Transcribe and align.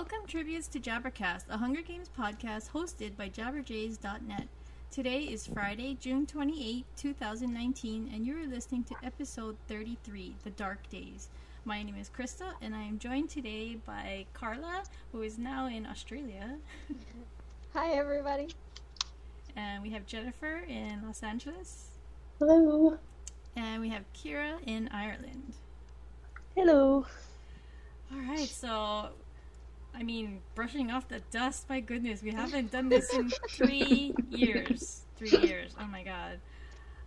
Welcome 0.00 0.26
tributes 0.26 0.66
to 0.68 0.80
Jabbercast, 0.80 1.44
a 1.50 1.58
Hunger 1.58 1.82
Games 1.82 2.08
podcast 2.18 2.70
hosted 2.70 3.18
by 3.18 3.28
jabberjays.net. 3.28 4.48
Today 4.90 5.24
is 5.24 5.46
Friday, 5.46 5.98
June 6.00 6.24
28, 6.24 6.86
2019, 6.96 8.10
and 8.14 8.24
you 8.26 8.34
are 8.38 8.46
listening 8.46 8.82
to 8.84 8.94
episode 9.04 9.58
33, 9.68 10.36
The 10.42 10.52
Dark 10.52 10.88
Days. 10.88 11.28
My 11.66 11.82
name 11.82 11.96
is 12.00 12.08
Crystal, 12.08 12.48
and 12.62 12.74
I 12.74 12.82
am 12.84 12.98
joined 12.98 13.28
today 13.28 13.76
by 13.84 14.24
Carla, 14.32 14.84
who 15.12 15.20
is 15.20 15.36
now 15.36 15.66
in 15.66 15.84
Australia. 15.84 16.56
Hi, 17.74 17.90
everybody. 17.90 18.48
And 19.54 19.82
we 19.82 19.90
have 19.90 20.06
Jennifer 20.06 20.62
in 20.66 21.02
Los 21.06 21.22
Angeles. 21.22 21.88
Hello. 22.38 22.96
And 23.54 23.82
we 23.82 23.90
have 23.90 24.04
Ciara 24.14 24.60
in 24.64 24.88
Ireland. 24.94 25.56
Hello. 26.56 27.04
All 28.10 28.18
right, 28.30 28.48
so 28.48 29.10
I 29.94 30.02
mean, 30.02 30.40
brushing 30.54 30.90
off 30.90 31.08
the 31.08 31.20
dust. 31.30 31.68
My 31.68 31.80
goodness, 31.80 32.22
we 32.22 32.30
haven't 32.30 32.70
done 32.70 32.88
this 32.88 33.12
in 33.12 33.30
three 33.50 34.14
years. 34.30 35.02
Three 35.16 35.36
years. 35.38 35.74
Oh 35.78 35.86
my 35.86 36.02
god. 36.02 36.38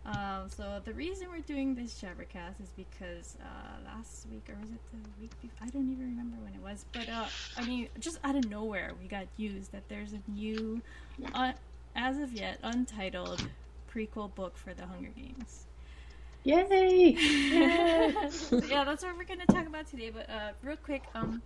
Um, 0.05 0.49
so 0.49 0.81
the 0.83 0.93
reason 0.93 1.29
we're 1.31 1.39
doing 1.39 1.75
this 1.75 2.01
Jabbercast 2.01 2.61
is 2.61 2.69
because 2.75 3.37
uh, 3.41 3.85
last 3.85 4.27
week, 4.29 4.43
or 4.49 4.59
was 4.59 4.69
it 4.69 4.79
the 4.91 5.21
week 5.21 5.31
before? 5.41 5.65
I 5.65 5.69
don't 5.69 5.89
even 5.89 6.09
remember 6.09 6.35
when 6.43 6.53
it 6.53 6.61
was. 6.61 6.85
But 6.91 7.07
uh, 7.07 7.25
I 7.57 7.65
mean, 7.65 7.87
just 7.99 8.19
out 8.23 8.35
of 8.35 8.49
nowhere, 8.49 8.91
we 9.01 9.07
got 9.07 9.27
used 9.37 9.71
that 9.71 9.87
there's 9.87 10.11
a 10.13 10.19
new, 10.29 10.81
uh, 11.33 11.53
as 11.95 12.19
of 12.19 12.33
yet, 12.33 12.59
untitled 12.63 13.47
prequel 13.93 14.33
book 14.35 14.57
for 14.57 14.73
the 14.73 14.85
Hunger 14.85 15.11
Games. 15.15 15.65
Yay! 16.43 17.15
yeah, 18.67 18.83
that's 18.83 19.03
what 19.03 19.17
we're 19.17 19.23
gonna 19.23 19.45
talk 19.45 19.65
about 19.65 19.87
today. 19.87 20.09
But 20.09 20.29
uh, 20.29 20.51
real 20.61 20.75
quick, 20.75 21.03
um, 21.15 21.41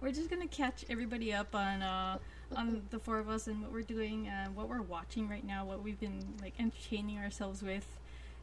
we're 0.00 0.12
just 0.12 0.30
gonna 0.30 0.46
catch 0.46 0.84
everybody 0.88 1.32
up 1.32 1.54
on 1.54 1.82
uh, 1.82 2.18
on 2.54 2.82
the 2.90 2.98
four 2.98 3.18
of 3.18 3.28
us 3.28 3.46
and 3.46 3.62
what 3.62 3.72
we're 3.72 3.82
doing 3.82 4.28
and 4.28 4.54
what 4.54 4.68
we're 4.68 4.82
watching 4.82 5.28
right 5.28 5.44
now, 5.44 5.64
what 5.64 5.82
we've 5.82 5.98
been 5.98 6.34
like 6.40 6.54
entertaining 6.58 7.18
ourselves 7.18 7.62
with 7.62 7.86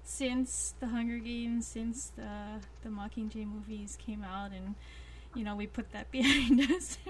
since 0.03 0.73
the 0.79 0.87
Hunger 0.87 1.17
Games, 1.17 1.67
since 1.67 2.11
the 2.15 2.59
the 2.83 2.89
Mockingjay 2.89 3.47
movies 3.47 3.97
came 4.03 4.23
out, 4.23 4.51
and 4.51 4.75
you 5.35 5.43
know 5.43 5.55
we 5.55 5.67
put 5.67 5.91
that 5.91 6.11
behind 6.11 6.59
us. 6.71 6.97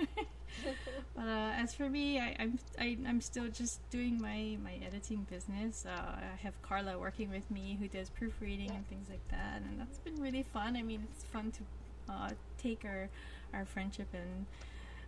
but 1.15 1.21
uh, 1.21 1.51
as 1.55 1.73
for 1.73 1.89
me, 1.89 2.19
I, 2.19 2.35
I'm 2.37 2.59
I, 2.79 2.85
am 2.85 3.05
i 3.07 3.09
am 3.09 3.21
still 3.21 3.47
just 3.47 3.87
doing 3.89 4.21
my 4.21 4.57
my 4.63 4.79
editing 4.85 5.25
business. 5.29 5.85
Uh, 5.85 6.15
I 6.17 6.35
have 6.41 6.61
Carla 6.61 6.97
working 6.99 7.31
with 7.31 7.49
me 7.49 7.77
who 7.79 7.87
does 7.87 8.09
proofreading 8.09 8.71
and 8.71 8.87
things 8.87 9.09
like 9.09 9.27
that, 9.29 9.61
and 9.67 9.79
that's 9.79 9.99
been 9.99 10.21
really 10.21 10.43
fun. 10.43 10.75
I 10.75 10.83
mean, 10.83 11.07
it's 11.11 11.23
fun 11.23 11.51
to 11.51 12.13
uh, 12.13 12.29
take 12.57 12.85
our 12.85 13.09
our 13.53 13.65
friendship 13.65 14.07
and 14.13 14.45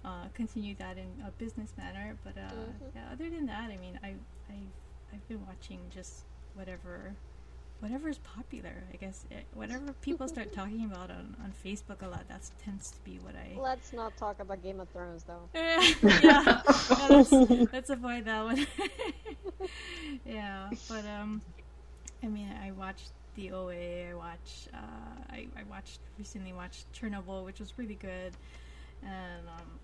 uh, 0.04 0.28
continue 0.34 0.76
that 0.76 0.98
in 0.98 1.24
a 1.26 1.32
business 1.32 1.74
manner. 1.78 2.18
But 2.24 2.38
uh, 2.38 2.52
mm-hmm. 2.52 2.86
yeah, 2.96 3.04
other 3.12 3.30
than 3.30 3.46
that, 3.48 3.72
I 3.72 3.78
mean, 3.78 4.00
I 4.04 4.16
I 4.50 4.58
I've 5.14 5.28
been 5.28 5.46
watching 5.46 5.80
just 5.90 6.26
whatever 6.54 7.16
whatever 7.80 8.10
is 8.10 8.18
popular. 8.20 8.84
I 8.94 8.98
guess 8.98 9.26
it, 9.30 9.46
whatever 9.54 9.94
people 10.02 10.28
start 10.28 10.54
talking 10.60 10.86
about 10.86 11.12
on, 11.12 11.36
on 11.44 11.54
Facebook 11.64 12.02
a 12.02 12.08
lot, 12.08 12.28
that 12.30 12.50
tends 12.64 12.92
to 12.92 13.00
be 13.04 13.20
what 13.22 13.36
I. 13.36 13.60
Let's 13.60 13.94
not 13.94 14.16
talk 14.18 14.40
about 14.40 14.64
Game 14.64 14.80
of 14.80 14.90
Thrones, 14.90 15.24
though. 15.24 15.50
yeah, 15.56 15.94
yeah 16.24 16.62
let's, 17.10 17.32
let's 17.32 17.90
avoid 17.90 18.26
that 18.26 18.44
one. 18.44 18.68
yeah, 20.26 20.70
but 20.90 21.06
um, 21.06 21.42
I 22.24 22.28
mean, 22.28 22.50
I 22.64 22.72
watched 22.72 23.12
the 23.36 23.52
OA. 23.52 24.10
I 24.10 24.14
watched. 24.14 24.70
Uh, 24.74 24.78
I, 25.30 25.48
I 25.58 25.64
watched 25.70 26.00
recently 26.18 26.54
watched 26.54 26.92
Chernobyl, 26.94 27.46
which 27.46 27.60
was 27.60 27.78
really 27.78 27.96
good, 27.96 28.34
and 29.04 29.48
um, 29.48 29.80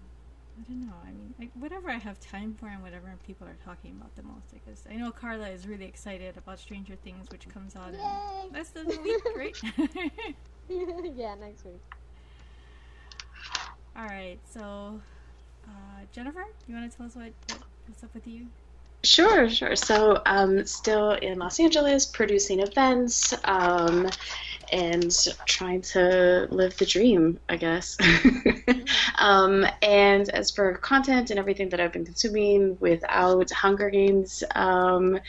I 0.59 0.63
don't 0.67 0.88
know. 0.88 0.94
I 1.03 1.12
mean, 1.12 1.34
like, 1.39 1.51
whatever 1.56 1.89
I 1.89 1.97
have 1.97 2.19
time 2.19 2.56
for 2.59 2.67
and 2.67 2.81
whatever 2.81 3.13
people 3.25 3.47
are 3.47 3.57
talking 3.66 3.95
about 4.00 4.16
the 4.16 4.23
most. 4.23 4.53
Because 4.53 4.85
I 4.89 4.95
know 4.95 5.12
Carla 5.12 5.50
is 5.50 5.67
really 5.67 5.85
excited 5.85 6.38
about 6.38 6.59
Stranger 6.59 6.95
Things, 7.03 7.29
which 7.31 7.47
comes 7.50 7.75
out 7.75 7.94
Yay! 7.94 8.47
in 8.47 8.53
less 8.53 8.69
than 8.69 8.91
a 8.91 9.01
week, 9.01 9.23
right? 9.35 9.57
yeah, 11.16 11.35
next 11.35 11.66
week. 11.66 11.81
All 13.95 14.06
right. 14.06 14.39
So, 14.50 15.01
uh, 15.68 16.01
Jennifer, 16.12 16.45
you 16.68 16.75
want 16.75 16.91
to 16.91 16.97
tell 16.97 17.06
us 17.06 17.16
what, 17.16 17.31
what 17.47 17.62
what's 17.88 18.03
up 18.03 18.13
with 18.13 18.28
you? 18.28 18.47
Sure, 19.03 19.50
sure. 19.50 19.75
So, 19.75 20.22
um, 20.28 20.63
still 20.67 21.13
in 21.13 21.39
Los 21.39 21.59
Angeles, 21.59 22.06
producing 22.06 22.59
events, 22.59 23.34
um, 23.45 24.07
and 24.72 25.12
trying 25.47 25.81
to 25.94 26.47
live 26.51 26.78
the 26.78 26.85
dream, 26.85 27.39
I 27.50 27.57
guess. 27.57 27.97
um, 29.19 29.66
and 29.81 30.29
as 30.29 30.51
for 30.51 30.78
content 30.78 31.31
and 31.31 31.39
everything 31.39 31.69
that 31.69 31.79
I've 31.79 31.94
been 31.94 32.06
consuming 32.06 32.78
without 32.79 33.50
Hunger 33.51 33.89
Games, 33.89 34.44
um, 34.56 35.19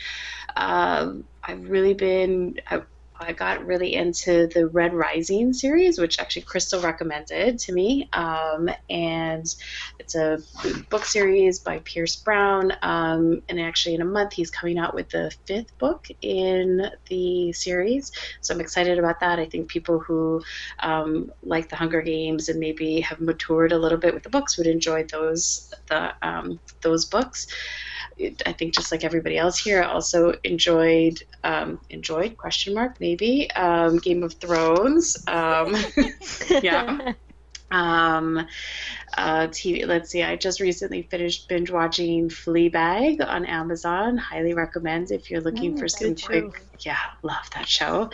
uh, 0.57 1.13
I've 1.45 1.69
really 1.71 1.95
been. 1.95 2.55
I, 2.71 2.83
I 3.23 3.33
got 3.33 3.65
really 3.67 3.95
into 3.95 4.49
the 4.49 4.67
Red 4.69 4.95
Rising 4.95 5.53
series, 5.53 5.99
which 5.99 6.19
actually 6.19 6.43
Crystal 6.43 6.81
recommended 6.81 7.59
to 7.61 7.73
me. 7.73 8.09
Um, 8.13 8.69
and 8.91 9.47
it's 9.99 10.15
a 10.15 10.39
book 10.91 11.05
series 11.05 11.59
by 11.59 11.81
Pierce 11.85 12.17
Brown. 12.17 12.73
Um, 12.83 13.43
and 13.49 13.61
actually, 13.61 13.95
in 13.95 14.03
a 14.03 14.07
month, 14.07 14.33
he's 14.33 14.51
coming 14.51 14.79
out 14.79 14.95
with 14.95 15.09
the 15.11 15.35
fifth 15.47 15.77
book 15.79 16.07
in 16.21 16.91
the 17.09 17.53
series. 17.53 18.13
So 18.41 18.55
I'm 18.55 18.61
excited 18.61 18.99
about 18.99 19.21
that. 19.21 19.39
I 19.39 19.47
think 19.47 19.69
people 19.69 19.99
who 19.99 20.43
um, 20.81 21.33
like 21.43 21.69
the 21.69 21.77
Hunger 21.77 22.03
Games 22.03 22.49
and 22.49 22.59
maybe 22.59 23.01
have 23.01 23.21
matured 23.21 23.73
a 23.73 23.79
little 23.79 23.99
bit 23.99 24.15
with 24.15 24.23
the 24.23 24.31
books 24.31 24.59
would 24.59 24.67
enjoy 24.67 25.05
those 25.05 25.73
the 25.89 26.13
um, 26.23 26.61
those 26.81 27.05
books. 27.05 27.47
I 28.47 28.53
think 28.53 28.75
just 28.75 28.93
like 28.93 29.05
everybody 29.05 29.39
else 29.39 29.59
here, 29.59 29.83
I 29.83 29.87
also 29.87 30.35
enjoyed 30.45 31.23
um, 31.45 31.81
enjoyed 31.91 32.37
question 32.37 32.75
mark 32.75 33.01
maybe 33.01 33.51
um, 33.53 33.99
Game 33.99 34.23
of 34.23 34.35
Thrones. 34.35 35.23
Um, 35.27 35.77
yeah. 36.63 37.15
Um, 37.71 38.47
uh, 39.17 39.47
TV. 39.49 39.87
Let's 39.87 40.11
see. 40.11 40.23
I 40.23 40.37
just 40.37 40.61
recently 40.61 41.03
finished 41.03 41.49
binge 41.49 41.71
watching 41.71 42.29
Fleabag 42.29 43.27
on 43.27 43.47
Amazon. 43.47 44.19
Highly 44.19 44.55
recommend 44.55 45.11
if 45.11 45.31
you're 45.31 45.41
looking 45.41 45.77
for 45.77 45.89
some 45.89 46.15
quick. 46.15 46.63
Yeah, 46.81 46.99
love 47.23 47.49
that 47.55 47.67
show. 47.67 48.11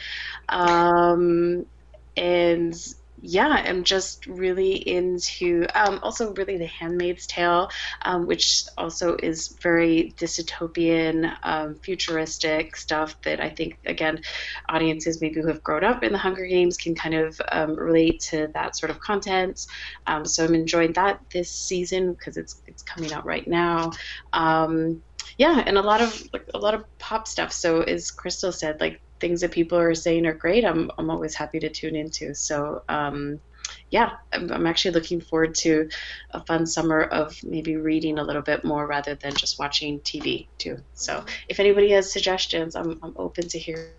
Um, 0.49 1.67
and 2.17 2.95
yeah, 3.21 3.49
I'm 3.49 3.85
just 3.85 4.27
really 4.27 4.73
into 4.73 5.67
um, 5.75 6.01
also 6.03 6.33
really 6.35 6.57
The 6.59 6.67
Handmaid's 6.67 7.27
Tale, 7.27 7.71
um, 8.03 8.27
which 8.27 8.65
also 8.77 9.17
is 9.23 9.57
very 9.61 10.15
dystopian, 10.17 11.37
um, 11.43 11.75
futuristic 11.77 12.77
stuff 12.77 13.21
that 13.23 13.41
I 13.41 13.51
think 13.51 13.79
again, 13.87 14.23
audiences 14.69 15.21
maybe 15.21 15.41
who 15.41 15.49
have 15.49 15.63
grown 15.63 15.85
up 15.85 16.03
in 16.03 16.13
the 16.13 16.19
Hunger 16.19 16.47
Games 16.47 16.77
can 16.77 16.95
kind 16.95 17.15
of 17.15 17.41
um, 17.51 17.75
relate 17.75 18.21
to 18.31 18.49
that 18.55 18.77
sort 18.77 18.91
of 18.91 19.01
content. 19.01 19.67
Um, 20.07 20.25
so 20.25 20.45
I'm 20.45 20.55
enjoying 20.55 20.93
that 20.95 21.21
this 21.33 21.51
season 21.51 22.13
because 22.13 22.37
it's 22.37 22.63
it's 22.67 22.83
coming 22.83 23.13
out 23.13 23.25
right 23.25 23.47
now 23.47 23.91
um, 24.33 25.03
yeah, 25.37 25.63
and 25.65 25.79
a 25.79 25.83
lot 25.83 26.01
of 26.01 26.29
like, 26.33 26.47
a 26.55 26.59
lot 26.59 26.75
of 26.75 26.85
pop 26.99 27.29
stuff. 27.29 27.53
So 27.53 27.83
as 27.83 28.11
Crystal 28.11 28.53
said, 28.53 28.81
like 28.81 29.01
things 29.21 29.41
that 29.41 29.53
people 29.53 29.79
are 29.79 29.95
saying 29.95 30.27
are 30.27 30.35
great, 30.35 30.65
I'm 30.65 30.91
I'm 30.99 31.11
always 31.11 31.35
happy 31.35 31.59
to 31.61 31.69
tune 31.69 31.97
into. 31.97 32.35
So 32.35 32.83
um, 32.89 33.41
yeah, 33.91 34.13
I'm, 34.33 34.51
I'm, 34.51 34.67
actually 34.67 34.93
looking 34.93 35.21
forward 35.21 35.55
to 35.57 35.89
a 36.31 36.43
fun 36.45 36.67
summer 36.67 37.03
of 37.03 37.37
maybe 37.43 37.77
reading 37.77 38.19
a 38.19 38.23
little 38.23 38.43
bit 38.43 38.65
more 38.65 38.87
rather 38.87 39.15
than 39.15 39.35
just 39.35 39.59
watching 39.59 40.01
TV 40.01 40.47
too. 40.59 40.79
So 40.95 41.25
if 41.49 41.61
anybody 41.61 41.91
has 41.93 42.13
suggestions, 42.13 42.77
I'm 42.77 42.99
I'm 43.03 43.15
open 43.17 43.49
to 43.49 43.59
hear 43.59 43.91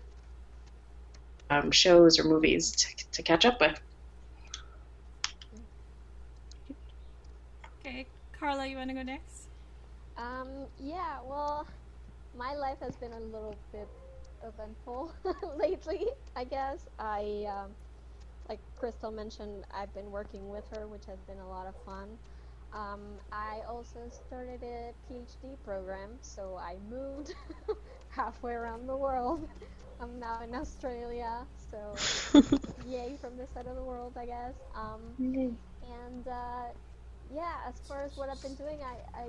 um, 1.50 1.70
shows 1.70 2.18
or 2.18 2.24
movies 2.24 2.72
to, 2.72 3.10
to 3.12 3.22
catch 3.22 3.44
up 3.44 3.60
with. 3.60 3.80
Okay, 7.80 8.06
Carla, 8.38 8.66
you 8.66 8.76
want 8.76 8.90
to 8.90 8.94
go 8.94 9.02
next? 9.02 9.48
Um, 10.16 10.48
yeah, 10.78 11.18
well, 11.26 11.66
my 12.36 12.54
life 12.54 12.78
has 12.80 12.94
been 12.96 13.12
a 13.12 13.20
little 13.20 13.56
bit 13.72 13.88
eventful 14.42 15.12
lately, 15.56 16.06
I 16.36 16.44
guess. 16.44 16.88
I, 16.98 17.46
um, 17.48 17.70
like 18.48 18.60
Crystal 18.76 19.10
mentioned, 19.10 19.64
I've 19.72 19.92
been 19.94 20.10
working 20.10 20.48
with 20.50 20.68
her, 20.70 20.86
which 20.86 21.06
has 21.06 21.20
been 21.20 21.38
a 21.38 21.48
lot 21.48 21.66
of 21.66 21.74
fun. 21.84 22.18
Um, 22.72 23.20
I 23.32 23.60
also 23.68 24.08
started 24.08 24.62
a 24.62 24.92
PhD 25.10 25.56
program, 25.64 26.18
so 26.20 26.56
I 26.56 26.76
moved 26.88 27.34
halfway 28.10 28.52
around 28.52 28.86
the 28.86 28.96
world. 28.96 29.48
I'm 30.00 30.18
now 30.18 30.42
in 30.42 30.54
Australia, 30.54 31.46
so 31.56 32.00
yay 32.86 33.16
from 33.20 33.36
this 33.36 33.50
side 33.50 33.66
of 33.66 33.76
the 33.76 33.82
world, 33.84 34.12
I 34.16 34.26
guess. 34.26 34.54
Um, 34.74 35.16
and 35.82 36.26
uh, 36.28 36.66
yeah, 37.32 37.56
as 37.68 37.80
far 37.80 38.02
as 38.04 38.16
what 38.16 38.28
I've 38.28 38.42
been 38.42 38.54
doing, 38.54 38.78
I, 38.82 38.98
I 39.18 39.28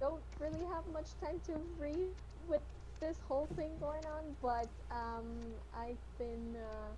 don't 0.00 0.22
really 0.40 0.64
have 0.64 0.86
much 0.92 1.16
time 1.20 1.40
to 1.46 1.60
read 1.78 2.14
with 2.48 2.62
this 3.00 3.20
whole 3.20 3.46
thing 3.46 3.78
going 3.78 4.06
on, 4.06 4.36
but 4.40 4.80
um, 4.90 5.60
I've 5.72 6.02
been, 6.18 6.56
uh, 6.56 6.96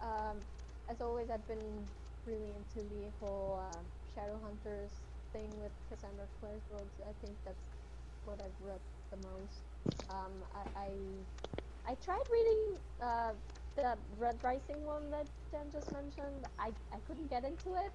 um, 0.00 0.46
as 0.88 1.00
always, 1.00 1.30
I've 1.30 1.46
been 1.46 1.94
really 2.24 2.54
into 2.54 2.84
the 2.88 3.10
whole 3.20 3.58
uh, 3.58 3.84
Shadowhunters 4.16 5.04
thing 5.32 5.58
with 5.58 5.74
Cassandra 5.88 6.28
Clare's 6.28 6.64
books. 6.66 7.00
I 7.00 7.12
think 7.14 7.40
that's 7.44 7.78
what 8.24 8.40
I've 8.40 8.60
read 8.60 8.82
the 9.10 9.18
most. 9.18 9.66
Um, 10.08 10.44
I, 10.52 10.66
I 10.74 11.26
I 11.84 11.94
tried 11.96 12.24
reading 12.30 12.78
uh, 13.00 13.34
the 13.76 14.04
Red 14.08 14.42
Rising 14.42 14.84
one 14.84 15.10
that 15.10 15.28
Jen 15.50 15.70
just 15.72 15.92
mentioned. 15.92 16.46
I 16.58 16.76
I 16.92 17.00
couldn't 17.00 17.28
get 17.28 17.44
into 17.44 17.74
it 17.76 17.92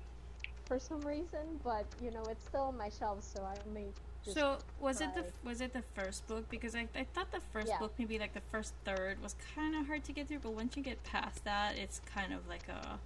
for 0.68 0.80
some 0.80 1.06
reason, 1.06 1.60
but 1.64 1.92
you 2.00 2.12
know 2.12 2.28
it's 2.30 2.46
still 2.46 2.64
on 2.66 2.78
my 2.78 2.90
shelf, 2.90 3.24
so 3.24 3.46
I 3.46 3.64
may. 3.66 3.96
So 4.24 4.60
was 4.80 5.02
it 5.02 5.14
the 5.16 5.26
was 5.44 5.62
it 5.62 5.74
the 5.74 5.82
first 5.96 6.28
book? 6.28 6.50
Because 6.50 6.76
I, 6.76 6.88
I 6.96 7.04
thought 7.04 7.32
the 7.32 7.42
first 7.42 7.70
Yeah. 7.70 7.80
book 7.80 7.94
maybe 7.98 8.18
like 8.20 8.34
the 8.34 8.42
first 8.52 8.74
third 8.86 9.22
was 9.22 9.36
kind 9.56 9.76
of 9.76 9.88
hard 9.88 10.04
to 10.06 10.14
get 10.14 10.28
through, 10.28 10.40
but 10.40 10.54
once 10.54 10.78
you 10.78 10.84
get 10.84 11.04
past 11.04 11.44
that, 11.44 11.78
it's 11.78 12.00
kind 12.00 12.34
of 12.34 12.48
like 12.48 12.68
a 12.70 13.00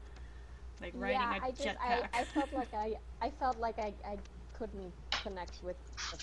like 0.82 0.94
riding 0.96 1.30
yeah, 1.30 1.34
a 1.34 1.40
I 1.42 1.52
just 1.52 1.64
jetpack. 1.66 1.80
I, 1.80 2.04
I 2.14 2.26
felt 2.34 2.52
like 2.54 2.74
I 2.74 2.96
I 3.22 3.30
felt 3.30 3.60
like 3.60 3.80
I, 3.80 3.94
I 4.06 4.18
couldn't 4.54 4.94
connect 5.24 5.64
with 5.64 5.78
the 6.12 6.18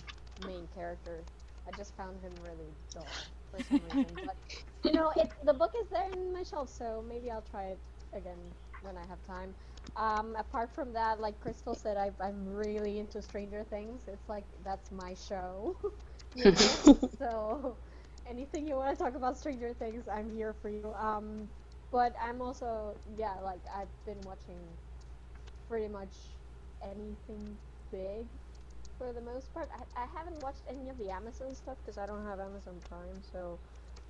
main 0.47 0.67
character. 0.75 1.25
I 1.67 1.73
just 1.73 1.95
found 1.97 2.21
him 2.21 2.33
really 2.43 2.75
dull 2.93 3.07
for 3.51 3.61
some 3.61 3.83
reason. 3.85 4.19
but 4.25 4.37
you 4.85 4.93
know, 4.93 5.13
it 5.17 5.31
the 5.45 5.55
book 5.55 5.73
is 5.81 5.89
there 5.91 6.11
in 6.11 6.33
my 6.33 6.43
shelf, 6.43 6.69
so 6.69 7.03
maybe 7.09 7.31
I'll 7.31 7.43
try 7.51 7.65
it 7.67 7.79
again 8.13 8.39
when 8.83 8.97
I 8.97 9.07
have 9.07 9.23
time. 9.27 9.55
Um, 9.97 10.37
apart 10.37 10.71
from 10.75 10.93
that, 10.95 11.21
like 11.21 11.41
Crystal 11.41 11.75
said, 11.75 11.97
I, 11.97 12.13
I'm 12.21 12.47
really 12.47 12.99
into 12.99 13.23
Stranger 13.23 13.65
Things. 13.65 14.09
It's 14.09 14.29
like 14.29 14.47
that's 14.63 14.91
my 14.91 15.15
show. 15.15 15.77
so 17.19 17.79
anything 18.27 18.67
you 18.67 18.77
want 18.77 18.97
to 18.97 19.03
talk 19.05 19.15
about 19.15 19.39
Stranger 19.39 19.75
Things, 19.75 20.09
I'm 20.09 20.31
here 20.31 20.55
for 20.55 20.71
you. 20.71 20.95
Um, 20.95 21.51
but 21.91 22.15
I'm 22.21 22.41
also 22.43 23.01
yeah, 23.07 23.41
like 23.41 23.63
I've 23.73 23.93
been 24.05 24.25
watching 24.25 24.79
pretty 25.69 25.89
much 25.89 26.39
anything 26.83 27.59
big 27.91 28.29
for 28.97 29.13
the 29.13 29.21
most 29.21 29.53
part. 29.53 29.69
I, 29.73 29.85
I 30.05 30.07
haven't 30.07 30.41
watched 30.41 30.65
any 30.69 30.89
of 30.91 30.99
the 30.99 31.11
Amazon 31.11 31.55
stuff 31.55 31.79
because 31.79 31.99
I 31.99 32.07
don't 32.07 32.25
have 32.25 32.41
Amazon 32.41 32.81
Prime, 32.89 33.23
so. 33.23 33.61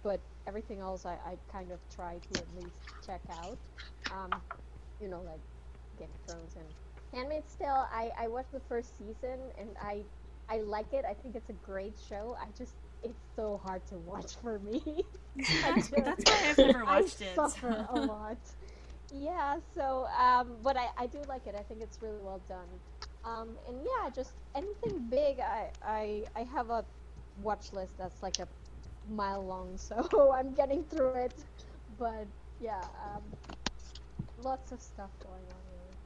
But 0.03 0.29
everything 0.47 0.81
else, 0.81 1.07
I, 1.07 1.15
I 1.17 1.39
kind 1.49 1.73
of 1.73 1.89
try 1.89 2.19
to 2.19 2.39
at 2.41 2.55
least 2.55 2.95
check 3.01 3.23
out. 3.31 3.69
Um, 4.11 4.43
you 4.99 5.09
know, 5.09 5.23
like 5.23 5.43
Game 5.99 6.09
of 6.15 6.21
Thrones 6.33 6.57
and 6.57 6.67
Handmaid's 7.13 7.55
Tale. 7.55 7.87
I, 7.93 8.11
I 8.19 8.29
watched 8.29 8.53
the 8.53 8.61
first 8.61 8.99
season 8.99 9.39
and 9.59 9.71
I 9.81 10.05
I 10.49 10.59
like 10.61 10.93
it. 10.93 11.05
I 11.09 11.15
think 11.15 11.37
it's 11.37 11.49
a 11.51 11.55
great 11.55 11.99
show. 12.09 12.37
I 12.41 12.47
just 12.57 12.75
it's 13.03 13.21
so 13.37 13.61
hard 13.65 13.87
to 13.87 13.99
watch 13.99 14.37
for 14.37 14.59
me. 14.61 15.05
that's, 15.37 15.89
that's 15.91 16.25
why 16.25 16.49
I've 16.51 16.59
never 16.59 16.85
I 16.87 17.01
watched 17.01 17.21
it. 17.23 17.35
suffer 17.35 17.87
a 17.91 18.01
lot. 18.01 18.39
Yeah, 19.11 19.59
so 19.75 20.07
um, 20.19 20.57
but 20.63 20.77
I, 20.77 20.89
I 20.97 21.07
do 21.07 21.23
like 21.29 21.47
it. 21.47 21.55
I 21.55 21.63
think 21.63 21.81
it's 21.83 22.01
really 22.03 22.21
well 22.21 22.41
done. 22.49 22.81
Um, 23.25 23.59
and 23.69 23.79
yeah, 23.85 24.11
just 24.11 24.33
anything 24.55 25.09
big. 25.09 25.41
I 25.41 25.71
I 25.83 26.25
I 26.37 26.43
have 26.45 26.71
a 26.71 26.85
watch 27.37 27.73
list 27.73 27.97
that's 27.99 28.23
like 28.23 28.39
a 28.41 28.49
mile 29.09 29.45
long, 29.45 29.77
so 29.77 30.33
I'm 30.33 30.55
getting 30.55 30.85
through 30.85 31.15
it. 31.15 31.45
But 31.99 32.27
yeah, 32.61 32.83
um, 33.05 33.23
lots 34.43 34.73
of 34.73 34.81
stuff 34.81 35.11
going 35.21 35.45
on. 35.53 35.63
Really. 35.71 35.97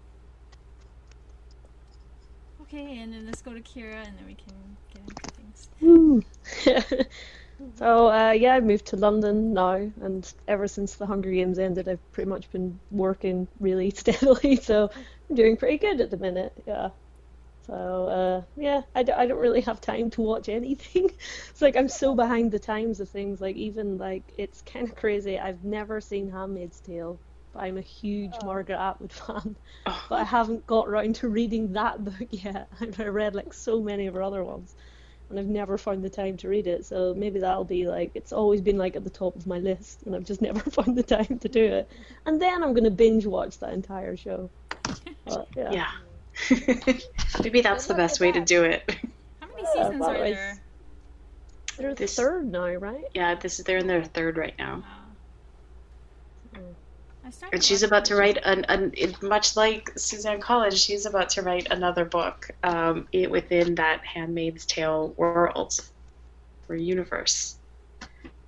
Okay, 2.62 2.98
and 2.98 3.12
then 3.12 3.26
let's 3.26 3.40
go 3.40 3.54
to 3.54 3.60
Ciara, 3.60 4.02
and 4.06 4.16
then 4.18 4.26
we 4.26 4.34
can 4.34 4.76
get 4.92 5.02
into 5.02 5.28
things. 5.30 5.68
So 7.76 8.08
uh, 8.08 8.32
yeah, 8.32 8.54
I 8.54 8.60
moved 8.60 8.86
to 8.88 8.96
London 8.96 9.52
now, 9.52 9.72
and 10.00 10.32
ever 10.46 10.68
since 10.68 10.96
the 10.96 11.06
Hunger 11.06 11.30
Games 11.30 11.58
ended, 11.58 11.88
I've 11.88 12.12
pretty 12.12 12.28
much 12.30 12.50
been 12.50 12.78
working 12.90 13.48
really 13.60 13.90
steadily. 14.02 14.56
So 14.56 14.90
I'm 15.28 15.36
doing 15.36 15.56
pretty 15.56 15.78
good 15.78 16.00
at 16.00 16.10
the 16.10 16.16
minute. 16.18 16.52
Yeah. 16.66 16.90
So 17.66 17.74
uh, 18.08 18.42
yeah, 18.56 18.82
I, 18.94 19.02
d- 19.02 19.12
I 19.12 19.26
don't 19.26 19.38
really 19.40 19.60
have 19.62 19.80
time 19.80 20.10
to 20.10 20.22
watch 20.22 20.48
anything. 20.48 21.10
it's 21.50 21.62
like 21.62 21.76
I'm 21.76 21.88
so 21.88 22.14
behind 22.14 22.52
the 22.52 22.58
times 22.58 23.00
of 23.00 23.08
things. 23.10 23.40
Like 23.40 23.56
even 23.56 23.98
like 23.98 24.32
it's 24.38 24.62
kind 24.62 24.88
of 24.88 24.96
crazy. 24.96 25.38
I've 25.38 25.64
never 25.64 26.00
seen 26.00 26.30
*Handmaid's 26.30 26.80
Tale*, 26.80 27.20
I'm 27.58 27.76
a 27.76 27.82
huge 27.82 28.32
Oh. 28.42 28.46
Margaret 28.46 28.78
Atwood 28.78 29.12
fan. 29.12 29.56
Oh. 29.86 30.06
But 30.08 30.20
I 30.20 30.24
haven't 30.24 30.66
got 30.66 30.88
round 30.88 31.16
to 31.16 31.28
reading 31.28 31.72
that 31.74 32.04
book 32.04 32.28
yet. 32.30 32.68
I've 32.80 32.98
read 32.98 33.34
like 33.34 33.52
so 33.52 33.80
many 33.80 34.06
of 34.06 34.14
her 34.14 34.22
other 34.22 34.42
ones, 34.44 34.74
and 35.30 35.38
I've 35.38 35.46
never 35.46 35.76
found 35.78 36.02
the 36.04 36.10
time 36.10 36.36
to 36.38 36.48
read 36.48 36.66
it. 36.66 36.86
So 36.86 37.14
maybe 37.16 37.40
that'll 37.40 37.64
be 37.64 37.86
like 37.86 38.12
it's 38.14 38.32
always 38.32 38.60
been 38.60 38.78
like 38.78 38.96
at 38.96 39.04
the 39.04 39.10
top 39.10 39.36
of 39.36 39.46
my 39.46 39.58
list, 39.58 40.02
and 40.04 40.14
I've 40.14 40.24
just 40.24 40.40
never 40.48 40.60
found 40.70 40.96
the 40.96 41.02
time 41.02 41.38
to 41.40 41.48
do 41.48 41.64
it. 41.64 41.90
And 42.26 42.40
then 42.40 42.62
I'm 42.62 42.74
gonna 42.74 42.90
binge 42.90 43.26
watch 43.26 43.58
that 43.58 43.72
entire 43.72 44.16
show. 44.16 44.50
But, 45.24 45.48
yeah. 45.56 45.72
Yeah. 45.72 45.90
Maybe 47.42 47.60
that's 47.62 47.86
the 47.86 47.94
best 47.94 48.20
with 48.20 48.28
way 48.28 48.32
to 48.40 48.44
do 48.44 48.62
it. 48.64 48.88
How 49.40 49.48
many 49.48 49.66
seasons 49.66 50.00
well, 50.00 50.10
are 50.10 50.18
there? 50.18 50.60
They're 51.76 51.94
This- 51.94 52.14
third 52.16 52.50
now, 52.50 52.66
right? 52.74 53.04
Yeah, 53.14 53.34
this 53.34 53.58
they're 53.58 53.78
in 53.78 53.86
their 53.86 54.04
third 54.04 54.36
right 54.36 54.54
now. 54.58 54.76
Wow. 54.76 54.97
I 57.28 57.30
started 57.30 57.54
And 57.56 57.62
she's 57.64 57.82
about 57.82 58.06
to 58.06 58.16
write 58.16 58.38
an, 58.42 58.64
an 58.66 58.92
much 59.22 59.54
like 59.54 59.90
Suzanne 59.96 60.40
Collins, 60.40 60.80
she's 60.80 61.04
about 61.04 61.28
to 61.30 61.42
write 61.42 61.68
another 61.70 62.04
book 62.06 62.50
um, 62.62 63.06
it, 63.12 63.30
within 63.30 63.74
that 63.74 64.00
Handmaid's 64.04 64.64
Tale 64.64 65.14
world 65.18 65.78
or 66.68 66.76
universe. 66.76 67.56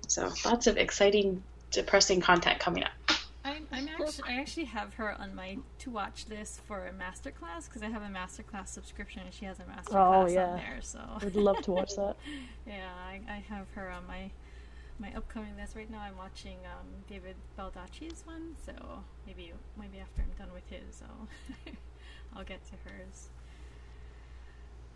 So 0.07 0.31
lots 0.45 0.65
of 0.67 0.77
exciting, 0.77 1.43
depressing 1.69 2.21
content 2.21 2.59
coming 2.59 2.83
up. 2.83 3.17
I'm, 3.43 3.67
I'm 3.71 3.87
actually, 3.87 4.23
I 4.27 4.39
actually 4.39 4.65
have 4.65 4.93
her 4.95 5.19
on 5.19 5.35
my 5.35 5.57
to 5.79 5.89
watch 5.91 6.25
list 6.29 6.61
for 6.61 6.87
a 6.87 6.91
masterclass 6.91 7.65
because 7.65 7.83
I 7.83 7.89
have 7.89 8.01
a 8.01 8.07
masterclass 8.07 8.69
subscription 8.69 9.23
and 9.25 9.33
she 9.33 9.45
has 9.45 9.59
a 9.59 9.63
masterclass 9.63 9.93
Oh, 9.93 10.27
yeah. 10.27 10.45
on 10.47 10.57
there. 10.57 10.79
So 10.81 10.99
I'd 11.21 11.35
love 11.35 11.61
to 11.63 11.71
watch 11.71 11.95
that. 11.97 12.17
yeah, 12.67 12.89
I, 13.07 13.21
I 13.29 13.43
have 13.49 13.67
her 13.75 13.89
on 13.91 14.07
my 14.07 14.31
my 15.01 15.11
upcoming 15.15 15.55
list 15.57 15.75
right 15.75 15.89
now. 15.89 15.99
I'm 15.99 16.17
watching 16.17 16.57
um, 16.65 16.87
David 17.09 17.35
Baldacci's 17.57 18.25
one, 18.25 18.55
so 18.63 18.73
maybe 19.25 19.51
maybe 19.77 19.99
after 19.99 20.21
I'm 20.21 20.29
done 20.37 20.53
with 20.53 20.69
his, 20.69 21.01
I'll 21.01 21.27
I'll 22.35 22.45
get 22.45 22.63
to 22.65 22.73
hers. 22.87 23.29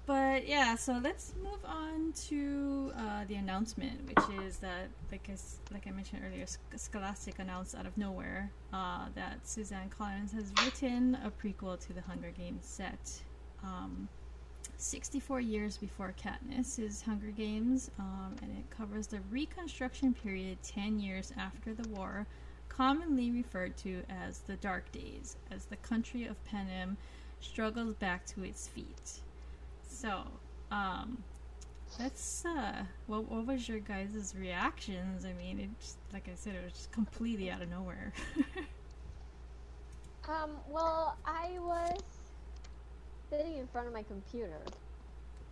But 0.05 0.47
yeah, 0.47 0.75
so 0.75 1.01
let's 1.03 1.33
move 1.41 1.65
on 1.65 2.13
to 2.27 2.91
uh, 2.95 3.25
the 3.27 3.35
announcement, 3.35 4.07
which 4.07 4.39
is 4.45 4.57
that, 4.57 4.89
like 5.11 5.27
like 5.73 5.87
I 5.87 5.91
mentioned 5.91 6.21
earlier, 6.23 6.45
Scholastic 6.75 7.39
announced 7.39 7.73
out 7.73 7.87
of 7.87 7.97
nowhere 7.97 8.51
uh, 8.71 9.07
that 9.15 9.47
Suzanne 9.47 9.89
Collins 9.89 10.31
has 10.33 10.51
written 10.63 11.17
a 11.25 11.31
prequel 11.31 11.79
to 11.87 11.93
the 11.93 12.01
Hunger 12.01 12.31
Games 12.37 12.65
set. 12.65 13.23
Um, 13.63 14.07
64 14.77 15.39
years 15.41 15.77
before 15.77 16.13
Katniss' 16.21 16.79
is 16.79 17.01
Hunger 17.01 17.31
Games, 17.31 17.91
um, 17.99 18.35
and 18.41 18.51
it 18.57 18.69
covers 18.69 19.07
the 19.07 19.19
Reconstruction 19.31 20.13
period 20.13 20.57
10 20.63 20.99
years 20.99 21.31
after 21.37 21.73
the 21.73 21.87
war, 21.89 22.25
commonly 22.69 23.31
referred 23.31 23.77
to 23.77 24.03
as 24.09 24.39
the 24.39 24.55
Dark 24.57 24.91
Days, 24.91 25.37
as 25.51 25.65
the 25.65 25.77
country 25.77 26.25
of 26.25 26.43
Panem 26.45 26.97
struggles 27.39 27.95
back 27.95 28.25
to 28.27 28.43
its 28.43 28.67
feet. 28.67 29.19
So, 29.87 30.23
um, 30.71 31.23
let's, 31.99 32.45
uh, 32.45 32.83
what, 33.07 33.29
what 33.31 33.45
was 33.47 33.67
your 33.69 33.79
guys' 33.79 34.33
reactions? 34.37 35.25
I 35.25 35.33
mean, 35.33 35.59
it 35.59 35.69
like 36.13 36.27
I 36.31 36.35
said, 36.35 36.55
it 36.55 36.63
was 36.63 36.73
just 36.73 36.91
completely 36.91 37.49
out 37.49 37.61
of 37.61 37.69
nowhere. 37.69 38.13
Um, 40.27 40.51
well, 40.67 41.17
I 41.23 41.59
was 41.59 42.01
sitting 43.29 43.57
in 43.57 43.67
front 43.67 43.87
of 43.87 43.93
my 43.93 44.03
computer. 44.03 44.73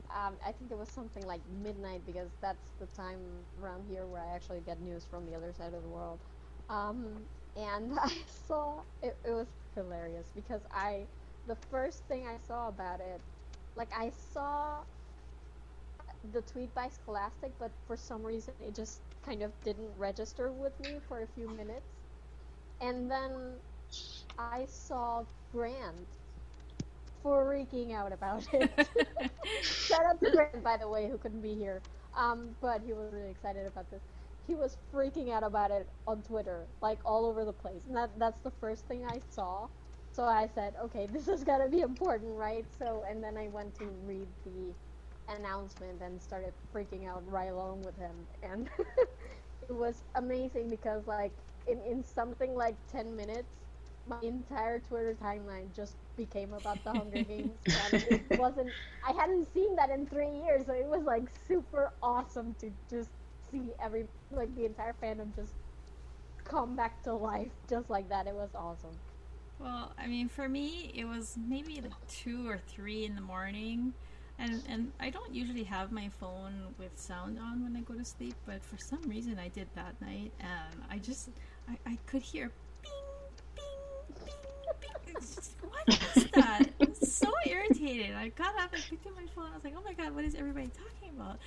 Um, 0.09 0.37
I 0.45 0.51
think 0.51 0.71
it 0.71 0.77
was 0.77 0.89
something 0.89 1.25
like 1.25 1.41
midnight 1.47 2.05
because 2.05 2.31
that's 2.41 2.71
the 2.79 2.87
time 2.87 3.45
around 3.61 3.85
here 3.87 4.05
where 4.05 4.21
I 4.21 4.35
actually 4.35 4.61
get 4.61 4.79
news 4.81 5.05
from 5.05 5.25
the 5.25 5.35
other 5.35 5.53
side 5.53 5.73
of 5.73 5.81
the 5.83 5.89
world. 5.89 6.19
Um, 6.69 7.25
and 7.55 7.97
I 8.01 8.13
saw 8.27 8.83
it, 9.01 9.17
it 9.25 9.31
was 9.31 9.47
hilarious 9.75 10.31
because 10.35 10.61
I, 10.71 11.07
the 11.47 11.55
first 11.55 12.05
thing 12.07 12.27
I 12.27 12.37
saw 12.37 12.67
about 12.69 12.99
it, 13.01 13.21
like 13.75 13.91
I 13.97 14.09
saw 14.09 14.83
the 16.31 16.41
tweet 16.41 16.73
by 16.73 16.87
Scholastic, 16.89 17.57
but 17.59 17.71
for 17.85 17.95
some 17.97 18.23
reason 18.23 18.53
it 18.59 18.73
just 18.75 19.01
kind 19.21 19.41
of 19.41 19.51
didn't 19.63 19.91
register 19.97 20.51
with 20.51 20.79
me 20.79 20.99
for 20.99 21.21
a 21.21 21.27
few 21.27 21.47
minutes. 21.47 22.01
And 22.81 23.09
then 23.09 23.59
I 24.37 24.65
saw 24.65 25.25
Grant 25.51 26.22
freaking 27.23 27.93
out 27.93 28.11
about 28.13 28.47
it. 28.53 28.89
Shout 29.61 30.05
out 30.05 30.19
to 30.21 30.31
Grant, 30.31 30.63
by 30.63 30.77
the 30.77 30.89
way, 30.89 31.09
who 31.09 31.17
couldn't 31.17 31.41
be 31.41 31.55
here. 31.55 31.83
Um, 32.13 32.55
but 32.61 32.81
he 32.83 32.93
was 32.93 33.11
really 33.13 33.31
excited 33.31 33.65
about 33.65 33.89
this. 33.89 34.03
He 34.47 34.55
was 34.55 34.77
freaking 34.93 35.31
out 35.31 35.43
about 35.43 35.71
it 35.71 35.89
on 36.07 36.21
Twitter, 36.23 36.69
like 36.81 36.99
all 37.05 37.25
over 37.25 37.45
the 37.45 37.53
place. 37.53 37.85
And 37.85 37.95
that, 37.95 38.11
that's 38.19 38.41
the 38.41 38.51
first 38.51 38.87
thing 38.87 39.05
I 39.05 39.19
saw. 39.29 39.69
So 40.11 40.23
I 40.25 40.47
said, 40.47 40.75
okay, 40.85 41.07
this 41.07 41.27
is 41.27 41.43
gotta 41.43 41.69
be 41.69 41.81
important, 41.81 42.35
right? 42.37 42.65
So, 42.77 43.03
and 43.09 43.23
then 43.23 43.37
I 43.37 43.47
went 43.47 43.75
to 43.75 43.85
read 43.85 44.27
the 44.45 44.75
announcement 45.27 46.01
and 46.01 46.21
started 46.21 46.53
freaking 46.73 47.07
out 47.07 47.23
right 47.25 47.49
along 47.49 47.83
with 47.83 47.97
him. 47.97 48.27
And 48.43 48.69
it 49.61 49.71
was 49.73 50.03
amazing 50.15 50.69
because, 50.69 51.07
like, 51.07 51.33
in, 51.67 51.81
in 51.81 52.03
something 52.03 52.53
like 52.55 52.77
10 52.87 53.15
minutes, 53.15 53.62
my 54.07 54.19
entire 54.21 54.79
Twitter 54.79 55.15
timeline 55.21 55.73
just 55.75 55.95
became 56.17 56.53
about 56.53 56.83
the 56.83 56.91
Hunger 56.91 57.23
Games. 57.27 57.51
it 57.93 58.21
wasn't. 58.37 58.71
I 59.07 59.11
hadn't 59.13 59.51
seen 59.53 59.75
that 59.75 59.89
in 59.89 60.05
three 60.07 60.31
years, 60.45 60.65
so 60.65 60.73
it 60.73 60.85
was 60.85 61.03
like 61.03 61.23
super 61.47 61.91
awesome 62.01 62.55
to 62.59 62.71
just 62.89 63.09
see 63.51 63.71
every 63.81 64.05
like 64.31 64.53
the 64.55 64.65
entire 64.65 64.93
fandom 65.01 65.35
just 65.35 65.53
come 66.43 66.75
back 66.75 67.01
to 67.03 67.13
life 67.13 67.51
just 67.69 67.89
like 67.89 68.09
that. 68.09 68.27
It 68.27 68.33
was 68.35 68.49
awesome. 68.55 68.97
Well, 69.59 69.93
I 69.97 70.07
mean, 70.07 70.27
for 70.27 70.49
me, 70.49 70.91
it 70.93 71.05
was 71.05 71.37
maybe 71.47 71.79
like 71.81 72.07
two 72.07 72.49
or 72.49 72.57
three 72.57 73.05
in 73.05 73.15
the 73.15 73.21
morning, 73.21 73.93
and 74.37 74.61
and 74.67 74.91
I 74.99 75.09
don't 75.09 75.33
usually 75.33 75.63
have 75.63 75.91
my 75.91 76.09
phone 76.09 76.73
with 76.77 76.97
sound 76.99 77.39
on 77.39 77.63
when 77.63 77.75
I 77.77 77.81
go 77.81 77.93
to 77.93 78.03
sleep, 78.05 78.35
but 78.45 78.63
for 78.65 78.77
some 78.77 79.01
reason 79.07 79.39
I 79.39 79.47
did 79.47 79.67
that 79.75 80.01
night, 80.01 80.31
and 80.39 80.81
I 80.89 80.97
just 80.97 81.29
I, 81.69 81.77
I 81.85 81.97
could 82.05 82.21
hear 82.23 82.51
what 85.61 85.99
is 86.15 86.27
that? 86.33 86.69
I 86.81 86.85
was 86.85 87.17
so 87.17 87.29
irritated. 87.45 88.15
I 88.15 88.29
got 88.29 88.59
up 88.59 88.73
and 88.73 88.83
picked 88.89 89.05
up 89.07 89.15
my 89.15 89.25
phone. 89.35 89.49
I 89.51 89.55
was 89.55 89.63
like, 89.63 89.73
oh 89.77 89.81
my 89.83 89.93
god, 89.93 90.15
what 90.15 90.25
is 90.25 90.35
everybody 90.35 90.67
talking 90.67 91.09
about? 91.15 91.37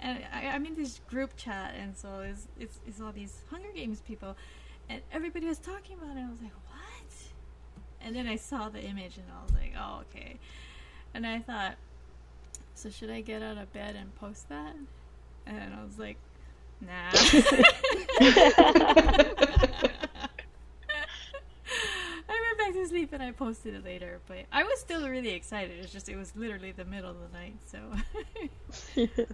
And 0.00 0.18
I, 0.32 0.48
I'm 0.48 0.64
in 0.66 0.74
this 0.74 1.00
group 1.08 1.36
chat, 1.36 1.74
and 1.78 1.96
so 1.96 2.20
it's, 2.20 2.48
it's, 2.58 2.80
it's 2.86 3.00
all 3.00 3.12
these 3.12 3.42
Hunger 3.50 3.70
Games 3.74 4.00
people, 4.00 4.36
and 4.88 5.00
everybody 5.12 5.46
was 5.46 5.58
talking 5.58 5.96
about 5.96 6.16
it. 6.16 6.20
I 6.20 6.30
was 6.30 6.42
like, 6.42 6.52
what? 6.68 7.12
And 8.02 8.14
then 8.14 8.26
I 8.26 8.36
saw 8.36 8.68
the 8.68 8.82
image, 8.82 9.16
and 9.16 9.26
I 9.30 9.42
was 9.42 9.52
like, 9.52 9.72
oh, 9.78 10.02
okay. 10.10 10.38
And 11.14 11.26
I 11.26 11.40
thought, 11.40 11.76
so 12.74 12.90
should 12.90 13.10
I 13.10 13.22
get 13.22 13.42
out 13.42 13.56
of 13.56 13.72
bed 13.72 13.96
and 13.96 14.14
post 14.16 14.48
that? 14.50 14.76
And 15.46 15.74
I 15.74 15.82
was 15.82 15.98
like, 15.98 16.18
nah. 16.80 17.10
I 22.76 22.82
went 23.06 23.10
sleep 23.10 23.20
and 23.20 23.28
I 23.28 23.32
posted 23.32 23.74
it 23.74 23.84
later, 23.84 24.20
but 24.26 24.46
I 24.52 24.64
was 24.64 24.80
still 24.80 25.08
really 25.08 25.30
excited. 25.30 25.78
It's 25.82 25.92
just 25.92 26.08
it 26.08 26.16
was 26.16 26.34
literally 26.36 26.72
the 26.72 26.84
middle 26.84 27.10
of 27.10 27.16
the 27.20 27.38
night, 27.38 27.56
so 27.66 27.78
Yeah, 28.94 29.06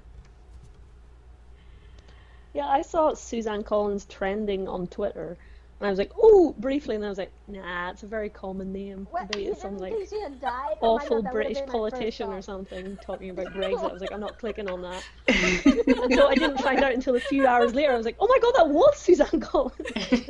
yeah, 2.55 2.67
I 2.67 2.83
saw 2.83 3.15
Suzanne 3.15 3.63
Collins 3.63 4.05
trending 4.07 4.69
on 4.69 4.87
Twitter, 4.87 5.37
and 5.81 5.87
I 5.87 5.91
was 5.91 5.99
like, 5.99 6.13
oh, 6.21 6.55
briefly, 6.59 6.97
and 6.97 7.05
I 7.05 7.09
was 7.09 7.19
like, 7.19 7.33
nah, 7.49 7.91
it's 7.91 8.03
a 8.03 8.07
very 8.07 8.29
common 8.29 8.73
name. 8.73 9.07
I 9.11 9.13
What? 9.23 9.33
bet 9.33 9.41
it's 9.41 9.63
some 9.63 9.79
like 9.79 9.93
think 9.95 10.09
she 10.09 10.21
had 10.21 10.41
died? 10.41 10.77
Oh 10.83 10.97
awful 10.97 11.23
God, 11.23 11.33
British 11.33 11.59
been 11.59 11.67
my 11.67 11.73
first 11.73 11.73
politician 11.73 12.31
or 12.31 12.43
something 12.43 12.99
talking 13.05 13.31
about 13.31 13.47
Brexit. 13.47 13.91
I 13.91 13.93
was 13.93 14.01
like, 14.01 14.13
I'm 14.13 14.21
not 14.21 14.39
clicking 14.39 14.69
on 14.69 14.83
that. 14.83 15.03
and 15.29 16.15
so 16.15 16.29
I 16.29 16.35
didn't 16.35 16.59
find 16.59 16.83
out 16.83 16.93
until 16.93 17.17
a 17.17 17.21
few 17.21 17.47
hours 17.47 17.75
later. 17.75 17.93
I 17.93 17.97
was 17.97 18.07
like, 18.07 18.17
oh 18.21 18.27
my 18.29 18.39
god, 18.41 18.53
that 18.57 18.69
was 18.69 18.97
Suzanne 18.99 19.41
Collins. 19.41 19.75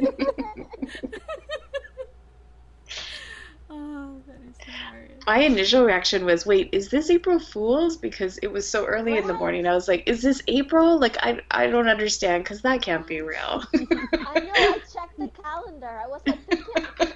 oh, 3.70 4.16
that 4.26 4.36
is 4.48 4.56
hilarious. 4.64 5.11
My 5.26 5.38
initial 5.40 5.84
reaction 5.84 6.24
was, 6.24 6.44
wait, 6.46 6.68
is 6.72 6.88
this 6.88 7.10
April 7.10 7.38
Fool's? 7.38 7.96
Because 7.96 8.38
it 8.38 8.48
was 8.48 8.68
so 8.68 8.84
early 8.86 9.16
in 9.16 9.26
the 9.26 9.34
morning. 9.34 9.66
I 9.66 9.74
was 9.74 9.86
like, 9.88 10.02
is 10.08 10.20
this 10.22 10.42
April? 10.48 10.98
Like, 10.98 11.16
I, 11.24 11.40
I 11.50 11.66
don't 11.68 11.88
understand 11.88 12.44
because 12.44 12.62
that 12.62 12.82
can't 12.82 13.06
be 13.06 13.20
real. 13.20 13.62
I 13.74 14.40
know. 14.40 14.52
I 14.54 14.78
checked 14.92 15.18
the 15.18 15.28
calendar. 15.42 16.00
I 16.02 16.06
was 16.08 16.22
like 16.26 16.44
thinking, 16.46 16.66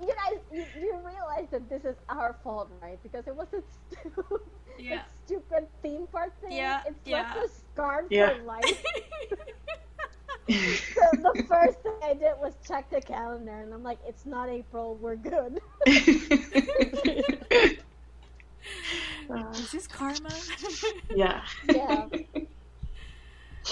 you 0.00 0.08
guys, 0.08 0.38
you, 0.52 0.64
you 0.80 0.94
realize 1.04 1.48
that 1.52 1.68
this 1.68 1.84
is 1.84 1.96
our 2.08 2.36
fault, 2.42 2.70
right? 2.82 3.00
Because 3.02 3.26
it 3.28 3.36
was 3.36 3.48
a 3.52 3.62
stu- 3.62 4.40
Yeah. 4.78 5.00
a 5.02 5.04
stupid 5.26 5.66
theme 5.82 6.06
park 6.10 6.32
thing. 6.40 6.52
Yeah, 6.52 6.82
It's 6.86 6.98
yeah. 7.04 7.34
like 7.34 7.44
a 7.44 7.48
scarf 7.48 8.06
Yeah. 8.10 8.36
for 8.36 8.42
life. 8.44 8.82
So 10.48 10.54
the 11.12 11.44
first 11.48 11.78
thing 11.80 11.92
I 12.02 12.14
did 12.14 12.32
was 12.40 12.54
check 12.66 12.90
the 12.90 13.00
calendar, 13.00 13.60
and 13.60 13.72
I'm 13.72 13.82
like, 13.82 13.98
it's 14.06 14.26
not 14.26 14.48
April. 14.48 14.96
We're 15.00 15.16
good. 15.16 15.60
Uh, 19.30 19.44
is 19.52 19.70
this 19.70 19.86
karma? 19.86 20.30
yeah. 21.14 21.42
yeah. 21.68 22.06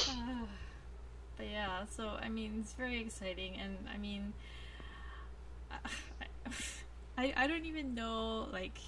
Ah. 0.09 0.42
but 1.37 1.47
yeah, 1.50 1.85
so 1.90 2.11
I 2.21 2.28
mean, 2.28 2.59
it's 2.61 2.75
very 2.75 3.00
exciting, 3.00 3.56
and 3.62 3.76
I 3.92 3.97
mean, 3.97 4.33
I, 5.71 5.76
I, 7.18 7.33
I 7.37 7.47
don't 7.47 7.64
even 7.64 7.95
know, 7.95 8.49
like, 8.52 8.78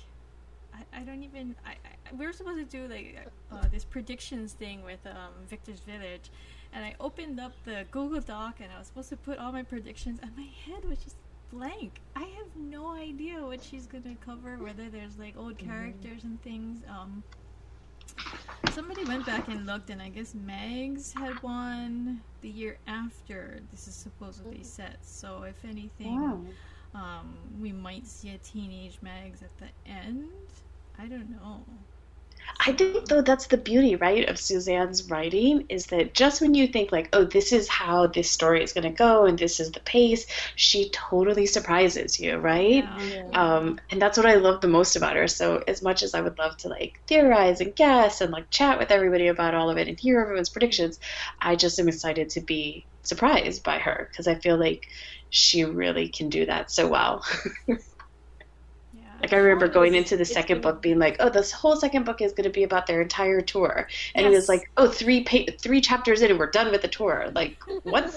I, 0.74 1.00
I 1.00 1.02
don't 1.02 1.22
even, 1.22 1.54
I, 1.64 1.70
I, 1.70 2.14
we 2.14 2.26
were 2.26 2.32
supposed 2.32 2.58
to 2.58 2.64
do, 2.64 2.92
like, 2.92 3.26
uh, 3.50 3.66
this 3.72 3.84
predictions 3.84 4.52
thing 4.52 4.84
with 4.84 5.00
um, 5.06 5.32
Victor's 5.48 5.80
Village, 5.80 6.30
and 6.72 6.84
I 6.84 6.94
opened 7.00 7.40
up 7.40 7.52
the 7.64 7.84
Google 7.90 8.20
Doc, 8.20 8.56
and 8.60 8.72
I 8.72 8.78
was 8.78 8.88
supposed 8.88 9.08
to 9.10 9.16
put 9.16 9.38
all 9.38 9.52
my 9.52 9.62
predictions, 9.62 10.18
and 10.22 10.36
my 10.36 10.48
head 10.66 10.84
was 10.84 10.98
just 10.98 11.16
blank. 11.50 12.00
I 12.14 12.24
have 12.24 12.54
no 12.56 12.90
idea 12.90 13.44
what 13.44 13.62
she's 13.62 13.86
gonna 13.86 14.16
cover, 14.24 14.56
whether 14.58 14.88
there's, 14.90 15.18
like, 15.18 15.36
old 15.36 15.58
characters 15.58 16.24
and 16.24 16.40
things, 16.42 16.82
um... 16.88 17.22
Somebody 18.72 19.04
went 19.04 19.24
back 19.26 19.48
and 19.48 19.64
looked, 19.66 19.90
and 19.90 20.02
I 20.02 20.08
guess 20.08 20.34
Mags 20.34 21.12
had 21.12 21.40
won 21.42 22.20
the 22.42 22.48
year 22.48 22.78
after 22.86 23.60
this 23.70 23.86
is 23.88 23.94
supposedly 23.94 24.62
set. 24.62 24.98
So, 25.02 25.42
if 25.44 25.64
anything, 25.64 26.18
um, 26.94 27.36
we 27.60 27.72
might 27.72 28.06
see 28.06 28.30
a 28.30 28.38
teenage 28.38 28.98
Mags 29.02 29.42
at 29.42 29.56
the 29.58 29.68
end. 29.90 30.30
I 30.98 31.06
don't 31.06 31.30
know. 31.30 31.64
I 32.60 32.72
think 32.72 33.06
though 33.06 33.22
that's 33.22 33.46
the 33.46 33.56
beauty, 33.56 33.96
right, 33.96 34.28
of 34.28 34.38
Suzanne's 34.38 35.08
writing 35.10 35.66
is 35.68 35.86
that 35.86 36.14
just 36.14 36.40
when 36.40 36.54
you 36.54 36.66
think 36.66 36.90
like, 36.90 37.08
oh, 37.12 37.24
this 37.24 37.52
is 37.52 37.68
how 37.68 38.06
this 38.06 38.30
story 38.30 38.62
is 38.62 38.72
going 38.72 38.84
to 38.84 38.90
go 38.90 39.26
and 39.26 39.38
this 39.38 39.60
is 39.60 39.70
the 39.72 39.80
pace, 39.80 40.26
she 40.56 40.90
totally 40.90 41.46
surprises 41.46 42.18
you, 42.18 42.36
right? 42.36 42.84
Yeah. 42.84 43.28
Um, 43.32 43.80
and 43.90 44.02
that's 44.02 44.16
what 44.16 44.26
I 44.26 44.34
love 44.34 44.60
the 44.60 44.68
most 44.68 44.96
about 44.96 45.16
her. 45.16 45.28
So 45.28 45.62
as 45.68 45.82
much 45.82 46.02
as 46.02 46.14
I 46.14 46.20
would 46.20 46.38
love 46.38 46.56
to 46.58 46.68
like 46.68 47.00
theorize 47.06 47.60
and 47.60 47.74
guess 47.74 48.20
and 48.20 48.32
like 48.32 48.50
chat 48.50 48.78
with 48.78 48.90
everybody 48.90 49.28
about 49.28 49.54
all 49.54 49.70
of 49.70 49.78
it 49.78 49.88
and 49.88 49.98
hear 49.98 50.20
everyone's 50.20 50.48
predictions, 50.48 50.98
I 51.40 51.56
just 51.56 51.78
am 51.78 51.88
excited 51.88 52.30
to 52.30 52.40
be 52.40 52.86
surprised 53.02 53.62
by 53.62 53.78
her 53.78 54.08
because 54.10 54.26
I 54.26 54.34
feel 54.34 54.56
like 54.56 54.88
she 55.30 55.64
really 55.64 56.08
can 56.08 56.28
do 56.28 56.46
that 56.46 56.70
so 56.70 56.88
well. 56.88 57.24
Like 59.22 59.32
I 59.32 59.36
remember 59.36 59.68
going 59.68 59.94
into 59.94 60.16
the 60.16 60.24
second 60.24 60.62
book 60.62 60.80
being 60.80 60.98
like, 60.98 61.16
"Oh, 61.18 61.28
this 61.28 61.50
whole 61.50 61.76
second 61.76 62.04
book 62.04 62.20
is 62.20 62.32
going 62.32 62.44
to 62.44 62.50
be 62.50 62.62
about 62.62 62.86
their 62.86 63.00
entire 63.00 63.40
tour," 63.40 63.88
and 64.14 64.26
it 64.26 64.30
was 64.30 64.48
like, 64.48 64.70
"Oh, 64.76 64.88
three 64.88 65.24
pa- 65.24 65.52
three 65.60 65.80
chapters 65.80 66.22
in, 66.22 66.30
and 66.30 66.38
we're 66.38 66.50
done 66.50 66.70
with 66.70 66.82
the 66.82 66.88
tour." 66.88 67.30
Like, 67.34 67.56
what? 67.82 68.12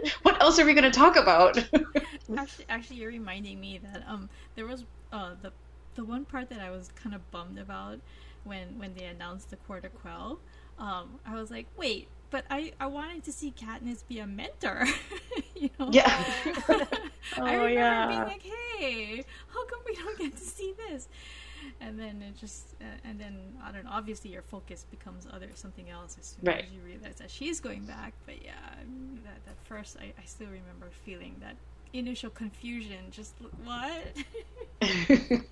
what 0.22 0.40
else 0.40 0.58
are 0.58 0.64
we 0.64 0.74
going 0.74 0.90
to 0.90 0.96
talk 0.96 1.16
about? 1.16 1.58
actually, 2.36 2.66
actually, 2.68 2.96
you're 2.96 3.10
reminding 3.10 3.60
me 3.60 3.78
that 3.78 4.04
um, 4.06 4.28
there 4.54 4.66
was 4.66 4.84
uh 5.12 5.34
the 5.42 5.52
the 5.96 6.04
one 6.04 6.24
part 6.24 6.48
that 6.50 6.60
I 6.60 6.70
was 6.70 6.88
kind 6.92 7.14
of 7.14 7.30
bummed 7.30 7.58
about 7.58 7.98
when 8.44 8.78
when 8.78 8.94
they 8.94 9.06
announced 9.06 9.50
the 9.50 9.56
quarter 9.56 9.88
quell. 9.88 10.38
Um, 10.78 11.20
I 11.26 11.34
was 11.34 11.50
like, 11.50 11.66
wait, 11.76 12.08
but 12.34 12.44
I 12.50 12.72
I 12.80 12.88
wanted 12.88 13.22
to 13.26 13.32
see 13.32 13.54
Katniss 13.56 14.02
be 14.08 14.18
a 14.18 14.26
mentor. 14.26 14.88
you 15.54 15.70
know. 15.78 15.88
yeah. 15.92 16.24
oh, 16.68 16.86
I 17.38 17.52
remember 17.54 17.70
yeah. 17.70 18.08
being 18.08 18.24
like, 18.24 18.42
"Hey, 18.42 19.24
how 19.52 19.64
come 19.66 19.78
we 19.86 19.94
don't 19.94 20.18
get 20.18 20.36
to 20.36 20.42
see 20.42 20.74
this?" 20.88 21.06
And 21.80 21.96
then 21.96 22.20
it 22.22 22.36
just, 22.36 22.74
uh, 22.80 23.08
and 23.08 23.20
then 23.20 23.36
I 23.62 23.70
don't 23.70 23.84
know. 23.84 23.90
Obviously, 23.92 24.30
your 24.32 24.42
focus 24.42 24.84
becomes 24.90 25.28
other 25.32 25.46
something 25.54 25.88
else 25.90 26.16
as 26.18 26.26
soon 26.26 26.44
Right. 26.44 26.64
as 26.64 26.72
you 26.72 26.80
realize 26.80 27.14
that 27.20 27.30
she's 27.30 27.60
going 27.60 27.84
back. 27.84 28.14
But 28.26 28.42
yeah, 28.42 28.54
that 29.26 29.38
that 29.46 29.58
first, 29.62 29.96
I, 30.00 30.06
I 30.20 30.24
still 30.26 30.48
remember 30.48 30.88
feeling 31.04 31.36
that 31.38 31.54
initial 31.92 32.30
confusion. 32.30 33.12
Just 33.12 33.34
what? 33.62 34.02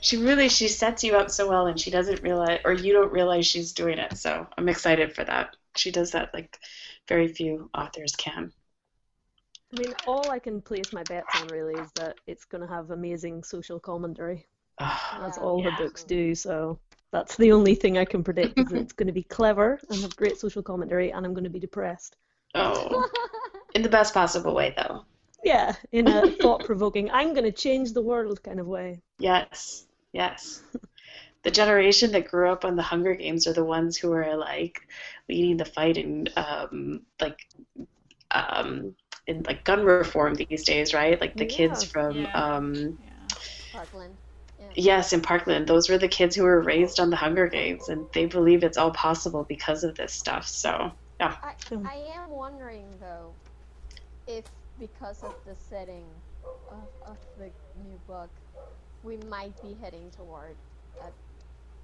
she 0.00 0.16
really 0.16 0.48
she 0.48 0.66
sets 0.66 1.04
you 1.04 1.14
up 1.14 1.30
so 1.30 1.48
well, 1.48 1.68
and 1.68 1.78
she 1.78 1.92
doesn't 1.92 2.24
realize, 2.24 2.58
or 2.64 2.72
you 2.72 2.92
don't 2.92 3.12
realize 3.12 3.46
she's 3.46 3.72
doing 3.72 3.98
it. 3.98 4.18
So 4.18 4.48
I'm 4.58 4.68
excited 4.68 5.14
for 5.14 5.22
that. 5.22 5.54
She 5.78 5.90
does 5.90 6.10
that 6.12 6.34
like 6.34 6.58
very 7.08 7.28
few 7.28 7.70
authors 7.74 8.14
can. 8.16 8.52
I 9.72 9.76
mean, 9.76 9.94
all 10.06 10.30
I 10.30 10.38
can 10.38 10.60
place 10.60 10.92
my 10.92 11.02
bets 11.04 11.34
on 11.34 11.46
really 11.48 11.74
is 11.80 11.90
that 11.92 12.16
it's 12.26 12.44
going 12.44 12.60
to 12.62 12.68
have 12.68 12.90
amazing 12.90 13.42
social 13.44 13.80
commentary, 13.80 14.46
Oh, 14.80 14.86
as 15.26 15.36
Yeah. 15.36 15.42
all 15.42 15.62
her 15.62 15.70
books 15.70 16.04
do. 16.04 16.34
So 16.34 16.78
that's 17.12 17.36
the 17.36 17.52
only 17.52 17.74
thing 17.74 17.98
I 17.98 18.04
can 18.04 18.22
predict 18.24 18.60
is 18.60 18.68
that 18.70 18.80
it's 18.80 18.92
going 18.92 19.06
to 19.08 19.12
be 19.12 19.22
clever 19.24 19.80
and 19.90 20.02
have 20.02 20.16
great 20.16 20.38
social 20.38 20.62
commentary, 20.62 21.12
and 21.12 21.24
I'm 21.26 21.34
going 21.34 21.44
to 21.44 21.50
be 21.50 21.60
depressed. 21.60 22.16
oh, 22.54 23.08
in 23.74 23.82
the 23.82 23.88
best 23.88 24.14
possible 24.14 24.54
way, 24.54 24.74
though. 24.76 25.04
Yeah, 25.42 25.74
in 25.90 26.06
a 26.06 26.30
thought-provoking, 26.40 27.10
I'm 27.10 27.32
going 27.34 27.42
to 27.42 27.50
change 27.50 27.92
the 27.92 28.02
world 28.02 28.42
kind 28.44 28.60
of 28.60 28.68
way. 28.68 29.02
Yes, 29.18 29.86
yes. 30.12 30.62
The 31.44 31.50
generation 31.50 32.12
that 32.12 32.28
grew 32.28 32.50
up 32.50 32.64
on 32.64 32.76
the 32.76 32.82
Hunger 32.82 33.14
Games 33.14 33.46
are 33.46 33.52
the 33.52 33.64
ones 33.64 33.96
who 33.96 34.12
are 34.12 34.36
like 34.36 34.80
leading 35.28 35.56
the 35.56 35.64
fight 35.64 35.96
in 35.96 36.28
um, 36.36 37.02
like 37.20 37.46
um, 38.30 38.94
in 39.26 39.42
like 39.44 39.64
gun 39.64 39.84
reform 39.84 40.26
these 40.26 40.56
days, 40.56 40.84
right? 40.84 41.12
Like 41.12 41.28
the 41.28 41.38
kids 41.38 41.76
from 41.76 42.16
Yeah. 42.16 42.32
um, 42.32 42.98
yeah. 42.98 43.28
Parkland. 43.72 44.16
yes, 44.74 45.12
in 45.12 45.20
Parkland. 45.20 45.66
Those 45.66 45.88
were 45.88 45.98
the 45.98 46.08
kids 46.08 46.34
who 46.36 46.42
were 46.44 46.60
raised 46.62 47.00
on 47.00 47.10
the 47.10 47.16
Hunger 47.16 47.48
Games, 47.48 47.88
and 47.88 48.08
they 48.12 48.26
believe 48.26 48.64
it's 48.64 48.78
all 48.78 48.92
possible 48.92 49.44
because 49.44 49.84
of 49.84 49.96
this 49.96 50.12
stuff. 50.14 50.46
So 50.46 50.92
yeah. 51.20 51.36
I. 51.42 51.54
I 51.84 51.94
am 52.14 52.30
wondering 52.30 52.98
though, 53.00 53.34
if 54.26 54.44
because 54.78 55.22
of 55.22 55.34
the 55.44 55.54
setting, 55.56 56.06
of, 56.70 56.88
of 57.06 57.18
the 57.38 57.50
new 57.76 57.98
book, 58.06 58.30
we 59.02 59.16
might 59.16 59.60
be 59.60 59.74
heading 59.80 60.10
toward 60.10 60.56
a, 61.00 61.12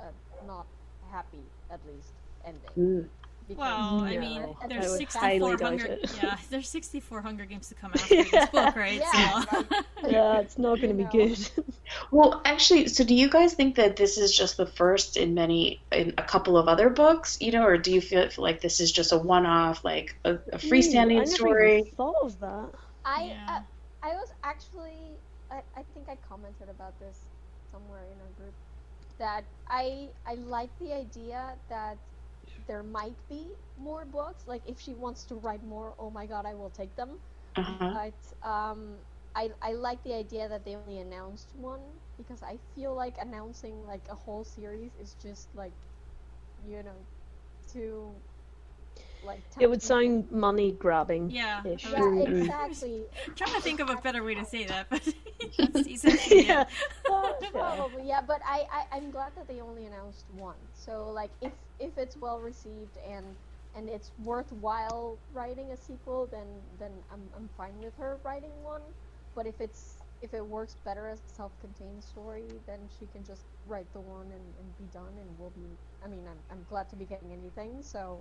a 0.04 0.44
not 0.46 0.66
happy, 1.11 1.52
at 1.70 1.84
least, 1.87 2.14
ending. 2.44 2.76
Mm. 2.78 3.11
Because 3.46 3.58
Well, 3.58 4.00
I 4.00 4.16
mean, 4.16 4.42
No, 4.42 4.58
I 4.61 4.66
there's 4.68 4.88
would 4.88 4.99
64 4.99 5.58
Hunger. 5.58 5.99
Yeah, 6.11 6.38
there's 6.50 6.68
64 6.68 7.23
Hunger 7.23 7.44
Games 7.46 7.68
to 7.68 7.75
come 7.75 7.92
after 7.94 8.25
this 8.25 8.46
book, 8.46 8.75
right? 8.76 9.04
Yeah, 9.12 9.12
so. 9.12 9.44
Yeah, 10.02 10.40
it's 10.40 10.58
not 10.58 10.80
going 10.80 10.96
to 10.96 11.04
be 11.04 11.04
know. 11.04 11.11
good. 11.11 11.38
Well, 12.11 12.42
actually, 12.44 12.88
so 12.88 13.04
do 13.04 13.14
you 13.14 13.28
guys 13.30 13.54
think 13.54 13.76
that 13.76 13.96
this 13.96 14.18
is 14.18 14.37
just 14.37 14.56
the 14.56 14.66
first 14.66 15.16
in 15.16 15.34
many, 15.34 15.84
in 15.92 16.14
a 16.18 16.23
couple 16.25 16.56
of 16.58 16.68
other 16.68 16.90
books, 16.90 17.38
you 17.40 17.52
know, 17.52 17.64
or 17.64 17.78
do 17.78 17.92
you 17.92 18.00
feel 18.00 18.28
like 18.38 18.61
this 18.61 18.80
is 18.80 18.92
just 18.92 19.12
a 19.12 19.18
one-off, 19.18 19.84
like 19.84 20.14
a, 20.25 20.34
a 20.52 20.58
Ooh, 20.64 21.12
I 21.16 21.25
freestanding 21.25 21.26
story? 21.28 21.82
even 21.82 21.84
thought 21.96 22.16
of 22.23 22.40
that. 22.40 22.73
I 23.04 23.20
Yeah. 23.28 23.46
uh, 23.49 23.61
I 24.02 24.14
was 24.14 24.32
actually 24.42 25.20
I, 25.50 25.62
I 25.76 25.82
think 25.94 26.08
I 26.08 26.16
commented 26.16 26.68
about 26.68 26.99
this 26.99 27.30
somewhere 27.70 28.04
in 28.12 28.20
our 28.20 28.30
group 28.30 28.54
that 29.18 29.44
I 29.68 30.11
I 30.26 30.35
like 30.35 30.78
the 30.78 30.92
idea 30.92 31.56
that 31.68 31.99
there 32.66 32.83
might 32.83 33.16
be 33.28 33.54
more 33.76 34.04
books. 34.04 34.47
Like 34.47 34.62
if 34.66 34.78
she 34.80 34.94
wants 34.94 35.25
to 35.26 35.37
write 35.37 35.64
more, 35.64 35.94
oh 35.99 36.11
my 36.11 36.26
god, 36.26 36.47
I 36.47 36.54
will 36.54 36.71
take 36.71 36.97
them. 36.97 37.18
Uh-huh. 37.56 37.94
But 37.94 38.18
um, 38.42 38.99
I 39.35 39.50
I 39.62 39.73
like 39.75 40.02
the 40.04 40.14
idea 40.14 40.49
that 40.49 40.64
they 40.64 40.76
only 40.76 40.99
announced 40.99 41.54
one 41.54 41.83
because 42.16 42.42
I 42.42 42.59
feel 42.75 42.94
like 42.94 43.16
announcing 43.21 43.85
like 43.87 44.06
a 44.11 44.14
whole 44.14 44.44
series 44.44 44.94
is 44.97 45.14
just 45.14 45.54
like, 45.54 45.75
you 46.64 46.83
know, 46.83 47.06
too 47.66 48.23
like. 49.25 49.40
It 49.59 49.69
would 49.69 49.83
sound 49.83 50.31
money 50.31 50.73
grabbing. 50.73 51.31
Yeah. 51.31 51.62
I 51.64 51.69
Ish. 51.69 51.85
was- 51.90 51.93
Yeah, 51.93 52.35
exactly. 52.40 53.02
I'm 53.26 53.35
trying 53.35 53.54
to 53.54 53.61
think 53.61 53.81
of 53.81 53.90
a 53.90 53.97
better 53.97 54.23
way 54.23 54.35
to 54.35 54.45
say 54.45 54.64
that, 54.64 54.88
but 54.90 55.02
that's 55.59 55.88
essentially 55.88 56.47
yeah. 56.47 56.62
it. 56.62 57.52
Probably, 57.52 58.07
yeah, 58.07 58.21
but 58.26 58.40
I, 58.45 58.66
I 58.73 58.97
I'm 58.97 59.11
glad 59.11 59.33
that 59.37 59.49
they 59.49 59.61
only 59.61 59.87
announced 59.87 60.25
one. 60.37 60.57
So 60.75 61.11
like 61.11 61.31
if 61.40 61.52
if 61.81 61.97
it's 61.99 62.16
well 62.16 62.40
received 62.40 62.97
and 63.09 63.25
and 63.76 63.88
it's 63.88 64.11
worthwhile 64.23 65.19
writing 65.33 65.71
a 65.73 65.76
sequel, 65.76 66.26
then 66.31 66.47
then 66.78 66.90
I'm 67.12 67.23
I'm 67.37 67.49
fine 67.57 67.78
with 67.83 67.97
her 67.99 68.19
writing 68.25 68.52
one. 68.62 68.83
But 69.35 69.47
if 69.47 69.61
it's 69.61 69.97
if 70.23 70.33
it 70.33 70.45
works 70.47 70.76
better 70.85 71.09
as 71.09 71.19
a 71.19 71.35
self-contained 71.37 72.02
story, 72.02 72.45
then 72.66 72.78
she 72.99 73.07
can 73.12 73.23
just 73.26 73.43
write 73.66 73.87
the 73.93 74.00
one 74.00 74.23
and, 74.23 74.33
and 74.59 74.78
be 74.78 74.85
done, 74.93 75.12
and 75.21 75.28
we'll 75.38 75.50
be. 75.50 75.66
I 76.04 76.09
mean, 76.09 76.23
I'm 76.26 76.38
I'm 76.57 76.64
glad 76.71 76.88
to 76.90 76.97
be 76.97 77.04
getting 77.04 77.31
anything. 77.33 77.83
So, 77.83 78.19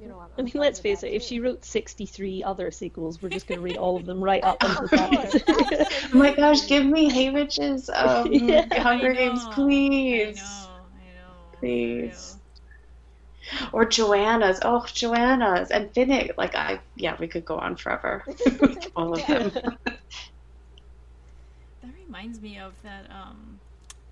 you 0.00 0.08
know, 0.08 0.18
I'm. 0.20 0.30
I 0.38 0.42
mean, 0.42 0.52
let's 0.56 0.80
face 0.80 1.02
that 1.02 1.12
it, 1.12 1.14
if 1.14 1.22
she 1.22 1.40
wrote 1.40 1.64
63 1.64 2.42
other 2.42 2.70
sequels, 2.70 3.20
we're 3.22 3.28
just 3.30 3.46
going 3.46 3.58
to 3.58 3.62
read 3.62 3.76
all 3.76 3.96
of 3.96 4.06
them 4.06 4.22
right 4.24 4.42
up 4.42 4.62
until 4.62 4.88
that. 4.88 5.34
course, 5.46 6.08
Oh 6.12 6.18
my 6.18 6.34
gosh, 6.34 6.66
give 6.66 6.84
me 6.86 7.10
Haymitch's 7.10 7.90
um, 7.94 8.30
Yeah. 8.30 8.64
Hunger 8.76 9.12
I 9.12 9.14
Games, 9.14 9.46
please. 9.46 10.30
I 10.32 10.32
know, 10.32 10.86
I 10.96 11.10
know. 11.14 11.58
Please. 11.60 12.38
Or 13.72 13.84
Johanna's. 13.84 14.60
Oh, 14.62 14.84
Johanna's. 14.92 15.70
And 15.70 15.92
Finnick. 15.92 16.36
Like, 16.36 16.54
I, 16.54 16.80
yeah, 16.96 17.16
we 17.18 17.28
could 17.28 17.44
go 17.44 17.56
on 17.58 17.76
forever 17.76 18.24
all 18.96 19.14
of 19.14 19.26
Yeah. 19.26 19.26
them. 19.26 19.52
That 21.82 21.94
reminds 21.94 22.40
me 22.40 22.58
of 22.58 22.80
that 22.82 23.10
um 23.10 23.60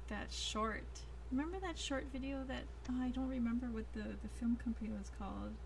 that 0.08 0.32
short. 0.32 1.02
Remember 1.30 1.58
that 1.60 1.78
short 1.78 2.06
video 2.12 2.44
that 2.44 2.64
oh, 2.90 3.00
I 3.02 3.10
don't 3.10 3.28
remember 3.28 3.70
what 3.70 3.92
the 3.92 4.18
the 4.22 4.28
film 4.28 4.56
company 4.56 4.90
was 4.90 5.10
called, 5.18 5.56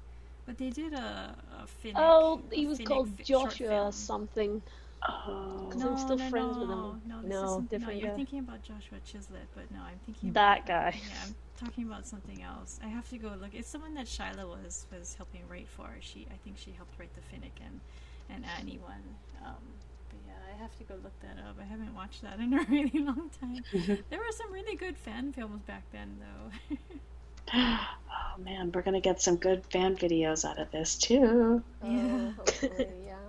but 0.47 0.59
they 0.59 0.71
did 0.71 0.93
a, 0.93 1.35
a 1.61 1.67
Finnick. 1.87 1.93
oh, 1.97 2.41
he 2.53 2.67
was 2.67 2.79
Finnick 2.79 2.87
called 2.87 3.09
fi- 3.17 3.25
short 3.25 3.51
Joshua 3.51 3.69
film. 3.69 3.93
something. 3.93 4.63
Oh. 5.09 5.69
'Cause 5.71 5.83
I'm 5.83 5.99
still 5.99 6.19
friends 6.31 6.57
with 6.57 6.69
him. 6.71 6.79
No, 6.79 6.97
no, 7.07 7.23
this 7.23 7.31
No, 7.31 7.45
isn't- 7.45 7.71
different 7.71 7.95
No, 7.95 8.01
you're 8.01 8.11
guy. 8.11 8.17
thinking 8.17 8.39
about 8.39 8.63
Joshua 8.63 8.99
Chislett, 9.05 9.49
but 9.55 9.69
no, 9.73 9.81
I'm 9.81 9.99
thinking 10.07 10.33
That 10.33 10.59
about, 10.65 10.67
guy. 10.69 11.01
Yeah, 11.09 11.15
I'm 11.27 11.35
talking 11.59 11.85
about 11.87 12.07
something 12.07 12.41
else. 12.43 12.79
I 12.85 12.89
have 12.89 13.09
to 13.11 13.19
go 13.19 13.29
look. 13.41 13.53
It's 13.53 13.69
someone 13.69 13.95
that 13.95 14.07
Shyla 14.07 14.47
was 14.49 14.87
was 14.97 15.15
helping 15.15 15.41
write 15.49 15.69
for. 15.69 15.89
She, 16.01 16.27
I 16.33 16.37
think 16.45 16.57
she 16.57 16.71
helped 16.73 16.99
write 17.01 17.11
the 17.15 17.21
Finnick 17.23 17.59
and 17.65 17.81
and 18.31 18.45
Annie 18.59 18.79
one. 18.79 19.03
Um, 19.45 19.57
but 20.09 20.19
yeah, 20.27 20.55
I 20.55 20.63
have 20.63 20.77
to 20.79 20.85
go 20.85 20.95
look 21.03 21.19
that 21.21 21.37
up. 21.49 21.57
I 21.61 21.65
haven't 21.65 21.95
watched 21.97 22.23
that 22.23 22.39
in 22.39 22.53
a 22.55 22.63
really 22.69 23.01
long 23.11 23.29
time. 23.41 23.65
there 24.11 24.21
were 24.21 24.33
some 24.37 24.53
really 24.53 24.77
good 24.77 24.97
fan 24.97 25.33
films 25.33 25.63
back 25.63 25.83
then, 25.91 26.17
though. 26.21 26.77
Oh 28.35 28.41
man, 28.43 28.73
we're 28.73 28.83
gonna 28.83 29.01
get 29.01 29.21
some 29.21 29.37
good 29.37 29.65
fan 29.67 29.97
videos 29.97 30.45
out 30.45 30.59
of 30.59 30.71
this 30.73 30.97
too. 30.99 31.63
Oh, 31.83 32.29
Yeah. 32.29 32.33
hopefully, 32.37 32.87
yeah. 33.07 33.29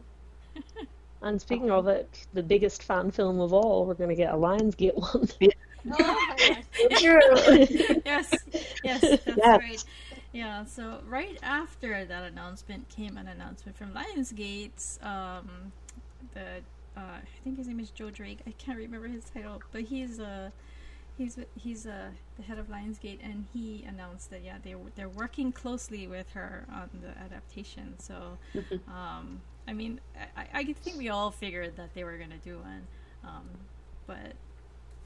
And 1.23 1.41
speaking 1.41 1.71
of 1.71 1.87
it, 1.87 2.27
the 2.33 2.43
biggest 2.43 2.83
fan 2.83 3.09
film 3.11 3.39
of 3.39 3.51
all, 3.53 3.85
we're 3.87 3.95
going 3.95 4.09
to 4.09 4.15
get 4.15 4.33
a 4.33 4.37
Lionsgate 4.37 4.95
one. 4.95 5.27
Oh 5.89 6.25
my 6.27 6.63
gosh. 6.89 6.95
True. 6.95 7.67
yes, 8.05 8.45
yes, 8.83 9.17
that's 9.25 9.45
Yes. 9.45 9.59
right. 9.59 9.83
Yeah, 10.31 10.65
so 10.65 11.01
right 11.07 11.37
after 11.43 12.05
that 12.05 12.23
announcement 12.23 12.89
came 12.89 13.17
an 13.17 13.27
announcement 13.27 13.77
from 13.77 13.93
Lionsgate. 13.93 15.03
Um, 15.03 15.73
the 16.33 16.63
uh, 16.95 16.99
I 17.01 17.21
think 17.43 17.57
his 17.57 17.67
name 17.67 17.79
is 17.79 17.91
Joe 17.91 18.09
Drake. 18.11 18.39
I 18.47 18.51
can't 18.51 18.77
remember 18.77 19.07
his 19.07 19.25
title, 19.25 19.61
but 19.71 19.81
he's 19.81 20.19
uh, 20.19 20.51
he's 21.17 21.37
he's 21.55 21.85
uh, 21.85 22.09
the 22.37 22.43
head 22.43 22.57
of 22.59 22.67
Lionsgate, 22.67 23.19
and 23.23 23.45
he 23.53 23.85
announced 23.87 24.29
that 24.31 24.43
yeah 24.43 24.57
they 24.63 24.75
they're 24.95 25.09
working 25.09 25.51
closely 25.51 26.07
with 26.07 26.29
her 26.31 26.65
on 26.71 26.89
the 27.01 27.17
adaptation. 27.19 27.95
So, 27.99 28.37
um, 28.87 29.41
I 29.67 29.73
mean, 29.73 29.99
I, 30.35 30.41
I 30.41 30.59
I 30.59 30.63
think 30.73 30.97
we 30.97 31.09
all 31.09 31.31
figured 31.31 31.75
that 31.77 31.93
they 31.93 32.03
were 32.03 32.17
gonna 32.17 32.37
do 32.43 32.57
one, 32.59 32.87
um, 33.23 33.49
but 34.07 34.33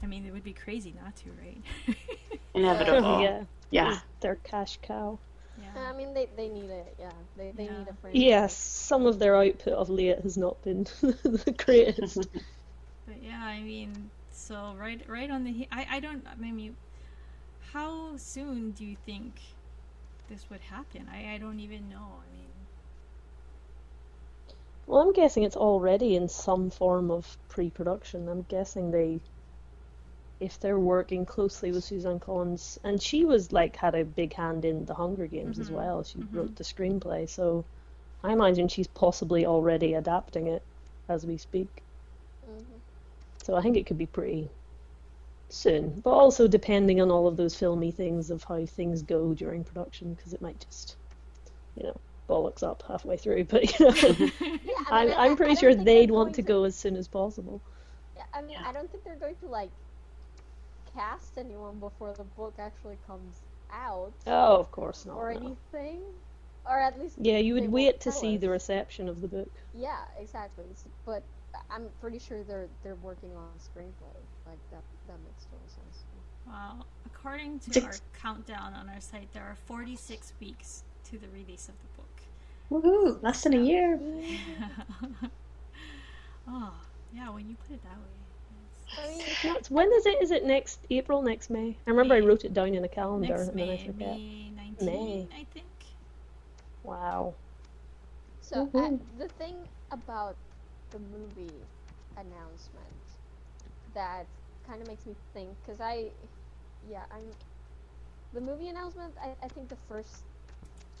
I 0.02 0.06
mean, 0.06 0.24
it 0.26 0.32
would 0.32 0.44
be 0.44 0.52
crazy 0.52 0.94
not 1.02 1.16
to, 1.16 1.30
right? 1.32 1.62
Inevitable. 2.54 3.20
yeah, 3.20 3.44
Yeah. 3.70 3.98
their 4.20 4.36
cash 4.36 4.78
cow. 4.82 5.18
yeah. 5.60 5.90
I 5.90 5.92
mean, 5.96 6.14
they, 6.14 6.28
they 6.36 6.48
need 6.48 6.70
it, 6.70 6.94
yeah. 6.98 7.10
They, 7.36 7.50
they 7.56 7.64
Yeah. 7.64 7.78
need 7.78 7.88
a 7.88 7.94
franchise. 8.00 8.22
Yes, 8.22 8.56
some 8.56 9.06
of 9.06 9.18
their 9.18 9.36
output 9.36 9.72
of 9.74 9.90
late 9.90 10.20
has 10.20 10.36
not 10.36 10.62
been 10.62 10.84
the 11.02 11.54
greatest. 11.58 12.28
But 13.06 13.22
yeah, 13.22 13.42
I 13.42 13.60
mean, 13.60 14.10
so 14.48 14.74
right, 14.78 15.02
right 15.08 15.30
on 15.30 15.44
the. 15.44 15.52
he- 15.52 15.68
I, 15.72 15.86
I 15.96 16.00
don't. 16.00 16.26
I 16.28 16.36
mean, 16.36 16.76
how 17.72 18.16
soon 18.16 18.72
do 18.72 18.84
you 18.84 18.96
think 18.96 19.40
this 20.28 20.50
would 20.50 20.60
happen? 20.62 21.08
I, 21.12 21.34
I 21.34 21.38
don't 21.38 21.60
even 21.60 21.88
know. 21.88 22.22
I 22.26 22.32
mean, 22.32 22.50
Well, 24.86 25.00
I'm 25.02 25.12
guessing 25.12 25.44
it's 25.44 25.56
already 25.56 26.16
in 26.16 26.28
some 26.28 26.70
form 26.70 27.12
of 27.12 27.38
pre-production. 27.48 28.28
I'm 28.28 28.42
guessing 28.42 28.90
they, 28.90 29.22
if 30.40 30.58
they're 30.58 30.80
working 30.80 31.24
closely 31.24 31.70
with 31.70 31.84
Suzanne 31.84 32.18
Collins, 32.18 32.76
and 32.82 33.00
she 33.00 33.24
was 33.24 33.52
like 33.52 33.76
had 33.76 33.94
a 33.94 34.04
big 34.04 34.34
hand 34.34 34.64
in 34.64 34.84
the 34.84 34.94
Hunger 34.94 35.28
Games 35.28 35.60
as 35.60 35.70
Mhm, 35.70 35.86
well. 35.86 36.02
She 36.02 36.18
mhm. 36.18 36.32
wrote 36.32 36.56
the 36.56 36.64
screenplay, 36.64 37.28
so 37.30 37.66
I 38.22 38.32
imagine 38.32 38.68
she's 38.68 38.88
possibly 38.88 39.46
already 39.46 39.94
adapting 39.94 40.48
it 40.48 40.66
as 41.08 41.26
we 41.26 41.38
speak. 41.38 41.84
So 43.48 43.54
I 43.56 43.62
think 43.62 43.78
it 43.78 43.86
could 43.86 43.96
be 43.96 44.04
pretty 44.04 44.50
soon, 45.48 46.00
but 46.04 46.10
also 46.10 46.46
depending 46.46 47.00
on 47.00 47.10
all 47.10 47.26
of 47.26 47.38
those 47.38 47.54
filmy 47.56 47.90
things 47.90 48.30
of 48.30 48.44
how 48.44 48.66
things 48.66 49.00
go 49.00 49.32
during 49.32 49.64
production, 49.64 50.12
because 50.12 50.34
it 50.34 50.42
might 50.42 50.62
just, 50.68 50.96
you 51.74 51.84
know, 51.84 51.96
bollocks 52.28 52.62
up 52.62 52.82
halfway 52.86 53.16
through. 53.16 53.44
But 53.44 53.80
you 53.80 53.86
know, 53.86 53.94
Yeah, 54.62 54.84
I 54.90 55.06
mean, 55.06 55.14
I'm 55.16 55.34
pretty 55.34 55.54
sure 55.54 55.74
they'd 55.74 56.10
want 56.10 56.26
going 56.26 56.34
to 56.34 56.42
go 56.42 56.64
as 56.64 56.76
soon 56.76 56.94
as 56.94 57.08
possible. 57.08 57.62
Yeah, 58.18 58.24
I 58.34 58.42
mean. 58.42 58.58
I 58.62 58.70
don't 58.70 58.90
think 58.92 59.02
they're 59.04 59.16
going 59.16 59.36
to 59.36 59.46
like 59.46 59.70
cast 60.94 61.38
anyone 61.38 61.78
before 61.78 62.12
the 62.12 62.24
book 62.24 62.52
actually 62.58 62.98
comes 63.06 63.36
out 63.72 64.12
Oh, 64.26 64.56
of 64.56 64.70
course 64.70 65.06
not. 65.06 65.16
or 65.16 65.32
no. 65.32 65.40
anything, 65.40 66.02
or 66.66 66.78
at 66.78 67.00
least 67.00 67.16
Yeah, 67.18 67.38
you 67.38 67.54
would 67.54 67.72
wait 67.72 67.98
to 68.00 68.12
see 68.12 68.36
the 68.36 68.50
reception 68.50 69.08
of 69.08 69.22
the 69.22 69.28
book. 69.28 69.50
Yeah, 69.74 70.00
exactly. 70.20 70.66
But 71.06 71.22
I'm 71.70 71.86
pretty 72.00 72.18
sure 72.18 72.42
they're 72.44 72.68
they're 72.82 72.96
working 72.96 73.30
on 73.36 73.44
a 73.56 73.58
screenplay. 73.58 74.16
Like 74.46 74.58
that 74.70 74.82
that 75.06 75.18
makes 75.24 75.44
total 75.44 75.68
sense. 75.68 76.04
well, 76.46 76.86
according 77.06 77.58
to 77.60 77.72
Six. 77.72 77.86
our 77.86 77.94
countdown 78.20 78.74
on 78.74 78.88
our 78.88 79.00
site, 79.00 79.32
there 79.32 79.42
are 79.44 79.56
46 79.66 80.32
weeks 80.40 80.84
to 81.04 81.18
the 81.18 81.28
release 81.28 81.68
of 81.68 81.74
the 81.80 81.88
book. 81.96 82.08
Woohoo! 82.70 83.22
Less 83.22 83.42
than 83.42 83.54
a 83.54 83.60
year. 83.62 83.98
oh, 86.48 86.72
yeah. 87.14 87.30
When 87.30 87.48
you 87.48 87.56
put 87.66 87.74
it 87.74 87.82
that 87.84 87.96
way. 87.96 88.04
I 89.04 89.08
mean, 89.10 89.22
That's, 89.42 89.70
when 89.70 89.90
is 89.92 90.06
it? 90.06 90.22
Is 90.22 90.30
it 90.30 90.44
next 90.44 90.80
April, 90.90 91.20
next 91.22 91.50
May? 91.50 91.76
I 91.86 91.90
remember 91.90 92.14
I 92.14 92.20
wrote 92.20 92.44
it 92.44 92.54
down 92.54 92.74
in 92.74 92.84
a 92.84 92.88
calendar 92.88 93.36
Next 93.36 93.48
and 93.48 93.58
then 93.58 93.68
I 93.68 93.72
May, 93.72 93.86
forget. 93.86 94.08
May 94.16 94.50
19, 94.56 94.86
May. 94.86 95.28
I 95.34 95.44
think. 95.52 95.66
Wow. 96.84 97.34
So 98.40 98.62
uh, 98.62 98.66
Woohoo. 98.66 99.00
the 99.18 99.28
thing 99.28 99.56
about 99.90 100.36
the 100.90 100.98
movie 100.98 101.66
announcement 102.16 103.18
that 103.94 104.26
kind 104.66 104.82
of 104.82 104.88
makes 104.88 105.06
me 105.06 105.14
think, 105.34 105.56
because 105.62 105.80
I, 105.80 106.12
yeah, 106.88 107.04
I'm. 107.10 107.34
The 108.32 108.40
movie 108.40 108.68
announcement, 108.68 109.14
I, 109.20 109.36
I 109.42 109.48
think 109.48 109.68
the 109.68 109.76
first 109.88 110.24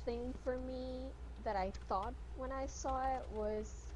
thing 0.04 0.32
for 0.44 0.58
me 0.58 1.12
that 1.44 1.56
I 1.56 1.70
thought 1.88 2.14
when 2.36 2.52
I 2.52 2.66
saw 2.66 3.16
it 3.16 3.28
was, 3.30 3.92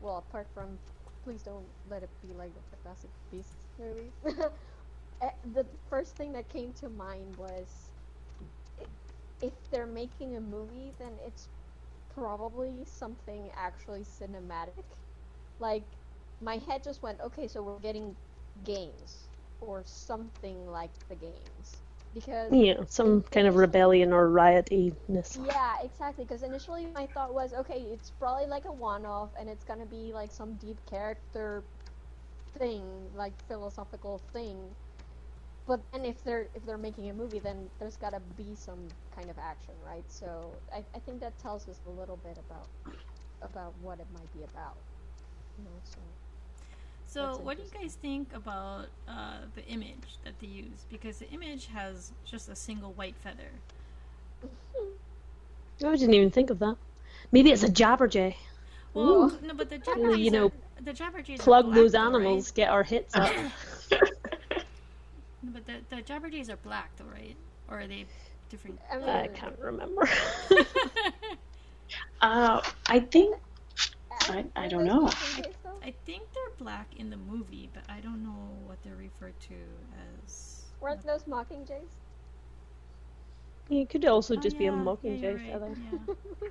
well, 0.00 0.18
apart 0.18 0.48
from 0.54 0.78
please 1.22 1.42
don't 1.42 1.66
let 1.88 2.02
it 2.02 2.10
be 2.20 2.32
like 2.34 2.54
the 2.54 2.62
Fantastic 2.62 3.10
Beasts 3.30 3.68
movies. 3.78 4.14
Eh, 5.22 5.30
the 5.52 5.64
first 5.88 6.16
thing 6.16 6.32
that 6.32 6.48
came 6.48 6.72
to 6.74 6.88
mind 6.90 7.36
was 7.38 7.92
if 9.40 9.70
they're 9.70 9.86
making 9.86 10.36
a 10.36 10.40
movie, 10.40 10.92
then 10.98 11.18
it's 11.20 11.48
probably 12.08 12.84
something 12.84 13.50
actually 13.54 14.02
cinematic. 14.02 14.84
Like, 15.58 15.96
my 16.40 16.56
head 16.56 16.82
just 16.84 17.02
went, 17.02 17.20
okay, 17.20 17.48
so 17.48 17.62
we're 17.62 17.78
getting 17.78 18.16
games 18.62 19.30
or 19.60 19.82
something 19.84 20.66
like 20.66 20.92
the 21.08 21.16
games. 21.16 21.82
Because 22.12 22.64
Yeah, 22.64 22.84
some 22.88 23.22
kind 23.22 23.46
of 23.46 23.56
rebellion 23.56 24.12
or 24.12 24.28
riotiness. 24.28 25.38
yeah, 25.38 25.76
exactly. 25.82 26.24
Because 26.24 26.42
initially 26.42 26.86
my 26.86 27.06
thought 27.06 27.34
was, 27.34 27.52
okay, 27.52 27.80
it's 27.80 28.10
probably 28.10 28.46
like 28.46 28.64
a 28.64 28.72
one-off, 28.72 29.32
and 29.38 29.48
it's 29.48 29.64
gonna 29.64 29.86
be 29.86 30.12
like 30.12 30.30
some 30.32 30.56
deep 30.56 30.84
character 30.86 31.64
thing, 32.58 33.10
like 33.14 33.34
philosophical 33.48 34.18
thing. 34.32 34.76
But 35.66 35.82
then 35.92 36.04
if 36.04 36.22
they're 36.24 36.48
if 36.54 36.64
they're 36.64 36.78
making 36.78 37.08
a 37.10 37.14
movie, 37.14 37.38
then 37.40 37.70
there's 37.78 37.96
gotta 37.96 38.20
be 38.20 38.54
some 38.54 38.92
kind 39.14 39.30
of 39.30 39.38
action, 39.38 39.74
right? 39.80 40.10
So 40.10 40.62
I, 40.72 40.84
I 40.94 41.00
think 41.00 41.20
that 41.20 41.38
tells 41.38 41.68
us 41.68 41.80
a 41.84 41.90
little 41.90 42.16
bit 42.16 42.38
about 42.38 42.70
about 43.42 43.76
what 43.78 44.00
it 44.00 44.10
might 44.10 44.32
be 44.32 44.42
about. 44.44 44.78
You 45.58 45.64
know, 45.64 45.80
so 45.84 45.98
So, 47.06 47.38
what 47.42 47.56
do 47.56 47.62
you 47.62 47.70
guys 47.70 47.94
think 47.94 48.32
about 48.34 48.86
uh, 49.08 49.38
the 49.54 49.64
image 49.66 50.18
that 50.24 50.38
they 50.40 50.46
use? 50.46 50.86
Because 50.90 51.18
the 51.18 51.30
image 51.30 51.66
has 51.66 52.12
just 52.24 52.48
a 52.48 52.56
single 52.56 52.92
white 52.92 53.16
feather. 53.16 53.50
I 55.84 55.96
didn't 55.96 56.14
even 56.14 56.30
think 56.30 56.50
of 56.50 56.58
that. 56.60 56.76
Maybe 57.32 57.50
it's 57.50 57.62
a 57.62 57.68
Jabberjay. 57.68 58.34
Well, 58.94 59.32
no, 59.42 59.54
but 59.54 59.70
the 59.70 59.78
Jabberjays 59.78 60.18
you 60.18 60.30
know, 60.30 60.46
are, 60.46 60.82
the 60.82 60.92
Jabberjays 60.92 61.38
Plug 61.38 61.66
black, 61.66 61.74
those 61.74 61.92
though, 61.92 62.06
animals, 62.06 62.50
get 62.50 62.70
our 62.70 62.82
hits 62.84 63.14
up. 63.16 63.32
But 65.42 65.66
the 65.66 65.80
the 65.90 66.02
Jabberjays 66.02 66.48
are 66.48 66.56
black, 66.56 66.90
though, 66.96 67.04
right? 67.04 67.36
Or 67.68 67.80
are 67.80 67.86
they 67.86 68.06
different? 68.48 68.80
I 68.90 68.98
mean, 68.98 69.08
I 69.08 69.28
can't 69.28 69.58
remember. 69.58 70.08
Uh, 72.20 72.60
I 72.86 73.00
think 73.00 73.36
I- 74.30 74.50
I 74.56 74.68
don't 74.68 74.84
know. 74.84 75.08
I 75.82 75.90
think 76.04 76.32
they're 76.32 76.56
black 76.58 76.94
in 76.96 77.10
the 77.10 77.16
movie, 77.16 77.68
but 77.72 77.84
I 77.88 78.00
don't 78.00 78.22
know 78.22 78.58
what 78.66 78.82
they're 78.82 78.96
referred 78.96 79.38
to 79.40 79.54
as. 80.24 80.72
Weren't 80.80 81.02
those 81.04 81.24
Mockingjays? 81.24 81.92
it 83.70 83.88
could 83.90 84.04
also 84.04 84.36
Oh, 84.36 84.40
just 84.40 84.58
be 84.58 84.66
a 84.66 84.72
yeah, 84.72 84.78
yeah, 85.02 85.12
mockingjay 85.12 85.20
you're 85.20 85.36
right, 85.36 85.52
feather. 85.52 85.74
Yeah. 85.76 85.98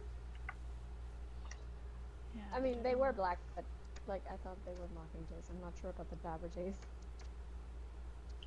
Yeah, 2.34 2.44
I 2.54 2.60
mean, 2.60 2.74
don't 2.74 2.84
they 2.84 2.94
know. 2.94 2.98
were 2.98 3.14
black, 3.14 3.40
but 3.56 3.66
like 4.08 4.24
I 4.32 4.38
thought 4.38 4.58
they 4.66 4.76
were 4.76 4.88
Mockingjays. 4.88 5.50
I'm 5.50 5.60
not 5.60 5.74
sure 5.80 5.90
about 5.92 6.10
the 6.10 6.16
Jabberjays. 6.18 6.76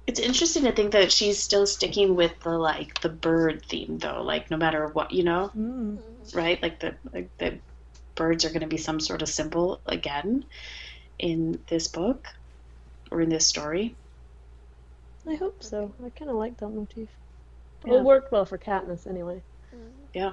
it's 0.06 0.20
interesting 0.20 0.64
to 0.64 0.72
think 0.72 0.92
that 0.92 1.12
she's 1.12 1.42
still 1.42 1.66
sticking 1.66 2.14
with 2.14 2.38
the 2.40 2.50
like 2.50 3.00
the 3.00 3.08
bird 3.08 3.64
theme 3.66 3.98
though, 3.98 4.22
like 4.22 4.50
no 4.50 4.56
matter 4.56 4.86
what, 4.88 5.12
you 5.12 5.24
know, 5.24 5.52
Mm. 5.56 6.00
right? 6.34 6.60
Like 6.62 6.80
the 6.80 6.96
like 7.12 7.30
the 7.38 7.60
birds 8.16 8.44
are 8.44 8.48
going 8.50 8.60
to 8.62 8.66
be 8.66 8.76
some 8.78 9.00
sort 9.00 9.22
of 9.22 9.28
symbol 9.28 9.80
again 9.86 10.44
in 11.18 11.60
this 11.68 11.88
book 11.88 12.26
or 13.10 13.20
in 13.20 13.28
this 13.28 13.46
story. 13.46 13.94
I 15.28 15.34
hope 15.34 15.62
so. 15.62 15.92
I 16.04 16.10
kind 16.10 16.30
of 16.30 16.36
like 16.36 16.56
that 16.58 16.68
motif. 16.68 17.08
Yeah. 17.84 17.90
Well, 17.92 18.00
it 18.00 18.04
worked 18.04 18.32
well 18.32 18.44
for 18.44 18.58
Katniss 18.58 19.06
anyway. 19.06 19.42
Yeah. 20.14 20.32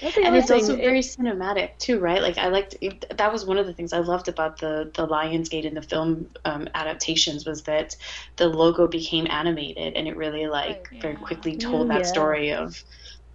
And 0.00 0.34
it's 0.36 0.48
thing. 0.48 0.60
also 0.60 0.74
it- 0.74 0.78
very 0.80 1.00
cinematic 1.00 1.78
too, 1.78 1.98
right? 2.00 2.22
Like 2.22 2.38
I 2.38 2.48
liked 2.48 2.76
it, 2.80 3.04
that 3.18 3.30
was 3.32 3.44
one 3.44 3.58
of 3.58 3.66
the 3.66 3.74
things 3.74 3.92
I 3.92 3.98
loved 3.98 4.28
about 4.28 4.58
the 4.58 4.90
the 4.94 5.06
Lionsgate 5.06 5.66
and 5.66 5.76
the 5.76 5.82
film 5.82 6.28
um, 6.44 6.66
adaptations 6.74 7.44
was 7.46 7.62
that 7.64 7.94
the 8.36 8.48
logo 8.48 8.86
became 8.88 9.26
animated 9.28 9.94
and 9.94 10.08
it 10.08 10.16
really 10.16 10.46
like 10.46 10.88
Right. 10.92 11.02
very 11.02 11.16
quickly 11.16 11.56
told 11.56 11.88
Yeah. 11.88 11.98
that 11.98 12.06
story 12.06 12.52
of 12.52 12.82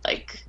like 0.04 0.47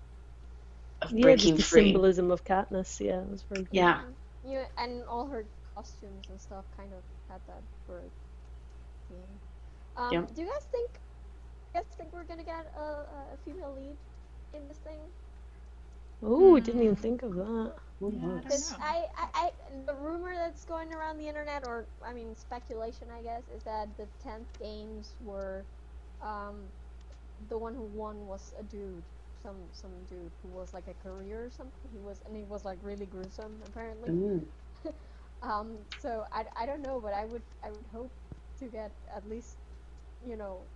of 1.02 1.12
yeah, 1.12 1.20
breaking 1.20 1.56
just 1.56 1.56
the 1.56 1.62
free. 1.62 2.02
symbolism 2.02 2.30
of 2.30 2.44
Katniss. 2.44 3.00
Yeah, 3.00 3.20
it 3.22 3.28
was 3.28 3.44
very 3.48 3.64
good. 3.64 3.86
Yeah. 3.86 4.02
Yeah, 4.42 4.66
and 4.76 5.04
all 5.04 5.26
her 5.28 5.46
costumes 5.74 6.28
and 6.28 6.40
stuff 6.40 6.66
kind 6.76 6.92
of 6.94 7.04
had 7.28 7.40
that 7.46 7.64
bird 7.86 8.12
theme. 9.08 9.40
Um, 9.96 10.26
Yep. 10.26 10.30
Do 10.32 10.42
you 10.42 10.48
guys 10.48 10.66
think? 10.70 11.00
You 11.74 11.80
guys 11.80 11.86
think 11.96 12.12
we're 12.12 12.24
gonna 12.24 12.44
get 12.44 12.66
a, 12.76 12.80
a 13.34 13.38
female 13.44 13.74
lead 13.74 13.96
in 14.52 14.68
this 14.68 14.78
thing? 14.78 15.00
Oh, 16.22 16.56
I 16.56 16.60
didn't 16.60 16.82
even 16.82 16.96
Mm. 16.96 16.96
think 16.96 17.22
of 17.22 17.34
that. 17.34 17.74
Yeah, 18.00 18.40
I 18.40 18.40
knows? 18.40 18.42
don't 18.48 18.64
Because. 18.64 18.78
I, 18.80 19.06
I, 19.16 19.28
I, 19.34 19.50
the 19.86 19.94
rumor 19.94 20.34
that's 20.34 20.64
going 20.64 20.92
around 20.92 21.18
the 21.18 21.28
internet, 21.28 21.64
or 21.66 21.88
I 22.04 22.12
mean 22.12 22.34
speculation, 22.34 23.08
I 23.10 23.22
guess, 23.22 23.48
is 23.48 23.64
that 23.64 23.96
the 23.96 24.08
tenth 24.20 24.48
games 24.58 25.14
were, 25.20 25.66
um, 26.20 26.72
the 27.48 27.58
one 27.58 27.74
who 27.74 27.84
won 27.84 28.26
was 28.26 28.52
a 28.58 28.62
dude, 28.62 29.04
some 29.48 29.72
some 29.82 30.06
dude 30.06 30.36
who 30.42 30.50
was 30.60 30.74
like 30.74 30.88
a 30.88 31.02
career 31.08 31.46
or 31.46 31.50
something. 31.50 31.90
He 31.92 32.00
was, 32.00 32.22
and 32.26 32.36
he 32.36 32.44
was 32.54 32.64
like 32.66 32.80
really 32.90 33.06
gruesome, 33.06 33.62
apparently. 33.68 34.20
Mm. 34.20 34.52
Um, 35.42 35.86
so 35.96 36.26
I, 36.32 36.46
I 36.56 36.66
don't 36.66 36.82
know, 36.82 37.00
but 37.00 37.14
I 37.14 37.26
would 37.26 37.44
I 37.64 37.72
would 37.72 37.88
hope 37.92 38.14
to 38.58 38.68
get 38.68 38.92
at 39.16 39.26
least, 39.28 39.58
you 40.24 40.36
know, 40.36 40.70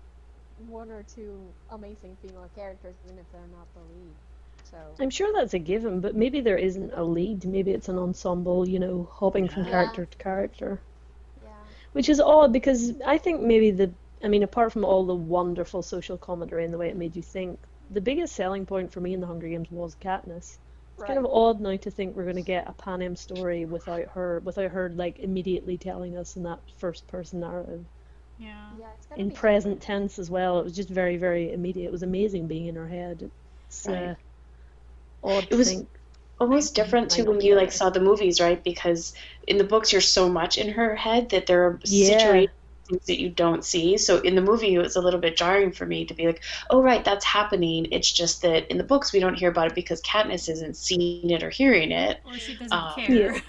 one 0.57 0.91
or 0.91 1.05
two 1.05 1.57
amazing 1.71 2.19
female 2.23 2.49
characters, 2.55 2.99
even 3.05 3.19
if 3.19 3.31
they're 3.31 3.49
not 3.49 3.75
the 3.75 3.81
lead. 3.85 4.17
So 4.63 5.01
I'm 5.01 5.11
sure 5.11 5.33
that's 5.35 5.55
a 5.55 5.61
given, 5.61 6.01
but 6.01 6.17
maybe 6.17 6.41
there 6.41 6.59
isn't 6.59 6.93
a 6.95 7.05
lead. 7.05 7.47
Maybe 7.47 7.73
it's 7.73 7.89
an 7.91 7.99
ensemble, 7.99 8.69
you 8.69 8.81
know, 8.81 9.05
hopping 9.13 9.49
from 9.49 9.65
Yeah. 9.65 9.67
character 9.67 10.07
to 10.07 10.19
character. 10.19 10.85
yeah, 11.43 11.75
Which 11.93 12.09
is 12.11 12.21
odd 12.21 12.53
because 12.53 13.01
I 13.07 13.19
think 13.19 13.43
maybe 13.43 13.73
the, 13.73 13.97
I 14.23 14.29
mean, 14.29 14.45
apart 14.45 14.73
from 14.73 14.85
all 14.85 15.07
the 15.07 15.17
wonderful 15.17 15.83
social 15.83 16.19
commentary 16.19 16.65
and 16.65 16.75
the 16.75 16.79
way 16.79 16.91
it 16.91 16.97
made 16.99 17.17
you 17.17 17.23
think, 17.23 17.67
the 17.93 18.01
biggest 18.01 18.35
selling 18.35 18.67
point 18.67 18.93
for 18.93 19.01
me 19.01 19.15
in 19.15 19.21
the 19.21 19.27
Hunger 19.27 19.49
Games 19.49 19.71
was 19.71 19.95
Katniss. 19.97 20.59
It's 20.95 21.05
kind 21.07 21.19
of 21.19 21.27
odd 21.27 21.61
now 21.61 21.77
to 21.77 21.91
think 21.91 22.15
we're 22.15 22.25
going 22.25 22.37
to 22.37 22.43
get 22.43 22.69
a 22.69 22.73
Panem 22.73 23.17
story 23.17 23.65
without 23.65 24.09
her, 24.15 24.41
without 24.45 24.71
her 24.71 24.91
like 24.95 25.19
immediately 25.21 25.79
telling 25.79 26.17
us 26.17 26.37
in 26.37 26.43
that 26.45 26.61
first 26.79 27.07
person 27.09 27.41
narrative. 27.41 27.85
Yeah. 28.39 28.71
yeah, 28.79 28.87
it's 28.99 29.07
In 29.17 29.29
be 29.29 29.35
present 29.35 29.81
different. 29.81 30.03
tense 30.03 30.19
as 30.19 30.31
well, 30.31 30.59
it 30.61 30.65
was 30.65 30.75
just 30.77 30.89
very, 30.91 31.17
very 31.17 31.53
immediate. 31.53 31.87
It 31.87 31.93
was 31.93 32.03
amazing 32.03 32.47
being 32.47 32.67
in 32.67 32.77
her 32.77 32.89
head. 32.89 33.31
It's 33.69 33.89
uh, 33.89 34.15
odd 35.25 35.45
It 35.45 35.51
to 35.51 35.57
was- 35.57 35.69
think. 35.71 35.89
Almost 36.41 36.75
different 36.75 37.09
too 37.11 37.23
Might 37.23 37.27
not 37.27 37.37
when 37.37 37.47
you 37.47 37.55
like 37.55 37.71
saw 37.71 37.91
the 37.91 38.01
movies, 38.01 38.41
right? 38.41 38.63
Because 38.65 39.15
in 39.47 39.59
the 39.59 39.65
books 39.65 39.93
you're 39.93 40.01
so 40.01 40.29
much 40.29 40.59
in 40.59 40.71
her 40.71 40.97
head 40.97 41.29
that 41.29 41.47
there 41.47 41.65
are 41.67 41.79
Yeah. 41.85 42.19
situations 42.19 42.51
that 43.07 43.21
you 43.21 43.31
don't 43.31 43.65
see. 43.65 43.97
So 43.99 44.19
in 44.21 44.35
the 44.35 44.43
movie 44.43 44.75
it 44.75 44.79
was 44.79 44.97
a 44.97 45.01
little 45.01 45.21
bit 45.21 45.37
jarring 45.37 45.73
for 45.73 45.87
me 45.87 46.05
to 46.07 46.15
be 46.15 46.27
like, 46.27 46.43
"Oh 46.71 46.83
right, 46.83 47.05
that's 47.05 47.25
happening." 47.25 47.87
It's 47.93 48.13
just 48.13 48.43
that 48.43 48.67
in 48.71 48.79
the 48.79 48.85
books 48.85 49.13
we 49.13 49.21
don't 49.21 49.39
hear 49.39 49.51
about 49.51 49.69
it 49.69 49.75
because 49.75 50.01
Katniss 50.03 50.49
isn't 50.49 50.77
seeing 50.77 51.31
it 51.31 51.43
or 51.43 51.51
hearing 51.51 51.93
it. 51.93 52.19
Or 52.25 52.39
she 52.39 52.57
doesn't 52.57 52.89
Um, 52.95 52.95
care. 52.95 53.43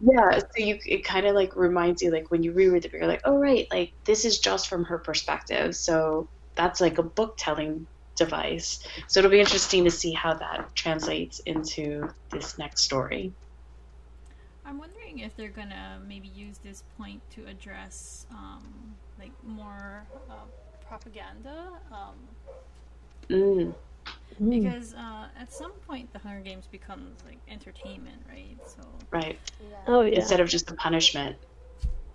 Yeah, 0.00 0.38
so 0.40 0.46
you 0.56 0.78
it 0.84 1.04
kind 1.04 1.26
of 1.26 1.34
like 1.34 1.54
reminds 1.56 2.02
you 2.02 2.10
like 2.10 2.30
when 2.30 2.42
you 2.42 2.52
reread 2.52 2.82
the 2.82 2.88
book, 2.88 2.98
you're 3.00 3.08
like, 3.08 3.22
oh 3.24 3.38
right, 3.38 3.66
like 3.72 3.92
this 4.04 4.24
is 4.24 4.40
just 4.40 4.68
from 4.68 4.84
her 4.84 4.98
perspective. 4.98 5.76
So 5.76 6.30
that's 6.56 6.80
like 6.80 6.98
a 6.98 7.02
book 7.04 7.36
telling 7.38 7.86
device. 8.16 8.80
So 9.08 9.20
it'll 9.20 9.30
be 9.30 9.40
interesting 9.40 9.84
to 9.84 9.90
see 9.90 10.12
how 10.12 10.34
that 10.34 10.74
translates 10.76 11.40
into 11.46 12.08
this 12.32 12.58
next 12.58 12.82
story. 12.82 13.34
I'm 14.72 14.80
wondering 14.80 15.20
if 15.20 15.36
they're 15.36 15.50
gonna 15.50 16.02
maybe 16.06 16.28
use 16.28 16.60
this 16.60 16.82
point 16.82 17.30
to 17.32 17.46
address 17.46 18.26
um, 18.30 18.98
like 19.18 19.34
more 19.42 20.08
uh, 20.30 20.46
propaganda. 20.80 21.80
Um, 21.92 22.36
Mm, 23.30 23.74
Mm. 24.40 24.74
because 24.74 24.94
uh, 24.94 25.28
at 25.38 25.52
some 25.52 25.80
point 25.80 26.12
the 26.12 26.20
Hunger 26.20 26.40
Games 26.42 26.68
becomes 26.68 27.24
like 27.24 27.40
entertainment, 27.48 28.26
right? 28.28 28.58
So 28.64 29.08
right. 29.12 29.40
Yeah. 29.58 29.88
Oh 29.88 30.02
yeah. 30.02 30.32
Instead 30.32 30.40
of 30.40 30.48
just 30.48 30.66
the 30.66 30.76
punishment. 30.76 31.38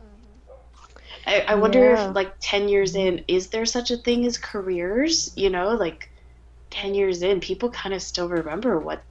mhm. 0.01 0.41
I, 1.27 1.45
I 1.49 1.55
wonder 1.55 1.93
Yeah. 1.93 2.05
if 2.07 2.07
like 2.15 2.35
ten 2.41 2.69
years 2.69 2.95
in, 2.95 3.25
is 3.27 3.49
there 3.49 3.65
such 3.65 3.91
a 3.91 3.97
thing 3.97 4.25
as 4.25 4.37
careers? 4.37 5.31
You 5.35 5.49
know, 5.49 5.69
like 5.75 6.09
ten 6.71 6.95
years 6.95 7.21
in, 7.23 7.41
people 7.41 7.71
kind 7.71 7.95
of 7.95 8.01
still 8.01 8.29
remember 8.29 8.79
what 8.79 9.03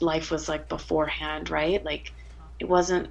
life 0.00 0.30
was 0.30 0.48
like 0.48 0.68
beforehand, 0.68 1.50
right? 1.50 1.84
Like 1.84 2.12
it 2.62 2.68
wasn't 2.68 3.10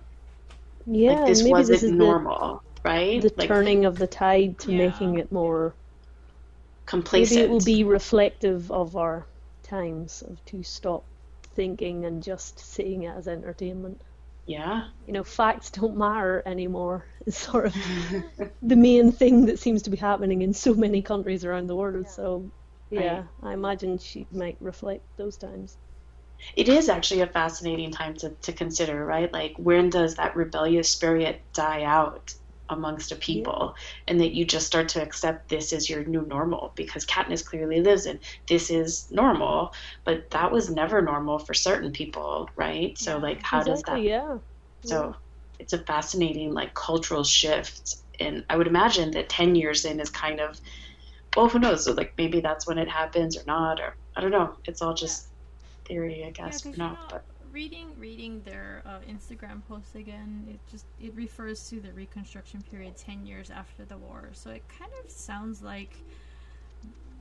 yeah, 0.86 1.14
like 1.14 1.26
this 1.26 1.44
maybe 1.44 1.64
wasn't 1.64 1.82
this 1.82 1.84
is 1.84 1.92
the, 1.98 2.18
normal, 2.18 2.64
right? 2.84 3.24
the 3.24 3.30
like 3.38 3.54
turning 3.54 3.86
of 3.86 3.98
the 4.00 4.08
tide 4.08 4.60
to 4.60 4.72
Yeah. 4.72 4.74
making 4.74 5.18
it 5.18 5.32
more. 5.32 5.78
complacent. 6.86 7.38
Maybe 7.38 7.40
it 7.40 7.50
will 7.50 7.62
be 7.62 7.86
reflective 7.86 8.70
of 8.70 8.98
our 8.98 9.30
times 9.64 10.22
of 10.24 10.44
to 10.44 10.62
stop 10.62 11.08
thinking 11.42 12.04
and 12.04 12.22
just 12.22 12.60
seeing 12.60 13.04
it 13.04 13.16
as 13.16 13.30
entertainment. 13.30 14.02
Yeah. 14.46 14.90
You 15.06 15.14
know, 15.14 15.24
facts 15.24 15.70
don't 15.70 15.96
matter 15.98 16.42
anymore. 16.46 17.06
Is 17.28 17.38
sort 17.38 17.68
of 17.68 17.78
the 18.62 18.76
main 18.76 19.12
thing 19.12 19.46
that 19.46 19.60
seems 19.60 19.84
to 19.84 19.92
be 19.92 19.98
happening 19.98 20.42
in 20.42 20.54
so 20.54 20.74
many 20.74 21.02
countries 21.04 21.46
around 21.46 21.68
the 21.68 21.76
world. 21.76 22.08
Yeah. 22.08 22.10
So, 22.10 22.52
Right. 22.96 23.04
yeah, 23.04 23.26
I 23.44 23.54
imagine 23.54 23.98
she 24.00 24.28
might 24.32 24.58
reflect 24.62 25.06
those 25.18 25.38
times. 25.38 25.78
It 26.56 26.70
is 26.70 26.90
actually 26.90 27.22
a 27.22 27.28
fascinating 27.28 27.92
time 27.92 28.16
to, 28.16 28.32
to 28.42 28.54
consider, 28.54 29.06
right? 29.06 29.32
Like, 29.32 29.54
when 29.58 29.90
does 29.90 30.16
that 30.16 30.36
rebellious 30.36 30.90
spirit 30.90 31.44
die 31.54 31.84
out 31.84 32.34
amongst 32.70 33.12
a 33.12 33.16
people? 33.16 33.76
And 34.08 34.20
that 34.22 34.34
you 34.34 34.46
just 34.46 34.68
start 34.68 34.90
to 34.90 35.02
accept 35.02 35.50
this 35.50 35.74
is 35.74 35.90
your 35.90 36.04
new 36.04 36.26
normal 36.26 36.74
because 36.76 37.06
Katniss 37.06 37.46
clearly 37.46 37.82
lives 37.82 38.06
in 38.06 38.20
this 38.48 38.70
is 38.70 39.08
normal, 39.12 39.74
but 40.04 40.30
that 40.32 40.52
was 40.52 40.70
never 40.70 41.02
normal 41.02 41.40
for 41.40 41.54
certain 41.54 41.92
people, 41.92 42.50
right? 42.56 42.98
So, 42.98 43.18
like, 43.18 43.42
how 43.44 43.60
exactly, 43.60 43.74
does 43.74 43.84
that 43.84 44.04
yeah. 44.04 44.38
so 44.84 45.16
it's 45.60 45.74
a 45.74 45.80
fascinating 45.80 46.54
like 46.54 46.74
cultural 46.74 47.24
shift, 47.24 47.96
and 48.20 48.44
I 48.50 48.58
would 48.58 48.68
imagine 48.68 49.12
that 49.12 49.30
ten 49.30 49.56
years 49.56 49.86
in 49.86 50.00
is 50.00 50.10
kind 50.10 50.40
of, 50.40 50.60
well, 51.36 51.50
who 51.50 51.60
knows? 51.60 51.86
So 51.86 51.94
like 51.94 52.14
maybe 52.18 52.42
that's 52.42 52.68
when 52.68 52.78
it 52.78 52.90
happens 52.90 53.38
or 53.38 53.44
not, 53.46 53.80
or 53.80 53.96
I 54.16 54.22
don't 54.22 54.32
know. 54.32 54.56
It's 54.66 54.82
all 54.82 54.94
just 54.94 55.31
theory, 55.92 56.26
I 56.28 56.32
Yeah, 56.40 56.52
guess. 56.52 56.64
'cause, 56.64 56.78
for 56.78 56.78
you 56.80 56.92
know, 56.92 56.98
but 57.10 57.26
reading 57.52 57.98
reading 57.98 58.44
their 58.44 58.84
uh, 58.86 59.00
Instagram 59.02 59.64
posts 59.66 59.96
again, 59.96 60.48
it 60.50 60.62
just 60.68 60.88
it 61.00 61.16
refers 61.16 61.68
to 61.70 61.82
the 61.82 61.94
Reconstruction 61.94 62.64
period 62.64 62.98
ten 62.98 63.26
years 63.26 63.50
after 63.52 63.86
the 63.86 63.98
war. 63.98 64.32
So 64.34 64.52
it 64.52 64.68
kind 64.70 64.92
of 65.04 65.12
sounds 65.12 65.62
like 65.62 66.06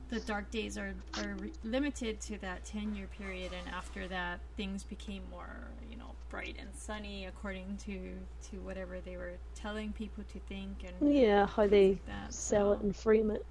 the 0.09 0.19
dark 0.19 0.51
days 0.51 0.77
are 0.77 0.95
are 1.15 1.35
re- 1.35 1.53
limited 1.63 2.21
to 2.21 2.37
that 2.39 2.65
ten 2.65 2.93
year 2.93 3.07
period, 3.07 3.53
and 3.53 3.67
after 3.69 4.07
that 4.07 4.41
things 4.55 4.83
became 4.83 5.23
more 5.29 5.71
you 5.87 5.97
know 5.97 6.15
bright 6.29 6.57
and 6.59 6.75
sunny 6.75 7.25
according 7.25 7.77
to 7.77 8.27
to 8.49 8.61
whatever 8.61 9.01
they 9.01 9.17
were 9.17 9.39
telling 9.53 9.93
people 9.93 10.23
to 10.25 10.39
think 10.39 10.83
and 10.83 10.95
Yeah, 11.01 11.47
how 11.47 11.67
they 11.67 11.99
like 11.99 12.05
that. 12.05 12.33
sell 12.33 12.73
it 12.73 12.81
and 12.81 12.95
frame 12.95 13.31
it. 13.31 13.45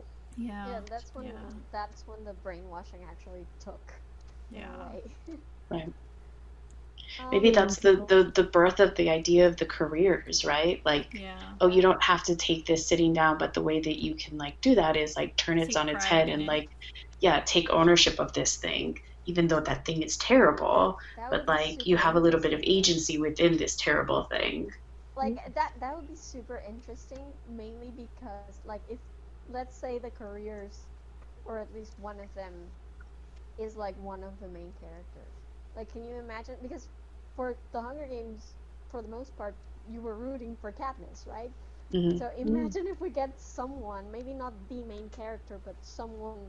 yeah, 0.65 0.81
yeah, 0.81 0.81
that's 0.89 1.15
when 1.15 1.27
yeah. 1.27 1.51
that's 1.73 2.07
when 2.07 2.25
the 2.25 2.35
brainwashing 2.35 3.05
actually 3.09 3.47
took. 3.59 4.00
In 4.55 4.65
a 4.65 4.71
yeah. 4.71 4.79
way. 4.79 5.13
Right. 5.71 5.93
maybe 7.33 7.51
Um, 7.51 7.53
that's 7.53 7.79
the, 7.79 8.05
the 8.09 8.33
the 8.35 8.45
birth 8.45 8.81
of 8.81 8.95
the 8.97 9.11
idea 9.11 9.47
of 9.47 9.57
the 9.57 9.67
careers, 9.67 10.45
right? 10.45 10.81
Like. 10.85 11.09
Yeah. 11.13 11.57
Oh, 11.61 11.69
you 11.69 11.83
don't 11.83 12.03
have 12.03 12.23
to 12.25 12.37
take 12.37 12.67
this 12.67 12.89
sitting 12.89 13.13
down, 13.13 13.39
but 13.39 13.55
the 13.55 13.63
way 13.63 13.81
that 13.81 14.03
you 14.03 14.15
can 14.15 14.37
like 14.39 14.61
do 14.63 14.75
that 14.77 14.97
is 14.97 15.17
like 15.17 15.37
turn 15.37 15.59
it 15.59 15.77
on 15.77 15.89
its 15.89 16.05
head 16.05 16.29
and 16.29 16.43
it. 16.43 16.47
like, 16.47 16.71
yeah, 17.21 17.41
take 17.41 17.71
ownership 17.71 18.19
of 18.19 18.33
this 18.33 18.57
thing, 18.57 18.99
even 19.27 19.49
though 19.49 19.61
that 19.61 19.85
thing 19.85 20.03
is 20.03 20.17
terrible. 20.17 20.99
But 21.31 21.47
like, 21.49 21.87
you 21.87 21.97
have 21.97 22.17
a 22.17 22.21
little 22.21 22.41
bit 22.41 22.55
of 22.55 22.61
agency 22.65 23.19
within 23.19 23.57
this 23.57 23.77
terrible 23.77 24.25
thing. 24.25 24.71
like 25.17 25.39
that 25.55 25.73
that 25.81 25.97
would 25.97 26.09
be 26.09 26.17
super 26.17 26.63
interesting 26.69 27.35
mainly 27.49 27.91
because 27.91 28.61
like 28.65 28.83
if 28.89 29.01
let's 29.49 29.77
say 29.79 29.99
the 29.99 30.11
careers 30.11 30.89
or 31.45 31.59
at 31.59 31.73
least 31.73 31.99
one 31.99 32.21
of 32.21 32.33
them 32.35 32.73
is 33.61 33.77
like 33.77 33.97
one 33.99 34.25
of 34.25 34.41
the 34.41 34.49
main 34.49 34.73
characters. 34.73 35.35
Like 35.77 35.93
can 35.93 36.05
you 36.05 36.17
imagine 36.19 36.57
because 36.63 36.89
for 37.35 37.57
the 37.73 37.81
hunger 37.81 38.07
games 38.09 38.57
for 38.89 39.03
the 39.03 39.09
most 39.09 39.37
part 39.37 39.57
you 39.89 40.03
were 40.03 40.17
rooting 40.17 40.57
for 40.57 40.73
Katniss, 40.73 41.27
right? 41.27 41.53
Hmm 41.93 42.19
so 42.19 42.31
imagine 42.37 42.87
if 42.89 43.01
we 43.01 43.11
get 43.11 43.39
someone 43.39 44.11
maybe 44.11 44.35
not 44.35 44.69
the 44.69 44.83
main 44.85 45.09
character 45.11 45.61
but 45.65 45.77
someone 45.85 46.47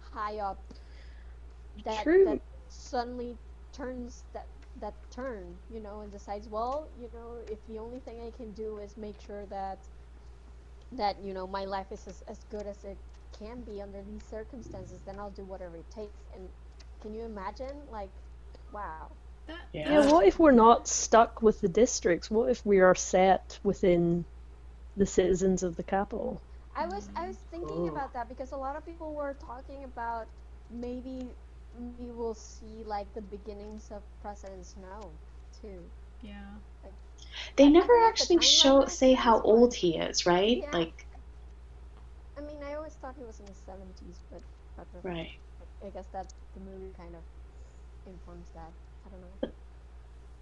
high 0.00 0.32
up 0.32 0.64
that 1.84 2.08
that 2.24 2.40
suddenly 2.68 3.36
turns 3.72 4.24
that 4.32 4.48
that 4.76 4.94
turn, 5.10 5.58
you 5.68 5.80
know, 5.80 6.00
and 6.00 6.12
decides, 6.12 6.48
well, 6.48 6.90
you 6.98 7.08
know, 7.12 7.38
if 7.48 7.64
the 7.66 7.78
only 7.78 8.00
thing 8.00 8.20
I 8.20 8.30
can 8.30 8.52
do 8.52 8.78
is 8.78 8.96
make 8.96 9.20
sure 9.20 9.46
that 9.46 9.88
that 10.92 11.20
you 11.22 11.32
know 11.34 11.46
my 11.46 11.64
life 11.64 11.92
is 11.92 12.06
as, 12.08 12.22
as 12.22 12.44
good 12.44 12.66
as 12.66 12.84
it 12.84 12.98
can 13.40 13.64
be 13.64 13.82
under 13.82 14.04
these 14.04 14.28
circumstances, 14.28 15.02
then 15.06 15.20
I'll 15.20 15.36
do 15.42 15.46
whatever 15.46 15.78
it 15.78 15.90
takes. 15.90 16.30
And 16.36 16.50
can 17.02 17.14
you 17.14 17.24
imagine, 17.24 17.88
like, 17.92 18.12
wow, 18.72 19.16
Yeah. 19.72 19.90
Yeah, 19.90 20.10
what 20.12 20.26
if 20.26 20.38
we're 20.38 20.52
not 20.52 20.88
stuck 20.88 21.42
with 21.42 21.60
the 21.60 21.68
districts? 21.68 22.30
What 22.30 22.50
if 22.50 22.64
we 22.66 22.80
are 22.80 22.94
set 22.94 23.58
within 23.64 24.26
the 24.96 25.06
citizens 25.06 25.62
of 25.62 25.76
the 25.76 25.84
capital? 25.84 26.42
I 26.76 26.86
was 26.86 27.10
I 27.16 27.26
was 27.28 27.38
thinking 27.50 27.88
Ooh. 27.88 27.88
about 27.88 28.12
that 28.14 28.28
because 28.28 28.52
a 28.52 28.56
lot 28.56 28.76
of 28.76 28.84
people 28.86 29.14
were 29.14 29.34
talking 29.34 29.84
about 29.84 30.28
maybe 30.70 31.36
we 31.74 31.96
will 31.98 32.20
see 32.34 32.70
like 32.70 33.00
the 33.00 33.08
beginnings 33.08 33.78
of 33.80 33.92
President 34.20 34.66
Snow 34.66 35.12
too. 35.60 35.90
yeah. 36.22 36.58
They 37.56 37.68
I- 37.74 37.76
I 37.80 37.86
never 37.86 37.92
feel 37.92 38.16
the 38.16 38.28
actually 38.28 38.40
show 38.40 38.86
say 38.86 39.14
how 39.14 39.40
old 39.42 39.74
he 39.74 39.96
is, 39.96 40.26
right? 40.26 40.66
Yeah. 40.66 40.72
Like, 40.72 41.06
I 42.40 42.46
mean, 42.46 42.64
I 42.64 42.74
always 42.74 42.96
thought 42.96 43.16
he 43.16 43.26
was 43.26 43.40
in 43.40 43.48
his 43.48 43.58
seventies, 43.58 44.24
but, 44.30 44.42
but 44.76 45.04
right. 45.04 45.40
I 45.84 45.90
guess 45.90 46.08
that 46.12 46.32
the 46.54 46.60
movie 46.60 46.92
kind 46.96 47.16
of 47.16 47.24
informs 48.06 48.50
that. 48.54 48.74
I 49.06 49.10
don't 49.10 49.22
know. 49.22 49.40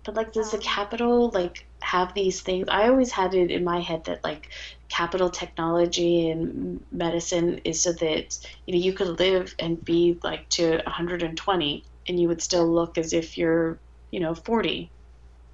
But 0.05 0.17
like, 0.17 0.33
does 0.33 0.51
the 0.51 0.59
Um, 0.59 0.61
capital 0.61 1.31
like 1.31 1.69
have 1.83 2.15
these 2.15 2.43
things? 2.43 2.69
I 2.69 2.89
always 2.89 3.13
had 3.13 3.35
it 3.35 3.51
in 3.51 3.65
my 3.65 3.81
head 3.81 4.05
that 4.07 4.25
like 4.25 4.51
capital 4.89 5.31
technology 5.31 6.29
and 6.31 6.85
medicine 6.91 7.59
is 7.65 7.83
so 7.83 7.93
that 7.93 8.39
you 8.67 8.75
know 8.75 8.81
you 8.81 8.93
could 8.95 9.19
live 9.21 9.55
and 9.59 9.85
be 9.85 10.19
like 10.25 10.49
to 10.51 10.79
120 10.85 11.87
and 12.09 12.19
you 12.21 12.29
would 12.29 12.43
still 12.43 12.73
look 12.73 12.99
as 12.99 13.13
if 13.13 13.37
you're 13.39 13.81
you 14.11 14.21
know 14.21 14.35
40. 14.35 14.93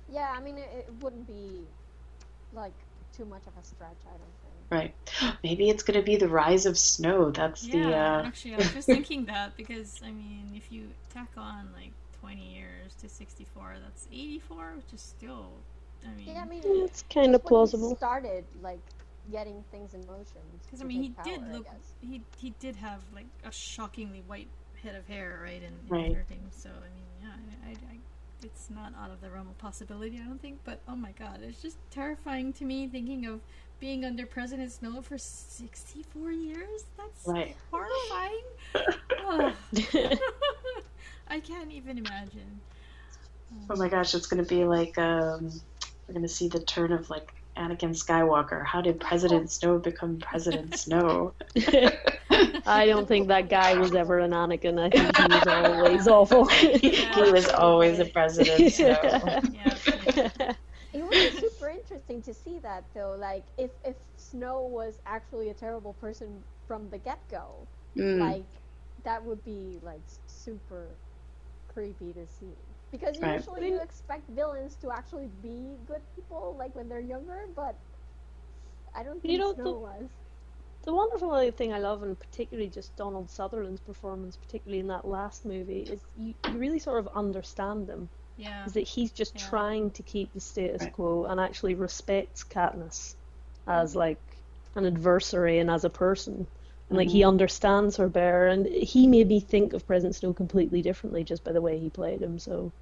Yeah, 0.08 0.32
I 0.36 0.40
mean, 0.40 0.58
it, 0.58 0.70
it 0.88 0.94
wouldn't 1.02 1.26
be 1.26 1.68
like 2.52 2.86
too 3.12 3.26
much 3.26 3.46
of 3.46 3.56
a 3.56 3.64
stretch. 3.64 4.02
I 4.06 4.18
don't. 4.18 4.34
Right. 4.74 4.94
Maybe 5.44 5.68
it's 5.70 5.82
gonna 5.82 6.02
be 6.02 6.16
the 6.16 6.28
rise 6.28 6.66
of 6.66 6.76
snow. 6.78 7.30
That's 7.30 7.68
Yeah, 7.68 7.68
the 7.68 7.94
uh, 7.94 8.26
actually, 8.26 8.54
I 8.54 8.58
was 8.58 8.72
just 8.72 8.88
thinking 8.90 9.24
that 9.26 9.56
because 9.56 10.02
I 10.04 10.10
mean, 10.10 10.52
if 10.54 10.70
you 10.70 10.94
tack 11.08 11.30
on 11.36 11.72
like 11.72 11.92
20 12.12 12.54
years 12.54 12.94
to 12.96 13.08
64, 13.08 13.76
that's 13.82 14.06
84, 14.12 14.74
which 14.76 14.92
is 14.92 15.00
still, 15.00 15.64
I 16.04 16.12
mean, 16.12 16.34
Yeah, 16.34 16.42
I 16.42 16.44
mean, 16.46 16.62
It's 16.84 17.02
kind 17.02 17.34
of 17.34 17.42
just 17.42 17.44
when 17.44 17.56
he 17.56 17.66
plausible. 17.66 17.96
Started 17.96 18.44
like 18.60 18.82
getting 19.30 19.64
things 19.70 19.94
in 19.94 20.06
motion. 20.06 20.42
because 20.64 20.80
I 20.82 20.84
mean, 20.84 21.02
he 21.02 21.08
take 21.16 21.16
did 21.22 21.48
look, 21.50 21.66
he 22.00 22.22
he 22.36 22.50
did 22.50 22.76
have 22.76 23.00
like 23.14 23.28
a 23.44 23.52
shockingly 23.52 24.22
white 24.26 24.48
head 24.82 24.94
of 24.94 25.06
hair, 25.06 25.40
right, 25.42 25.62
in, 25.62 25.74
in 25.88 25.94
Right. 25.94 26.08
Hunger 26.10 26.24
So 26.50 26.70
I 26.70 26.90
mean, 26.94 27.06
yeah, 27.22 27.34
I, 27.64 27.70
I, 27.70 27.72
I, 27.94 27.98
it's 28.42 28.68
not 28.70 28.92
out 29.00 29.10
of 29.10 29.20
the 29.20 29.30
realm 29.30 29.48
of 29.48 29.56
possibility, 29.58 30.20
I 30.20 30.24
don't 30.26 30.40
think. 30.40 30.60
But 30.64 30.80
oh 30.88 30.96
my 30.96 31.12
god, 31.12 31.40
it's 31.42 31.62
just 31.62 31.78
terrifying 31.90 32.52
to 32.54 32.64
me 32.64 32.88
thinking 32.88 33.24
of 33.26 33.40
being 33.80 34.04
under 34.04 34.26
President 34.26 34.72
Snow 34.72 35.02
for 35.02 35.18
64 35.18 36.32
years. 36.32 36.84
That's 36.96 37.26
right. 37.26 37.56
horrifying. 37.70 38.42
Ugh. 39.26 39.54
I 41.28 41.40
can't 41.40 41.72
even 41.72 41.98
imagine. 41.98 42.60
Oh 43.70 43.76
my 43.76 43.88
gosh, 43.88 44.14
it's 44.14 44.26
gonna 44.26 44.44
be 44.44 44.64
like 44.64 44.98
um, 44.98 45.50
we're 46.06 46.14
gonna 46.14 46.28
see 46.28 46.48
the 46.48 46.60
turn 46.60 46.92
of 46.92 47.08
like 47.08 47.32
Anakin 47.56 47.90
Skywalker. 47.90 48.64
How 48.64 48.80
did 48.80 49.00
President 49.00 49.50
Snow 49.50 49.78
become 49.78 50.18
President 50.18 50.76
Snow? 50.76 51.32
I 52.66 52.86
don't 52.86 53.06
think 53.06 53.28
that 53.28 53.48
guy 53.48 53.74
was 53.74 53.94
ever 53.94 54.18
an 54.18 54.32
Anakin. 54.32 54.80
I 54.80 54.90
think 54.90 55.16
he 55.16 55.28
was 55.28 55.46
always 55.46 56.08
awful. 56.08 56.44
he 56.46 57.06
was 57.30 57.48
always 57.48 58.00
a 58.00 58.06
president. 58.06 58.72
So. 58.72 58.88
Yeah. 58.88 60.52
It 60.94 61.02
would 61.02 61.32
super 61.32 61.53
interesting 61.94 62.22
to 62.34 62.34
see 62.34 62.58
that 62.60 62.92
though. 62.94 63.16
Like 63.16 63.46
if 63.58 63.72
if 63.84 63.96
Snow 64.16 64.62
was 64.62 65.00
actually 65.06 65.50
a 65.50 65.54
terrible 65.54 65.94
person 65.94 66.44
from 66.66 66.90
the 66.90 66.98
get 66.98 67.28
go, 67.28 67.68
Mm, 67.96 68.36
like 68.36 68.62
that 69.04 69.24
would 69.24 69.44
be 69.44 69.80
like 69.82 70.02
super 70.26 70.98
creepy 71.68 72.12
to 72.14 72.26
see. 72.26 72.56
Because 72.90 73.20
Right. 73.22 73.36
usually 73.36 73.66
you 73.68 73.80
expect 73.82 74.28
villains 74.30 74.76
to 74.76 74.90
actually 74.90 75.28
be 75.28 75.78
good 75.84 76.02
people, 76.14 76.56
like 76.58 76.74
when 76.74 76.88
they're 76.88 77.00
younger, 77.00 77.46
but 77.54 77.80
I 78.94 79.02
don't 79.02 79.22
think 79.22 79.32
You 79.32 79.38
know, 79.38 79.52
Snow 79.54 79.72
the- 79.74 79.78
was. 79.78 80.10
The 80.82 80.94
wonderful 80.94 81.50
thing 81.52 81.72
I 81.72 81.78
love, 81.78 82.02
and 82.02 82.18
particularly 82.18 82.70
just 82.70 82.96
Donald 82.96 83.30
Sutherland's 83.30 83.80
performance, 83.80 84.36
particularly 84.36 84.80
in 84.80 84.86
that 84.88 85.04
last 85.06 85.44
movie, 85.44 85.82
is 85.82 86.06
you, 86.14 86.34
you 86.44 86.58
really 86.58 86.78
sort 86.78 87.00
of 87.00 87.08
understand 87.14 87.88
him. 87.90 88.10
Yeah. 88.36 88.64
Is 88.64 88.72
that 88.74 88.82
he's 88.88 89.12
just 89.12 89.34
Yeah. 89.34 89.48
trying 89.48 89.90
to 89.92 90.02
keep 90.02 90.32
the 90.32 90.40
status 90.40 90.86
Right. 90.86 90.92
quo 90.92 91.24
and 91.26 91.40
actually 91.40 91.74
respects 91.74 92.44
Katniss 92.44 93.16
as 93.66 93.94
mm. 93.94 93.96
like 93.96 94.22
an 94.74 94.86
adversary 94.86 95.58
and 95.58 95.70
as 95.70 95.84
a 95.84 95.90
person. 95.90 96.46
And 96.88 96.96
like 96.98 97.08
he 97.10 97.20
mm-hmm. 97.20 97.28
understands 97.28 97.96
her 97.96 98.08
better, 98.08 98.46
and 98.46 98.66
he 98.66 99.06
made 99.06 99.28
me 99.28 99.40
think 99.40 99.72
of 99.72 99.86
President 99.86 100.16
Snow 100.16 100.32
completely 100.34 100.82
differently 100.82 101.24
just 101.24 101.44
by 101.44 101.52
the 101.52 101.60
way 101.62 101.78
he 101.78 101.90
played 101.90 102.20
him. 102.22 102.38
So 102.38 102.72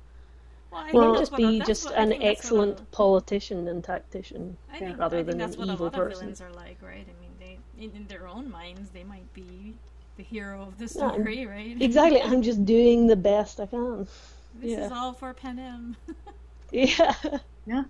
Well, 0.71 0.83
I 0.83 0.93
he 0.93 0.97
think 0.97 1.17
just 1.17 1.35
be 1.35 1.59
that's 1.59 1.69
just 1.69 1.83
what- 1.83 1.95
an 1.95 2.13
think 2.13 2.25
that's 2.25 2.43
what 2.45 2.55
a- 2.57 2.69
excellent 2.69 2.91
politician 2.91 3.69
and 3.69 3.83
tactician. 3.85 4.59
I 4.69 4.81
think, 4.81 4.99
rather 4.99 5.21
I 5.21 5.25
think 5.25 5.37
than 5.37 5.39
that's 5.39 5.57
an 5.57 5.59
what 5.59 5.69
a 5.71 5.73
evil 5.73 5.87
lot 5.87 5.93
person. 5.93 6.31
of 6.31 6.39
villains 6.39 6.41
are 6.41 6.51
like, 6.53 6.83
right? 6.83 7.07
I 7.09 7.15
mean, 7.21 7.37
they 7.39 7.59
in, 7.77 7.91
in 7.93 8.07
their 8.09 8.27
own 8.29 8.51
minds 8.51 8.91
they 8.91 9.05
might 9.05 9.33
be 9.33 9.79
the 10.17 10.23
hero 10.23 10.63
of 10.63 10.79
the 10.79 10.87
Yeah, 10.95 11.13
story, 11.13 11.47
right? 11.47 11.81
Exactly, 11.81 12.23
I'm 12.23 12.43
just 12.43 12.65
doing 12.65 13.07
the 13.07 13.17
best 13.17 13.61
I 13.61 13.67
can. 13.67 14.07
This 14.63 14.73
yeah. 14.73 14.87
is 14.87 14.93
all 14.93 15.15
for 15.15 15.35
Panem. 15.35 15.99
Yeah. 16.73 17.15
yeah. 17.67 17.85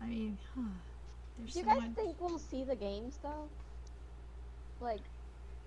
I 0.00 0.06
mean, 0.06 0.38
huh, 0.54 0.80
there's 1.36 1.54
Do 1.54 1.60
you 1.60 1.64
so 1.64 1.70
guys 1.70 1.82
much. 1.82 1.96
think 1.96 2.20
we'll 2.20 2.38
see 2.38 2.64
the 2.64 2.76
games 2.76 3.18
though? 3.18 3.52
Like, 4.80 5.10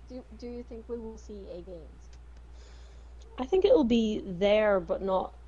do 0.08 0.26
do 0.36 0.48
you 0.48 0.64
think 0.64 0.88
we 0.88 0.98
will 0.98 1.18
see 1.18 1.48
a 1.50 1.62
games? 1.62 2.10
I 3.38 3.46
think 3.46 3.64
it'll 3.64 3.84
be 3.84 4.22
there, 4.26 4.80
but 4.80 5.02
not 5.02 5.38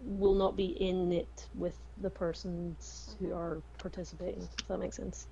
will 0.00 0.34
not 0.34 0.56
be 0.56 0.66
in 0.66 1.12
it 1.12 1.48
with 1.54 1.80
the 1.96 2.10
persons 2.10 3.16
who 3.20 3.32
are 3.34 3.62
participating. 3.78 4.50
If 4.60 4.68
that 4.68 4.78
makes 4.78 4.96
sense. 4.96 5.28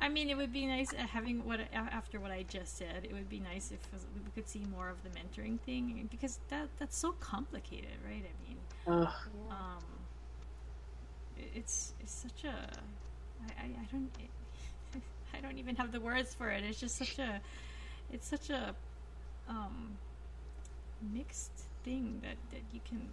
I 0.00 0.08
mean, 0.08 0.30
it 0.30 0.36
would 0.36 0.52
be 0.52 0.66
nice 0.66 0.92
uh, 0.92 0.98
having 1.06 1.44
what 1.44 1.60
after 1.72 2.20
what 2.20 2.30
I 2.30 2.44
just 2.44 2.76
said. 2.76 3.04
It 3.04 3.12
would 3.12 3.28
be 3.28 3.40
nice 3.40 3.72
if 3.72 3.80
we 4.14 4.30
could 4.34 4.48
see 4.48 4.64
more 4.70 4.88
of 4.88 5.02
the 5.02 5.10
mentoring 5.10 5.58
thing 5.60 6.06
because 6.10 6.38
that 6.50 6.68
that's 6.78 6.96
so 6.96 7.12
complicated, 7.12 7.96
right? 8.06 8.24
I 8.24 8.48
mean, 8.48 8.58
Ugh. 8.86 9.12
Um, 9.50 9.84
it's 11.54 11.94
it's 12.00 12.12
such 12.12 12.44
a 12.44 12.54
I, 13.48 13.62
I, 13.62 13.64
I 13.64 13.86
don't 13.90 14.10
I 15.34 15.40
don't 15.40 15.58
even 15.58 15.76
have 15.76 15.92
the 15.92 16.00
words 16.00 16.34
for 16.34 16.48
it. 16.50 16.62
It's 16.64 16.80
just 16.80 16.96
such 16.96 17.18
a 17.18 17.40
it's 18.12 18.26
such 18.28 18.50
a 18.50 18.74
um 19.48 19.98
mixed 21.12 21.52
thing 21.84 22.20
that 22.22 22.36
that 22.50 22.62
you 22.72 22.80
can. 22.88 23.08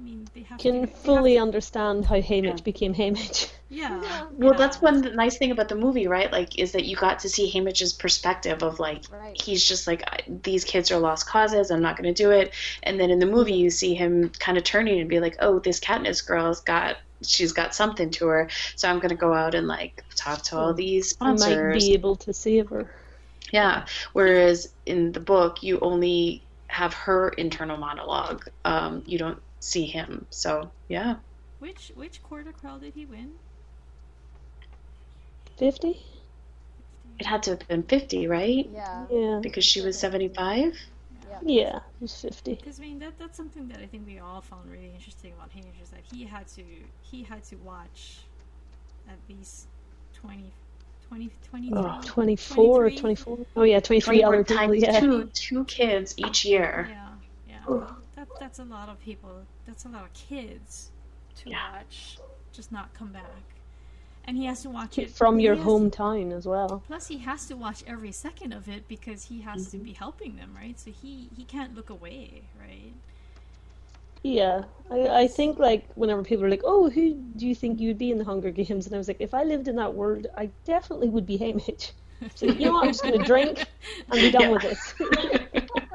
I 0.00 0.02
mean, 0.02 0.26
they 0.34 0.42
have 0.42 0.58
Can 0.58 0.72
to 0.72 0.80
they 0.86 0.86
have 0.92 0.98
fully 1.00 1.34
to- 1.34 1.40
understand 1.40 2.06
how 2.06 2.16
Haymitch 2.16 2.58
Yeah. 2.58 2.62
became 2.64 2.94
Haymitch. 2.94 3.50
yeah. 3.68 4.00
Yeah. 4.02 4.26
Well, 4.32 4.52
yeah. 4.52 4.58
that's 4.58 4.80
one 4.80 5.14
nice 5.14 5.36
thing 5.36 5.50
about 5.50 5.68
the 5.68 5.74
movie, 5.74 6.06
right? 6.06 6.32
Like, 6.32 6.58
is 6.58 6.72
that 6.72 6.86
you 6.86 6.96
got 6.96 7.18
to 7.20 7.28
see 7.28 7.50
Haymitch's 7.52 7.92
perspective 7.92 8.62
of 8.62 8.80
like 8.80 9.04
Right. 9.12 9.38
he's 9.40 9.66
just 9.66 9.86
like 9.86 10.02
these 10.42 10.64
kids 10.64 10.90
are 10.90 10.98
lost 10.98 11.26
causes. 11.26 11.70
I'm 11.70 11.82
not 11.82 11.96
going 11.98 12.12
to 12.12 12.22
do 12.22 12.30
it. 12.30 12.52
And 12.82 12.98
then 12.98 13.10
in 13.10 13.18
the 13.18 13.26
movie, 13.26 13.54
you 13.54 13.68
see 13.70 13.94
him 13.94 14.30
kind 14.38 14.56
of 14.56 14.64
turning 14.64 15.00
and 15.00 15.08
be 15.08 15.20
like, 15.20 15.36
oh, 15.40 15.58
this 15.58 15.80
Katniss 15.80 16.26
girl's 16.26 16.60
got 16.60 16.96
she's 17.22 17.52
got 17.52 17.74
something 17.74 18.10
to 18.10 18.26
her, 18.28 18.48
so 18.76 18.88
I'm 18.88 18.96
going 18.96 19.10
to 19.10 19.14
go 19.14 19.34
out 19.34 19.54
and 19.54 19.68
like 19.68 20.02
talk 20.16 20.40
to 20.44 20.56
all 20.56 20.72
these 20.72 21.18
I 21.20 21.34
might 21.34 21.74
be 21.74 21.92
able 21.92 22.16
to 22.16 22.32
save 22.32 22.70
her. 22.70 22.90
Yeah. 23.52 23.84
Whereas 24.14 24.72
in 24.86 25.12
the 25.12 25.20
book, 25.20 25.62
you 25.62 25.78
only 25.80 26.42
have 26.68 26.94
her 26.94 27.28
internal 27.30 27.76
monologue. 27.76 28.48
Um, 28.64 29.02
you 29.04 29.18
don't 29.18 29.38
see 29.60 29.86
him. 29.86 30.26
So 30.30 30.70
yeah. 30.88 31.16
Which 31.60 31.92
which 31.94 32.22
quarter 32.22 32.52
quell 32.52 32.78
did 32.78 32.94
he 32.94 33.06
win? 33.06 33.30
Fifty? 35.56 36.02
It 37.18 37.26
had 37.26 37.42
to 37.44 37.50
have 37.50 37.68
been 37.68 37.82
50, 37.82 38.28
right? 38.28 38.66
Yeah. 38.72 39.04
Yeah. 39.10 39.40
Because 39.42 39.64
she 39.64 39.82
was 39.82 39.98
75. 39.98 40.72
Yeah. 41.28 41.38
Yeah, 41.42 41.76
it 41.76 41.82
was 42.00 42.20
fifty. 42.20 42.54
Because 42.54 42.80
I 42.80 42.82
mean 42.82 42.98
that 42.98 43.18
that's 43.18 43.36
something 43.36 43.68
that 43.68 43.78
I 43.78 43.86
think 43.86 44.06
we 44.06 44.18
all 44.18 44.40
found 44.40 44.70
really 44.70 44.90
interesting 44.92 45.32
about 45.32 45.50
Haymitch 45.52 45.80
is 45.82 45.90
that 45.90 46.00
he 46.10 46.24
had 46.24 46.48
to 46.48 46.62
he 47.02 47.22
had 47.22 47.44
to 47.44 47.56
watch 47.56 48.26
at 49.08 49.18
least 49.28 49.68
20, 50.14 50.52
20 51.08 51.30
23 51.48 51.78
Oh, 51.78 52.00
24 52.04 52.64
or 52.64 52.90
23? 52.90 53.00
24. 53.00 53.38
Oh, 53.56 53.62
yeah, 53.62 53.80
23 53.80 54.22
other 54.22 54.44
24 54.44 54.44
people, 54.44 54.56
times 54.56 54.82
yeah. 54.82 55.00
two, 55.00 55.24
two 55.32 55.64
kids 55.64 56.14
each 56.16 56.44
year. 56.44 56.88
Yeah, 56.90 57.08
yeah. 57.68 57.86
Ugh. 58.20 58.26
That 58.28 58.40
that's 58.40 58.58
a 58.58 58.64
lot 58.64 58.88
of 58.88 59.00
people. 59.00 59.42
That's 59.66 59.84
a 59.84 59.88
lot 59.88 60.02
of 60.04 60.12
kids 60.12 60.90
to 61.42 61.50
Yeah. 61.50 61.72
watch, 61.72 62.18
just 62.52 62.70
not 62.72 62.92
come 62.94 63.12
back, 63.12 63.42
and 64.24 64.36
he 64.36 64.44
has 64.46 64.62
to 64.62 64.70
watch 64.70 64.98
it 64.98 65.10
From 65.10 65.40
your 65.40 65.56
has- 65.56 65.64
hometown 65.64 66.32
as 66.32 66.46
well. 66.46 66.82
Plus, 66.86 67.08
he 67.08 67.18
has 67.18 67.46
to 67.46 67.56
watch 67.56 67.82
every 67.86 68.12
second 68.12 68.52
of 68.52 68.68
it 68.68 68.86
because 68.88 69.24
he 69.26 69.40
has 69.42 69.68
Mm-hmm. 69.68 69.78
to 69.78 69.84
be 69.84 69.92
helping 69.92 70.36
them, 70.36 70.54
right? 70.54 70.78
So 70.78 70.90
he 70.90 71.28
he 71.36 71.44
can't 71.44 71.74
look 71.74 71.90
away, 71.90 72.42
right? 72.58 72.92
Yeah, 74.22 74.64
I, 74.90 75.22
I 75.22 75.26
think 75.28 75.58
like 75.58 75.88
whenever 75.94 76.22
people 76.22 76.44
are 76.44 76.50
like, 76.50 76.62
"Oh, 76.64 76.90
who 76.90 77.14
do 77.14 77.46
you 77.46 77.54
think 77.54 77.80
you'd 77.80 77.96
be 77.98 78.10
in 78.10 78.18
the 78.18 78.24
Hunger 78.24 78.50
Games?" 78.50 78.86
and 78.86 78.94
I 78.94 78.98
was 78.98 79.08
like, 79.08 79.16
"If 79.20 79.32
I 79.32 79.44
lived 79.44 79.66
in 79.68 79.76
that 79.76 79.94
world, 79.94 80.26
I 80.36 80.50
definitely 80.64 81.08
would 81.08 81.26
be 81.26 81.38
Haymitch." 81.38 81.92
So 82.34 82.44
you 82.44 82.66
know 82.66 82.72
what? 82.72 82.84
I'm 82.84 82.90
just 82.90 83.02
gonna 83.02 83.24
drink 83.24 83.64
and 84.10 84.20
be 84.20 84.30
done 84.30 84.42
Yeah. 84.42 84.50
with 84.50 84.64
it. 85.54 85.70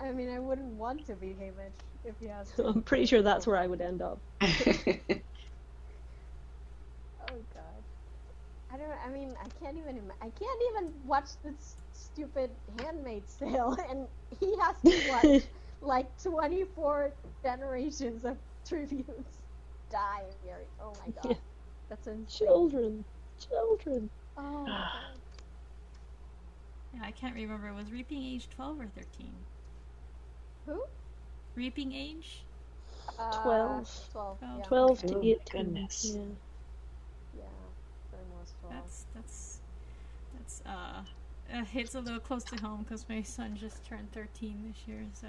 I 0.00 0.12
mean, 0.12 0.30
I 0.30 0.38
wouldn't 0.38 0.74
want 0.74 1.06
to 1.06 1.16
be 1.16 1.28
Haymitch 1.28 1.72
if 2.04 2.18
he 2.20 2.26
has 2.26 2.50
to. 2.52 2.66
I'm 2.66 2.82
pretty 2.82 3.06
sure 3.06 3.22
that's 3.22 3.46
where 3.46 3.56
I 3.56 3.66
would 3.66 3.80
end 3.80 4.02
up. 4.02 4.20
Oh 7.20 7.44
god. 7.54 7.84
I 8.70 8.76
don't. 8.76 8.92
I 9.04 9.10
mean, 9.10 9.34
I 9.42 9.48
can't 9.62 9.76
even. 9.78 9.96
Im- 9.98 10.12
I 10.20 10.30
can't 10.30 10.62
even 10.70 10.92
watch 11.04 11.30
this 11.42 11.76
stupid 11.92 12.50
Handmaid's 12.78 13.34
Tale, 13.36 13.76
and 13.90 14.06
he 14.40 14.54
has 14.60 14.76
to 14.82 15.08
watch 15.08 15.42
like 15.80 16.06
24 16.22 17.14
generations 17.42 18.24
of 18.24 18.36
tributes 18.66 19.38
die 19.90 20.24
here. 20.42 20.68
Oh 20.80 20.94
my 21.04 21.10
god. 21.10 21.30
Yeah. 21.30 21.36
That's 21.88 22.06
insane. 22.06 22.26
Children, 22.28 23.04
children. 23.38 24.10
Oh 24.36 24.64
my 24.64 24.70
god. 24.70 25.20
Yeah, 26.94 27.02
I 27.04 27.10
can't 27.12 27.34
remember. 27.34 27.72
Was 27.74 27.92
Reaping 27.92 28.22
Age 28.22 28.48
twelve 28.48 28.80
or 28.80 28.86
thirteen? 28.86 29.47
Who? 30.68 30.82
Reaping 31.56 31.92
Age. 31.92 32.44
Uh, 33.18 33.42
12. 33.42 34.08
12. 34.12 34.38
Twelve. 34.38 34.38
Yeah. 34.58 34.64
12 34.64 34.90
Oh, 34.90 34.94
to 35.08 35.18
18. 35.26 35.38
goodness. 35.50 36.04
Yeah. 36.14 36.20
Yeah. 37.36 37.42
Burn 38.12 38.20
was 38.38 38.52
12. 38.60 38.74
That's 38.74 39.04
that's 39.14 39.60
that's 40.38 40.62
uh. 40.66 41.02
Uh, 41.50 41.64
hits 41.64 41.94
a 41.94 42.00
little 42.00 42.20
close 42.20 42.44
to 42.44 42.56
home 42.60 42.82
because 42.82 43.08
my 43.08 43.22
son 43.22 43.56
just 43.58 43.82
turned 43.86 44.12
13 44.12 44.54
this 44.68 44.86
year, 44.86 45.00
so 45.14 45.26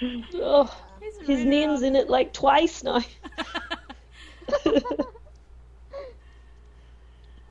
Oh, 0.34 0.72
his 1.00 1.16
right 1.28 1.44
name's 1.44 1.82
around- 1.82 1.96
in 1.96 1.96
it 1.96 2.08
like 2.08 2.32
twice 2.32 2.84
now. 2.84 3.00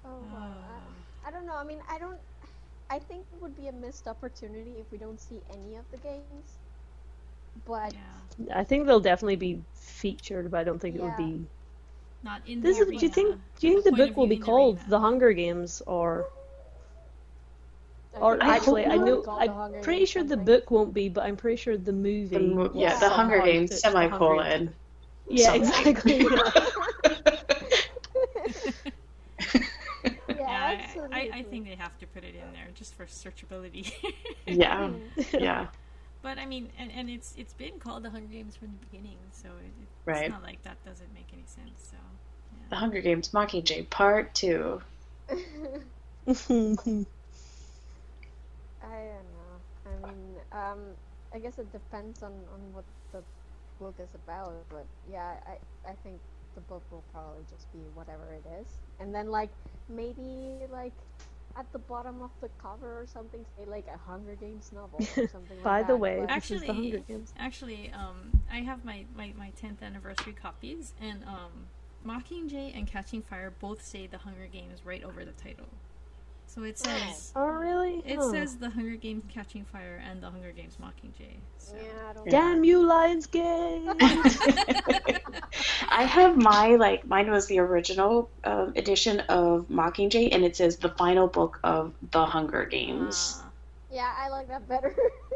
Oh, 0.06 0.18
wow. 0.34 0.54
I, 1.26 1.28
I 1.28 1.32
don't 1.32 1.46
know. 1.46 1.56
I 1.56 1.64
mean, 1.64 1.80
I 1.90 2.00
don't. 2.00 2.18
I 2.90 3.00
think 3.00 3.26
it 3.36 3.42
would 3.42 3.56
be 3.56 3.68
a 3.68 3.72
missed 3.72 4.08
opportunity 4.08 4.72
if 4.80 4.92
we 4.92 4.98
don't 4.98 5.20
see 5.20 5.40
any 5.54 5.76
of 5.76 5.84
the 5.92 5.98
games. 5.98 6.58
But 7.66 7.94
yeah, 7.94 8.00
I 8.54 8.64
think 8.64 8.86
they'll 8.86 9.00
definitely 9.00 9.36
be 9.38 9.62
featured, 9.74 10.52
but 10.52 10.60
I 10.60 10.64
don't 10.64 10.80
think 10.80 10.96
it 10.96 11.02
would 11.02 11.16
be. 11.18 11.48
not 12.24 12.48
in 12.48 12.62
This 12.62 12.78
the 12.78 12.82
is, 12.82 12.88
arena. 12.88 13.00
do 13.00 13.06
you 13.06 13.12
think? 13.12 13.36
Do 13.60 13.68
you 13.68 13.74
think 13.74 13.86
the 13.86 13.92
Point 13.92 14.08
book 14.08 14.18
will 14.18 14.28
be 14.28 14.38
called 14.38 14.78
arena. 14.78 14.90
The 14.90 15.00
Hunger 15.00 15.34
Games, 15.34 15.82
or 15.88 16.28
or 18.14 18.38
I 18.42 18.56
actually, 18.56 18.86
I 18.86 18.98
know 18.98 19.22
Called 19.22 19.46
The 19.46 19.54
Hunger 19.54 19.78
I'm 19.78 19.82
pretty 19.82 20.06
sure 20.06 20.24
the 20.24 20.38
book 20.38 20.72
won't 20.72 20.94
be, 20.94 21.10
but 21.10 21.24
I'm 21.26 21.38
pretty 21.38 21.58
sure 21.58 21.78
the 21.78 21.94
movie. 21.94 22.30
The 22.30 22.40
mo- 22.40 22.72
yeah, 22.74 22.94
Yeah. 22.94 23.00
the 23.00 23.10
Hunger 23.10 23.42
Games 23.42 23.70
fits 23.70 23.84
the 23.84 23.92
semicolon. 23.92 24.76
Yeah, 25.30 25.54
something. 25.54 25.96
exactly. 25.96 26.28
yeah, 26.30 26.52
Yeah, 30.28 30.78
I, 31.12 31.20
I, 31.20 31.30
I 31.40 31.44
think 31.44 31.66
they 31.66 31.76
have 31.76 31.98
to 32.00 32.08
put 32.08 32.24
it 32.24 32.36
in 32.36 32.52
there 32.54 32.70
just 32.74 32.96
for 32.96 33.06
searchability. 33.06 33.92
yeah, 34.46 34.92
yeah, 35.38 35.68
But 36.22 36.38
I 36.38 36.46
mean, 36.46 36.72
and, 36.78 36.92
and 36.92 37.10
it's 37.10 37.34
it's 37.38 37.54
been 37.54 37.80
called 37.80 38.04
the 38.04 38.10
Hunger 38.10 38.28
Games 38.28 38.56
from 38.56 38.70
the 38.72 38.78
beginning, 38.78 39.20
so 39.32 39.50
it, 39.64 39.74
it's 40.08 40.26
Right. 40.26 40.28
not 40.28 40.44
like 40.44 40.64
that 40.64 40.84
doesn't 40.84 41.14
make 41.14 41.30
any 41.34 41.46
sense. 41.46 41.88
So 41.92 41.98
The 42.70 42.78
Hunger 42.78 43.02
Games 43.02 43.30
Mockingjay 43.30 43.90
Part 43.90 44.34
Two. 44.34 44.82
I 48.82 48.96
don't 49.12 49.32
know. 49.34 49.62
I 49.86 49.96
mean, 49.98 50.36
um, 50.52 50.80
I 51.34 51.40
guess 51.40 51.58
it 51.60 51.72
depends 51.72 52.24
on, 52.24 52.32
on 52.54 52.74
what 52.74 52.86
the 53.12 53.24
book 53.80 53.96
is 54.00 54.10
about, 54.16 54.54
but 54.70 54.86
yeah, 55.10 55.36
I, 55.48 55.58
I 55.90 55.94
think 56.04 56.22
the 56.56 56.62
book 56.62 56.84
will 56.92 57.06
probably 57.12 57.44
just 57.50 57.72
be 57.72 57.80
whatever 57.94 58.34
it 58.34 58.46
is. 58.62 58.68
And 59.00 59.14
then, 59.14 59.30
like, 59.30 59.52
maybe, 59.90 60.66
like, 60.72 60.94
at 61.58 61.72
the 61.74 61.80
bottom 61.80 62.22
of 62.22 62.30
the 62.42 62.50
cover 62.62 63.02
or 63.02 63.06
something, 63.08 63.46
say, 63.58 63.66
like, 63.66 63.86
a 63.94 63.98
Hunger 63.98 64.36
Games 64.36 64.72
novel 64.74 65.00
or 65.00 65.06
something 65.28 65.58
like 65.58 65.64
By 65.64 65.80
that. 65.82 65.88
the 65.88 65.98
way, 65.98 66.20
but- 66.26 66.36
this 66.36 66.52
is 66.52 66.62
the 66.62 66.68
Actually- 66.70 66.90
Hunger 66.92 67.06
Games. 67.08 67.34
actually, 67.38 67.92
um, 67.92 68.32
I 68.52 68.60
have 68.60 68.86
my, 68.86 69.06
my, 69.16 69.34
my 69.38 69.52
10th 69.62 69.82
anniversary 69.82 70.34
copies, 70.34 70.94
and 71.02 71.24
um, 71.26 71.68
Mockingjay 72.06 72.76
and 72.78 72.88
Catching 72.88 73.22
Fire 73.22 73.52
both 73.60 73.84
say 73.84 74.08
the 74.08 74.20
Hunger 74.20 74.48
Games 74.52 74.86
right 74.86 75.04
over 75.04 75.26
the 75.26 75.32
title. 75.34 75.66
So 76.60 76.66
it 76.66 76.78
says 76.78 77.32
Oh, 77.38 77.48
really? 77.48 78.02
it 78.06 78.18
Huh. 78.18 78.32
says 78.32 78.58
the 78.58 78.70
Hunger 78.70 78.98
Games 78.98 79.24
Catching 79.34 79.64
Fire 79.64 80.02
and 80.06 80.22
the 80.22 80.30
Hunger 80.30 80.52
Games 80.52 80.76
Mockingjay. 80.76 81.38
So. 81.58 81.78
yeah, 81.78 82.10
I 82.10 82.14
don't 82.14 82.30
Damn 82.30 82.66
you, 82.66 82.80
Lionsgate! 82.84 83.96
I 85.90 86.04
have 86.04 86.36
my 86.36 86.76
like 86.76 87.08
mine 87.08 87.32
was 87.32 87.48
the 87.48 87.60
original 87.60 88.30
um, 88.44 88.74
edition 88.76 89.22
of 89.22 89.68
Mockingjay, 89.70 90.34
and 90.34 90.44
it 90.44 90.58
says 90.58 90.76
the 90.76 90.90
final 90.90 91.28
book 91.28 91.62
of 91.64 91.94
the 92.12 92.26
Hunger 92.26 92.66
Games. 92.66 93.42
Ah. 93.42 93.46
Yeah, 93.90 94.14
I 94.20 94.28
like 94.28 94.50
that 94.50 94.68
better. 94.68 94.94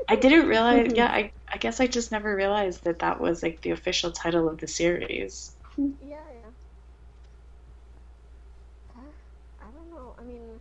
I 0.10 0.18
didn't 0.18 0.48
realize. 0.48 0.92
Yeah, 0.96 1.08
I 1.08 1.32
I 1.52 1.58
guess 1.58 1.80
I 1.80 1.88
just 1.88 2.12
never 2.12 2.36
realized 2.36 2.84
that 2.84 3.00
that 3.00 3.22
was 3.22 3.42
like 3.44 3.62
the 3.62 3.72
official 3.72 4.12
title 4.12 4.50
of 4.50 4.58
the 4.58 4.68
series. 4.68 5.56
Yeah, 5.78 6.20
yeah. 6.42 6.50
Uh, 8.96 9.00
I 9.62 9.72
don't 9.72 9.90
know. 9.90 10.16
I 10.20 10.24
mean, 10.24 10.60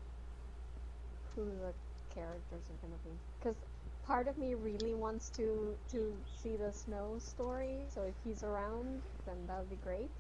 who 1.35 1.47
the 1.57 1.75
characters 2.15 2.71
are 2.71 2.79
gonna 2.87 3.01
be, 3.05 3.21
because 3.41 3.57
part 4.03 4.29
of 4.29 4.39
me 4.39 4.55
really 4.55 4.95
wants 4.95 5.31
to 5.31 5.79
to 5.91 6.25
see 6.37 6.57
the 6.57 6.73
Snow 6.73 7.19
story. 7.19 7.87
So 7.89 8.03
if 8.05 8.17
he's 8.25 8.45
around, 8.45 9.03
then 9.27 9.47
that 9.49 9.61
would 9.61 9.71
be 9.71 9.77
great. 9.77 10.13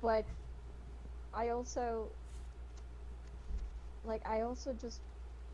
But 0.00 0.26
I 1.34 1.50
also 1.50 2.16
like 4.04 4.26
I 4.28 4.42
also 4.42 4.74
just 4.74 5.02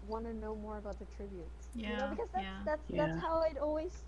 want 0.03 0.27
to 0.27 0.35
know 0.35 0.57
more 0.57 0.79
about 0.79 0.99
the 0.99 1.07
tributes. 1.07 1.79
You 1.87 1.97
know, 1.97 2.07
Yeah, 2.07 2.16
because 2.16 2.29
that's 2.33 2.55
yeah. 2.57 2.64
that's 2.64 2.89
Yeah. 2.89 3.16
that's 3.16 3.20
how 3.20 3.43
it 3.43 3.59
always 3.59 4.05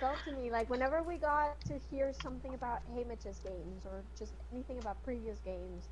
felt 0.00 0.24
to 0.26 0.32
me. 0.32 0.50
Like 0.50 0.70
whenever 0.70 1.02
we 1.02 1.18
got 1.18 1.64
to 1.66 1.78
hear 1.78 2.12
something 2.12 2.54
about 2.54 2.80
Haymitch's 2.88 3.40
games 3.40 3.86
or 3.86 4.04
just 4.18 4.34
anything 4.52 4.78
about 4.78 5.02
previous 5.04 5.40
games, 5.40 5.90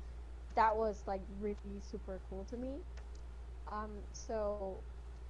that 0.55 0.75
was 0.75 1.03
like 1.07 1.21
really 1.41 1.81
super 1.81 2.19
cool 2.29 2.45
to 2.45 2.57
me. 2.57 2.79
Um, 3.71 3.91
so 4.13 4.77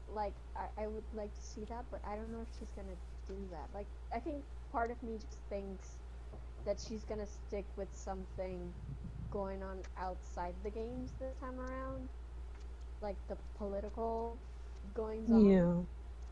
like 0.07 0.33
I, 0.55 0.83
I 0.83 0.87
would 0.87 1.03
like 1.13 1.33
to 1.33 1.41
see 1.41 1.65
that, 1.65 1.85
but 1.91 2.01
I 2.07 2.15
don't 2.15 2.31
know 2.31 2.41
if 2.41 2.49
she's 2.59 2.71
gonna 2.75 2.97
do 3.27 3.35
that. 3.51 3.67
Like 3.73 3.87
I 4.13 4.19
think 4.19 4.43
part 4.71 4.91
of 4.91 5.01
me 5.03 5.17
just 5.17 5.39
thinks 5.49 5.99
that 6.65 6.79
she's 6.79 7.03
gonna 7.03 7.27
stick 7.27 7.65
with 7.77 7.89
something 7.93 8.73
going 9.31 9.63
on 9.63 9.79
outside 9.97 10.53
the 10.63 10.69
games 10.71 11.11
this 11.19 11.35
time 11.39 11.59
around, 11.59 12.09
like 13.01 13.17
the 13.27 13.37
political 13.57 14.37
goings 14.93 15.31
on. 15.31 15.45
Yeah. 15.45 15.81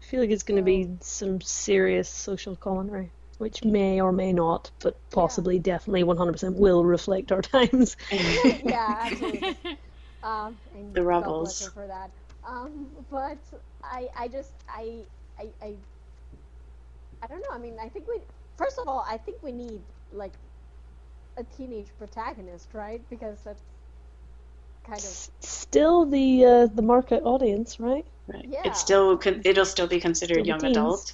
I 0.02 0.06
feel 0.06 0.22
like 0.22 0.32
it's 0.32 0.44
going 0.44 0.58
to 0.58 0.64
be 0.64 0.98
some 1.02 1.42
serious 1.42 2.10
social 2.10 2.56
commentary, 2.56 3.12
which 3.38 3.64
may 3.64 4.00
or 4.02 4.12
may 4.12 4.34
not, 4.34 4.72
but 4.80 4.98
possibly, 5.12 5.60
definitely, 5.60 6.04
100% 6.04 6.56
will 6.56 6.84
reflect 6.86 7.32
our 7.32 7.42
times. 7.56 7.96
yeah, 8.66 9.06
absolutely. 9.08 9.56
Um, 10.24 10.58
and 10.76 10.94
The 10.94 11.02
God 11.20 11.38
bless 11.40 11.62
rebels. 11.62 11.70
for 11.74 11.88
that. 11.88 12.12
Um, 12.48 12.88
but 13.10 13.40
I, 13.84 14.08
I 14.18 14.28
just, 14.28 14.54
I, 14.70 15.04
I, 15.40 15.48
I, 15.62 15.76
I 17.22 17.28
don't 17.28 17.40
know. 17.40 17.56
I 17.56 17.58
mean, 17.58 17.78
I 17.82 17.90
think 17.90 18.08
we, 18.08 18.20
first 18.58 18.78
of 18.80 18.88
all, 18.88 19.06
I 19.08 19.18
think 19.18 19.42
we 19.44 19.52
need 19.52 19.82
like 20.12 20.34
a 21.38 21.44
teenage 21.44 21.88
protagonist, 21.98 22.74
right? 22.74 23.02
Because 23.10 23.42
that's 23.44 23.64
kind 24.86 25.00
of 25.06 25.18
Still 25.42 26.06
the 26.06 26.46
uh, 26.46 26.68
the 26.68 26.82
market 26.82 27.24
audience, 27.24 27.80
right? 27.80 28.06
Right. 28.28 28.50
Yeah. 28.50 28.62
It's 28.64 28.80
still 28.80 29.18
con- 29.18 29.42
it'll 29.46 29.66
still 29.66 29.88
be 29.88 30.00
considered 30.00 30.38
Still 30.38 30.46
young 30.46 30.60
teens. 30.60 30.78
adult. 30.78 31.14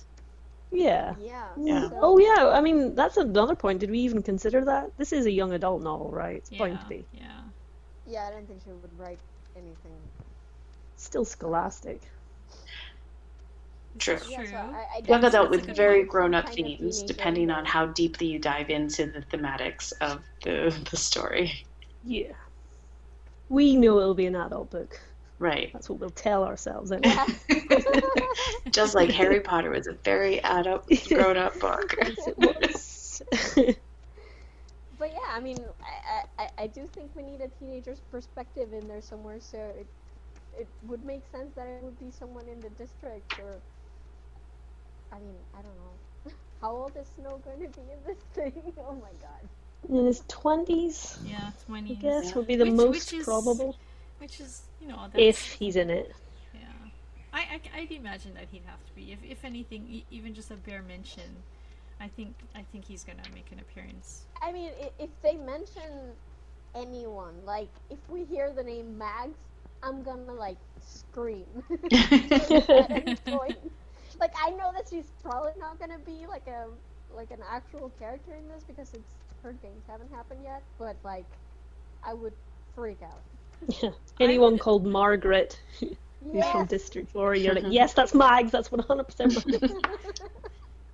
Yeah. 0.72 1.16
yeah. 1.20 1.48
Yeah. 1.58 1.90
so- 1.90 2.00
Oh 2.02 2.18
yeah, 2.20 2.50
I 2.50 2.62
mean 2.62 2.96
that's 2.96 3.18
another 3.18 3.56
point. 3.56 3.80
Did 3.80 3.90
we 3.92 4.00
even 4.00 4.22
consider 4.22 4.64
that? 4.66 4.92
This 4.98 5.14
is 5.14 5.26
a 5.26 5.32
young 5.32 5.54
adult 5.54 5.82
novel, 5.82 6.12
right? 6.12 6.38
It's 6.38 6.50
bound 6.50 6.74
yeah, 6.74 6.80
to 6.80 6.88
be. 6.88 7.06
yeah. 7.14 7.42
Yeah, 8.08 8.28
I 8.28 8.32
don't 8.32 8.48
think 8.48 8.62
she 8.64 8.72
would 8.72 9.00
write 9.00 9.20
anything. 9.56 9.98
Still 10.98 11.26
scholastic. 11.26 12.02
True. 13.98 14.18
Yeah, 14.30 14.46
so 14.46 14.56
I, 14.56 14.86
I 14.98 15.02
Young 15.08 15.24
adult 15.24 15.50
with 15.50 15.76
very 15.76 16.04
grown 16.04 16.34
up 16.34 16.46
Kind 16.46 16.60
of 16.60 16.66
themes, 16.66 17.04
depending 17.04 17.50
on 17.50 17.66
how 17.66 17.88
deeply 17.88 18.28
you 18.28 18.40
dive 18.40 18.70
into 18.70 19.08
the 19.08 19.22
thematics 19.22 19.92
of 20.02 20.24
the 20.44 20.76
the 20.90 20.98
story. 20.98 21.66
Yeah. 22.06 22.34
We 23.50 23.76
know 23.76 24.00
it'll 24.00 24.14
be 24.14 24.28
an 24.28 24.36
adult 24.36 24.70
book. 24.70 25.00
Right. 25.40 25.72
That's 25.74 25.90
what 25.90 26.00
we'll 26.00 26.10
tell 26.10 26.44
ourselves 26.44 26.92
anyway. 26.92 27.16
Just 28.72 28.94
like 28.94 29.10
Harry 29.12 29.40
Potter 29.40 29.70
was 29.72 29.88
a 29.88 29.94
very 29.94 30.40
adult, 30.44 30.86
grown 31.08 31.38
up 31.38 31.58
book. 31.62 31.96
Yes, 31.98 32.28
it 32.28 32.38
was. 32.38 33.22
But 35.00 35.12
yeah, 35.14 35.30
I 35.34 35.40
mean, 35.40 35.58
I, 35.82 36.44
I, 36.44 36.50
I 36.64 36.68
do 36.68 36.86
think 36.94 37.10
we 37.16 37.24
need 37.24 37.40
a 37.40 37.48
teenager's 37.58 38.02
perspective 38.12 38.74
in 38.74 38.86
there 38.90 39.02
somewhere, 39.02 39.38
so 39.40 39.58
it, 39.58 39.88
it 40.60 40.68
would 40.90 41.06
make 41.06 41.22
sense 41.32 41.54
that 41.56 41.68
it 41.68 41.82
would 41.82 41.98
be 42.00 42.12
someone 42.12 42.44
in 42.50 42.60
the 42.60 42.68
district, 42.72 43.40
or, 43.40 43.56
I 45.14 45.16
mean, 45.20 45.36
I 45.58 45.62
don't 45.62 45.76
know. 45.78 46.34
How 46.62 46.72
old 46.76 46.92
is 47.00 47.08
Snow 47.16 47.40
going 47.46 47.72
to 47.72 47.80
be 47.80 47.82
in 47.94 48.00
this 48.06 48.18
thing? 48.34 48.74
Oh 48.80 48.96
my 48.96 49.08
god. 49.22 49.48
In 49.98 50.06
his 50.06 50.22
twenties, 50.28 51.18
Yeah, 51.26 51.38
20s. 51.38 51.48
I 51.48 51.66
twenty. 51.68 51.96
guess, 51.96 52.36
would 52.36 52.48
be 52.48 52.58
the 52.58 52.66
Which- 52.66 52.74
most 52.74 53.12
which 53.14 53.22
is- 53.22 53.26
probable. 53.26 53.78
Which 54.20 54.40
is, 54.40 54.64
you 54.82 54.88
know, 54.88 55.08
that's, 55.12 55.16
If 55.18 55.54
he's 55.54 55.76
in 55.76 55.90
it. 55.90 56.14
yeah. 56.54 56.62
I, 57.34 57.40
I, 57.40 57.62
I'd 57.82 57.92
imagine 57.92 58.34
that 58.36 58.48
he'd 58.52 58.64
have 58.66 58.86
to 58.86 58.94
be. 58.96 59.12
If, 59.12 59.20
if 59.24 59.46
anything, 59.46 59.88
e- 59.90 60.06
even 60.12 60.34
just 60.34 60.52
a 60.52 60.56
bare 60.56 60.84
mention, 60.84 61.44
I 62.00 62.08
think 62.08 62.36
I 62.56 62.64
think 62.72 62.86
he's 62.86 63.04
gonna 63.04 63.24
make 63.34 63.52
an 63.52 63.60
appearance. 63.60 64.26
I 64.42 64.52
mean, 64.52 64.72
if 65.00 65.10
they 65.22 65.36
mention 65.36 66.14
anyone, 66.76 67.36
like, 67.46 67.70
if 67.90 68.00
we 68.10 68.26
hear 68.26 68.52
the 68.52 68.64
name 68.64 68.98
Mags, 68.98 69.38
I'm 69.84 70.04
gonna, 70.04 70.34
like, 70.34 70.58
scream. 70.82 71.46
at 71.92 72.90
any 72.92 73.16
point. 73.26 73.58
Like 74.20 74.34
I 74.44 74.50
know 74.52 74.72
that 74.74 74.88
she's 74.90 75.12
probably 75.24 75.54
not 75.60 75.80
gonna 75.80 76.00
be 76.00 76.26
like 76.28 76.48
a 76.48 76.68
like 77.16 77.32
an 77.32 77.40
actual 77.50 77.92
character 78.00 78.34
in 78.36 78.48
this 78.50 78.64
because 78.64 78.94
it's 78.94 79.14
her 79.44 79.54
games 79.54 79.84
haven't 79.88 80.12
happened 80.12 80.42
yet, 80.44 80.62
but 80.78 80.98
like 81.04 81.26
I 82.04 82.14
would 82.14 82.34
freak 82.76 83.02
out. 83.04 83.22
Yeah. 83.68 83.92
Anyone 84.20 84.54
would- 84.54 84.62
called 84.62 84.86
Margaret 84.86 85.60
who's 85.80 86.46
from 86.52 86.66
District 86.66 87.10
4, 87.12 87.36
you're 87.36 87.56
like, 87.56 87.66
yes, 87.70 87.94
that's 87.94 88.14
Mags, 88.14 88.52
that's 88.52 88.70
100% 88.70 89.62
Mags. 89.62 89.74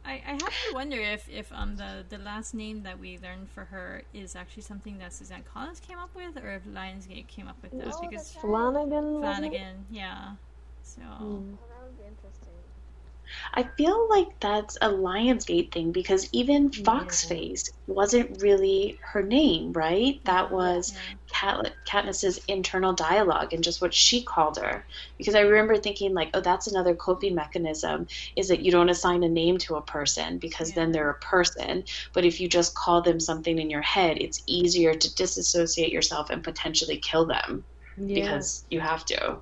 I, 0.06 0.22
I 0.26 0.32
have 0.34 0.40
to 0.40 0.74
wonder 0.74 0.98
if, 0.98 1.28
if 1.30 1.52
um 1.52 1.78
the, 1.78 2.06
the 2.10 2.20
last 2.20 2.54
name 2.54 2.84
that 2.84 3.00
we 3.00 3.18
learned 3.18 3.50
for 3.50 3.66
her 3.66 4.04
is 4.14 4.36
actually 4.36 4.62
something 4.62 5.00
that 5.00 5.14
Suzanne 5.14 5.44
Collins 5.52 5.80
came 5.80 5.98
up 5.98 6.14
with, 6.16 6.38
or 6.44 6.52
if 6.52 6.64
Lionsgate 6.66 7.28
came 7.28 7.48
up 7.48 7.58
with 7.64 7.72
that 7.72 7.86
because 7.86 8.12
that's 8.12 8.36
right. 8.36 8.42
Flanagan, 8.42 9.22
wasn't? 9.22 9.22
Flanagan, 9.22 9.86
yeah. 9.90 10.34
So 10.84 11.02
Mm. 11.02 11.58
Oh, 11.58 11.58
that 11.70 11.84
would 11.84 11.98
be 11.98 12.04
interesting. 12.06 12.55
I 13.54 13.64
feel 13.78 14.08
like 14.10 14.28
that's 14.40 14.78
a 14.82 14.90
Lionsgate 14.90 15.72
thing 15.72 15.92
because 15.92 16.30
even 16.32 16.70
Foxface 16.70 17.70
wasn't 17.88 18.42
really 18.42 18.98
her 19.14 19.24
name, 19.24 19.72
right? 19.74 20.24
That 20.26 20.52
was 20.52 20.94
yeah. 20.94 21.16
Kat- 21.32 21.74
Katniss's 21.88 22.40
internal 22.48 22.94
dialogue 22.94 23.54
and 23.54 23.64
just 23.64 23.82
what 23.82 23.94
she 23.94 24.24
called 24.24 24.58
her. 24.58 24.86
Because 25.18 25.36
I 25.36 25.42
remember 25.42 25.78
thinking 25.78 26.14
like, 26.14 26.30
oh, 26.34 26.42
that's 26.42 26.68
another 26.68 26.96
coping 26.96 27.36
mechanism 27.36 28.08
is 28.36 28.48
that 28.48 28.62
you 28.62 28.72
don't 28.72 28.90
assign 28.90 29.24
a 29.24 29.30
name 29.30 29.58
to 29.60 29.76
a 29.76 29.82
person 29.82 30.38
because 30.38 30.72
then 30.74 30.92
they're 30.92 31.10
a 31.10 31.20
person. 31.20 31.84
But 32.14 32.26
if 32.26 32.40
you 32.40 32.48
just 32.48 32.76
call 32.76 33.02
them 33.02 33.20
something 33.20 33.58
in 33.58 33.70
your 33.70 33.82
head, 33.82 34.18
it's 34.20 34.44
easier 34.48 34.94
to 34.94 35.16
disassociate 35.16 35.92
yourself 35.92 36.30
and 36.30 36.44
potentially 36.44 36.98
kill 36.98 37.26
them 37.26 37.66
Yeah. 37.98 38.16
because 38.16 38.66
you 38.70 38.80
have 38.80 39.06
to. 39.06 39.38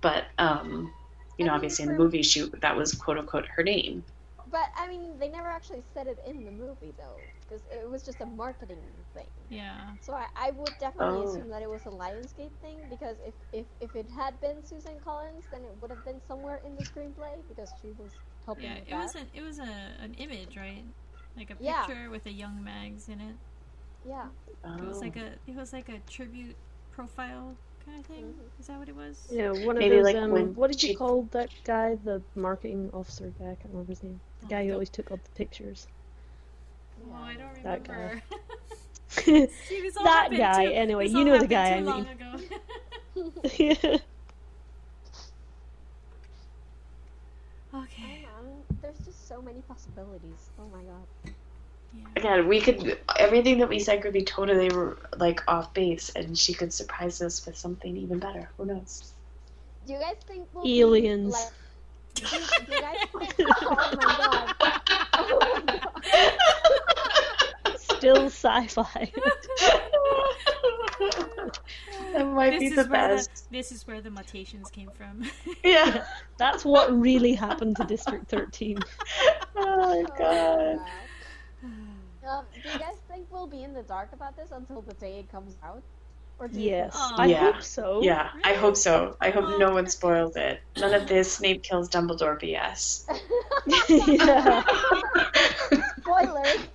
But 0.00 0.24
um, 0.38 0.92
you 1.42 1.54
know, 1.54 1.54
obviously 1.54 1.84
in 1.84 1.88
the 1.90 1.96
movie, 1.96 2.22
she 2.22 2.48
that 2.60 2.76
was 2.76 2.94
quote 2.94 3.18
unquote 3.18 3.46
her 3.56 3.62
name. 3.62 4.04
But 4.46 4.68
I 4.76 4.88
mean, 4.88 5.18
they 5.18 5.28
never 5.28 5.48
actually 5.48 5.82
said 5.82 6.06
it 6.06 6.18
in 6.26 6.44
the 6.44 6.50
movie 6.52 6.92
though, 6.96 7.30
because 7.40 7.64
it 7.70 7.88
was 7.88 8.04
just 8.04 8.20
a 8.20 8.26
marketing 8.26 9.06
thing. 9.12 9.30
yeah. 9.48 9.94
So 10.00 10.14
I, 10.14 10.26
I 10.36 10.50
would 10.50 10.78
definitely 10.78 11.22
Oh. 11.22 11.24
assume 11.24 11.50
that 11.50 11.62
it 11.62 11.70
was 11.70 11.86
a 11.86 11.90
Lionsgate 11.90 12.58
thing 12.60 12.88
because 12.88 13.18
if, 13.24 13.34
if 13.52 13.66
if 13.80 13.94
it 13.94 14.10
had 14.10 14.40
been 14.40 14.64
Suzanne 14.64 15.00
Collins, 15.00 15.46
then 15.50 15.64
it 15.64 15.76
would 15.80 15.90
have 15.90 16.04
been 16.04 16.20
somewhere 16.20 16.56
in 16.64 16.74
the 16.76 16.82
screenplay 16.82 17.46
because 17.48 17.74
she 17.80 17.92
was 17.92 18.20
helping 18.44 18.72
Yeah, 18.72 18.74
with 18.74 18.88
it 18.88 18.94
that. 18.94 19.12
was 19.12 19.14
an 19.14 19.28
it 19.32 19.42
was 19.42 19.58
a 19.58 19.96
an 19.98 20.14
image, 20.14 20.56
right? 20.56 20.84
Like 21.36 21.50
a 21.50 21.56
Yeah. 21.58 21.90
picture 21.90 22.10
with 22.10 22.26
a 22.26 22.32
young 22.32 22.62
Mags 22.62 23.08
in 23.08 23.20
it. 23.20 23.36
Yeah. 24.04 24.30
It 24.76 24.82
was 24.84 25.00
Oh. 25.00 25.02
like 25.02 25.16
a 25.16 25.38
it 25.46 25.56
was 25.56 25.72
like 25.72 25.88
a 25.88 26.00
tribute 26.00 26.56
profile 26.90 27.56
kind 27.84 28.00
of 28.00 28.06
thing. 28.06 28.24
Mhm. 28.24 28.60
Is 28.60 28.66
that 28.68 28.78
what 28.78 28.88
it 28.88 28.96
was? 28.96 29.28
Yeah, 29.30 29.50
one 29.50 29.76
of 29.76 29.82
those. 29.90 30.04
like, 30.04 30.16
um, 30.16 30.30
when 30.30 30.54
what 30.54 30.70
did 30.70 30.80
she- 30.80 30.90
you 30.92 30.96
call 30.96 31.22
that 31.32 31.50
guy? 31.64 31.96
The 31.96 32.22
marketing 32.34 32.90
officer 32.92 33.32
guy. 33.38 33.50
I 33.52 33.54
can't 33.54 33.70
remember 33.70 33.90
his 33.92 34.02
name. 34.02 34.20
The 34.40 34.46
Oh, 34.46 34.48
guy 34.50 34.62
who 34.62 34.68
the- 34.68 34.74
always 34.74 34.90
took 34.90 35.10
all 35.10 35.18
the 35.22 35.30
pictures. 35.30 35.86
Oh, 37.10 37.14
I 37.14 37.34
don't 37.34 37.48
remember. 37.48 37.62
That 37.62 37.84
guy. 37.84 37.94
remember. 37.94 38.22
yeah. 39.26 39.46
See, 39.68 39.80
this 39.82 39.96
all 39.96 40.04
That 40.04 40.30
guy, 40.30 40.66
too- 40.66 40.72
anyway, 40.72 41.08
you 41.08 41.24
know 41.24 41.38
the 41.38 41.46
guy 41.46 41.70
too 41.80 41.88
I 41.88 41.90
long 41.90 42.02
mean. 42.04 42.12
ago. 42.12 42.38
okay. 47.74 48.26
Um, 48.38 48.46
there's 48.80 48.98
just 49.04 49.28
so 49.28 49.40
many 49.42 49.60
possibilities. 49.62 50.50
Oh 50.58 50.66
my 50.72 50.82
god. 50.82 51.34
Yeah. 51.94 52.04
Again, 52.16 52.48
we 52.48 52.60
could 52.60 52.98
everything 53.18 53.58
that 53.58 53.68
we 53.68 53.78
said 53.78 54.02
could 54.02 54.12
be 54.12 54.24
totally 54.24 54.70
like 55.16 55.40
off 55.48 55.72
base, 55.74 56.10
and 56.16 56.36
she 56.36 56.54
could 56.54 56.72
surprise 56.72 57.20
us 57.22 57.44
with 57.44 57.56
something 57.56 57.96
even 57.96 58.18
better. 58.18 58.50
Who 58.56 58.66
knows? 58.66 59.12
Do 59.86 59.92
you 59.94 59.98
guys 59.98 60.16
think 60.26 60.46
we'll 60.52 60.66
Aliens. 60.66 61.34
Be, 61.34 61.40
like, 61.40 61.50
do, 62.14 62.24
do 62.66 62.72
you 62.74 62.80
guys 62.80 62.96
think? 63.36 63.48
Oh 63.62 63.94
my 63.96 64.12
god. 64.20 64.54
Oh 65.14 65.62
my 65.66 65.78
god. 65.78 65.92
Still 67.78 68.26
sci-fi. 68.26 69.10
that 72.12 72.26
might 72.26 72.50
This 72.50 72.60
be 72.60 72.68
the 72.70 72.84
best. 72.84 73.50
the 73.50 73.58
this 73.58 73.72
is 73.72 73.86
where 73.86 74.00
the 74.00 74.10
mutations 74.10 74.70
came 74.70 74.90
from. 74.90 75.24
Yeah. 75.64 76.04
That's 76.38 76.64
what 76.64 76.92
really 76.98 77.34
happened 77.34 77.76
to 77.76 77.84
District 77.84 78.28
13. 78.28 78.78
Oh 79.56 79.76
my 79.76 80.02
god. 80.18 80.78
Oh 80.80 80.86
Um, 82.28 82.44
do 82.62 82.68
you 82.70 82.78
guys 82.78 82.96
think 83.08 83.26
we'll 83.30 83.46
be 83.46 83.62
in 83.64 83.74
the 83.74 83.82
dark 83.82 84.10
about 84.12 84.36
this 84.36 84.50
until 84.52 84.80
the 84.82 84.94
day 84.94 85.18
it 85.18 85.30
comes 85.30 85.56
out? 85.64 85.82
Or 86.38 86.48
do 86.48 86.60
you 86.60 86.70
Yes, 86.70 86.92
Aw. 86.96 87.14
I 87.18 87.26
Yeah. 87.26 87.52
hope 87.52 87.62
so. 87.62 88.02
Yeah, 88.02 88.30
I 88.44 88.54
hope 88.54 88.76
so. 88.76 89.16
I 89.20 89.30
hope 89.30 89.58
no 89.58 89.72
one 89.72 89.86
spoils 89.88 90.34
it. 90.36 90.60
None 90.76 90.94
of 90.94 91.06
this 91.08 91.32
Snape 91.36 91.62
kills 91.62 91.88
Dumbledore 91.88 92.40
BS. 92.40 93.04
yeah. 93.88 94.62
Spoilers. 96.00 96.66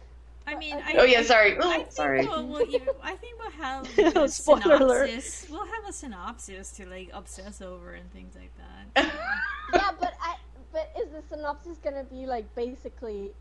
I 0.45 0.55
mean, 0.55 0.75
I, 0.85 0.95
Oh 0.97 1.03
yeah, 1.03 1.21
sorry. 1.23 1.55
I 1.57 1.59
Oh, 1.61 1.69
think 1.71 1.91
sorry. 1.91 2.25
We'll, 2.25 2.47
we'll 2.47 2.61
even, 2.69 2.87
I 3.03 3.15
think 3.15 3.37
we'll 3.39 3.51
have 3.51 3.97
a 4.15 4.29
Spoiler 4.29 4.75
alert. 4.75 5.09
synopsis. 5.09 5.47
We'll 5.49 5.65
have 5.65 5.89
a 5.89 5.93
synopsis 5.93 6.71
to 6.73 6.85
like 6.85 7.09
obsess 7.13 7.61
over 7.61 7.93
and 7.93 8.09
things 8.13 8.35
like 8.35 8.51
that. 8.57 9.05
yeah, 9.73 9.91
but 9.99 10.13
I 10.21 10.35
but 10.71 10.91
is 11.01 11.09
the 11.09 11.21
synopsis 11.35 11.77
gonna 11.83 12.05
be 12.05 12.25
like 12.25 12.53
basically 12.55 13.31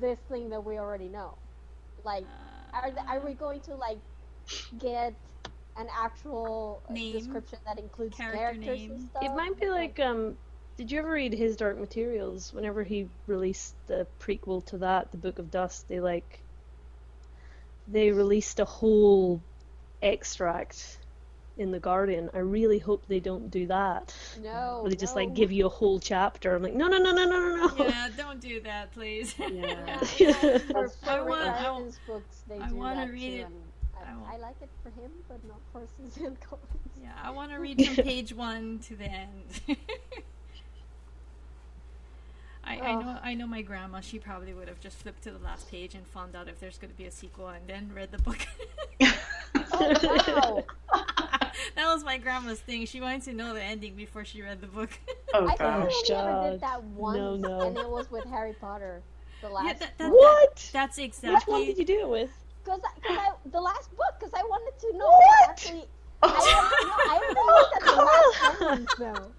this 0.00 0.18
thing 0.28 0.50
that 0.50 0.64
we 0.64 0.78
already 0.78 1.08
know? 1.08 1.36
Like, 2.04 2.26
are 2.72 2.90
the, 2.90 3.00
are 3.08 3.24
we 3.24 3.34
going 3.34 3.60
to 3.62 3.74
like 3.74 3.98
get 4.78 5.14
an 5.76 5.86
actual 5.96 6.82
Name, 6.90 7.12
description 7.12 7.58
that 7.66 7.78
includes 7.78 8.16
character 8.16 8.38
characters 8.38 8.66
name. 8.66 8.90
and 8.92 9.02
stuff? 9.02 9.22
It 9.22 9.34
might 9.34 9.58
be 9.60 9.68
like 9.68 9.98
um 10.00 10.36
did 10.76 10.92
you 10.92 11.00
ever 11.00 11.10
read 11.10 11.32
his 11.32 11.56
Dark 11.56 11.78
Materials? 11.78 12.52
Whenever 12.52 12.84
he 12.84 13.08
released 13.26 13.74
the 13.88 14.06
prequel 14.20 14.64
to 14.66 14.78
that, 14.78 15.10
the 15.10 15.18
Book 15.18 15.40
of 15.40 15.50
Dust, 15.50 15.88
they 15.88 16.00
like 16.00 16.38
they 17.88 18.12
released 18.12 18.60
a 18.60 18.64
whole 18.64 19.42
extract 20.02 20.98
in 21.58 21.70
the 21.70 21.78
Guardian. 21.80 22.30
I 22.32 22.38
really 22.38 22.78
hope 22.78 23.06
they 23.08 23.20
don't 23.20 23.50
do 23.50 23.66
that. 23.66 24.14
no, 24.42 24.78
Where 24.82 24.90
they 24.90 24.96
just 24.96 25.14
no. 25.16 25.22
like 25.22 25.34
give 25.34 25.50
you 25.52 25.66
a 25.66 25.68
whole 25.68 25.98
chapter. 26.00 26.54
I'm 26.54 26.62
like, 26.62 26.74
no, 26.74 26.88
no, 26.88 26.98
no, 26.98 27.12
no, 27.12 27.24
no, 27.24 27.38
no, 27.56 27.66
no. 27.66 27.84
yeah, 27.84 28.08
don't 28.16 28.40
do 28.40 28.60
that, 28.62 28.92
please. 28.92 29.34
Yeah, 29.38 29.48
Yeah. 29.48 30.00
yeah, 30.18 30.58
for, 30.58 30.88
for 30.88 31.10
I 31.10 31.16
Rick 31.16 31.28
want- 31.28 31.48
I 31.48 31.64
Riordan's 31.64 31.98
books, 32.06 32.42
they 32.48 32.58
I 32.58 32.68
do 32.68 32.74
wanna 32.76 33.06
read 33.12 33.40
too, 33.40 33.46
it. 33.46 33.46
I 34.30 34.34
I, 34.34 34.36
like 34.38 34.56
it 34.62 34.70
for 34.82 34.90
him, 34.90 35.10
but 35.28 35.38
not 35.46 35.60
for 35.72 35.82
Suzanne 35.96 36.36
Collins. 36.48 36.66
Yeah, 37.02 37.10
I 37.22 37.30
want 37.30 37.50
to 37.52 37.58
read 37.58 37.84
from 37.84 38.04
page 38.04 38.32
one 38.32 38.78
to 38.88 38.96
the 38.96 39.04
end. 39.04 39.76
I, 42.64 42.78
I 42.80 42.94
know 42.94 43.18
I 43.22 43.34
know 43.34 43.46
my 43.46 43.62
grandma. 43.62 44.00
She 44.00 44.18
probably 44.18 44.52
would 44.52 44.68
have 44.68 44.80
just 44.80 44.96
flipped 44.98 45.22
to 45.24 45.30
the 45.30 45.38
last 45.38 45.70
page 45.70 45.94
and 45.94 46.06
found 46.06 46.36
out 46.36 46.48
if 46.48 46.60
there's 46.60 46.76
going 46.78 46.90
to 46.90 46.96
be 46.96 47.06
a 47.06 47.10
sequel, 47.10 47.48
and 47.48 47.66
then 47.66 47.90
read 47.94 48.10
the 48.12 48.18
book. 48.18 48.38
Oh 49.72 50.64
wow! 50.92 51.04
that 51.76 51.86
was 51.92 52.04
my 52.04 52.18
grandma's 52.18 52.60
thing. 52.60 52.86
She 52.86 53.00
wanted 53.00 53.22
to 53.22 53.32
know 53.32 53.54
the 53.54 53.62
ending 53.62 53.94
before 53.94 54.24
she 54.24 54.42
read 54.42 54.60
the 54.60 54.66
book. 54.66 54.90
Oh 55.34 55.44
I 55.44 55.48
think 55.50 55.60
I 55.60 55.64
gosh. 55.84 55.92
only 56.10 56.14
ever 56.14 56.32
God. 56.32 56.50
did 56.52 56.60
that 56.62 56.82
once, 56.84 57.18
No, 57.18 57.36
no. 57.36 57.60
and 57.60 57.76
it 57.76 57.88
was 57.88 58.10
with 58.10 58.24
Harry 58.24 58.54
Potter, 58.54 59.02
the 59.42 59.48
last. 59.50 59.66
yeah, 59.66 59.72
that, 59.74 59.98
that, 59.98 60.10
What? 60.10 60.70
that's 60.72 60.96
Which 60.98 61.42
one 61.46 61.66
did 61.66 61.76
you 61.76 61.84
do 61.84 62.00
it 62.00 62.08
with? 62.08 62.30
Because 62.64 62.80
I, 62.82 63.00
cause 63.06 63.18
I, 63.20 63.48
the 63.50 63.60
last 63.60 63.90
book, 63.90 64.14
because 64.18 64.32
I 64.34 64.42
wanted 64.44 64.78
to 64.80 64.96
know 64.96 65.06
What? 65.10 65.50
actually. 65.50 65.84
I, 66.22 66.28
wanted, 66.28 66.86
no, 66.88 66.94
I 66.96 67.20
only 67.28 67.52
looked 67.60 67.76
at 67.76 67.82
the 67.84 68.02
last 68.02 68.60
oh, 68.62 68.68
endings 68.70 68.94
though. 68.98 69.32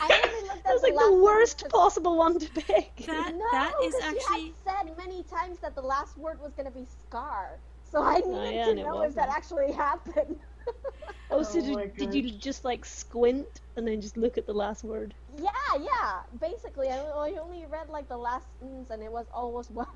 I 0.00 0.04
only 0.24 0.42
looked 0.48 0.56
at 0.58 0.64
That 0.64 0.72
was 0.72 0.82
the 0.82 0.88
like 0.88 0.96
last 0.96 1.06
the 1.06 1.12
worst 1.12 1.22
worst 1.24 1.62
'cause- 1.64 1.72
possible 1.72 2.16
one 2.16 2.38
to 2.38 2.48
pick. 2.50 2.96
That 3.06 3.34
No, 3.34 3.44
that 3.50 3.72
is 3.82 3.94
'cause 3.94 4.02
actually. 4.04 4.36
She 4.38 4.54
had 4.70 4.86
said 4.86 4.96
many 4.96 5.22
times 5.24 5.58
that 5.58 5.74
the 5.74 5.82
last 5.82 6.16
word 6.16 6.40
was 6.40 6.52
gonna 6.56 6.70
be 6.70 6.86
scar, 7.08 7.58
so 7.82 8.00
I 8.00 8.22
oh, 8.24 8.30
needed 8.30 8.46
Oh, 8.46 8.50
yeah, 8.52 8.64
to 8.66 8.74
know 8.76 9.02
if 9.02 9.14
that 9.16 9.28
actually 9.28 9.72
happened. 9.72 10.36
Oh, 11.30 11.42
so 11.42 11.60
Oh 11.60 11.62
did, 11.62 11.96
did 11.96 12.14
you 12.14 12.30
just 12.38 12.64
like 12.64 12.84
squint 12.84 13.60
and 13.76 13.86
then 13.86 14.00
just 14.00 14.16
look 14.16 14.38
at 14.38 14.46
the 14.46 14.52
last 14.54 14.84
word? 14.84 15.14
yeah, 15.38 15.74
yeah. 15.80 16.20
Basically, 16.40 16.88
I, 16.88 16.96
I 16.98 17.34
only 17.40 17.64
read 17.66 17.88
like 17.88 18.08
the 18.08 18.16
last 18.16 18.46
sentence, 18.58 18.90
and 18.90 19.02
it 19.02 19.12
was 19.12 19.26
almost 19.32 19.70
well. 19.74 19.88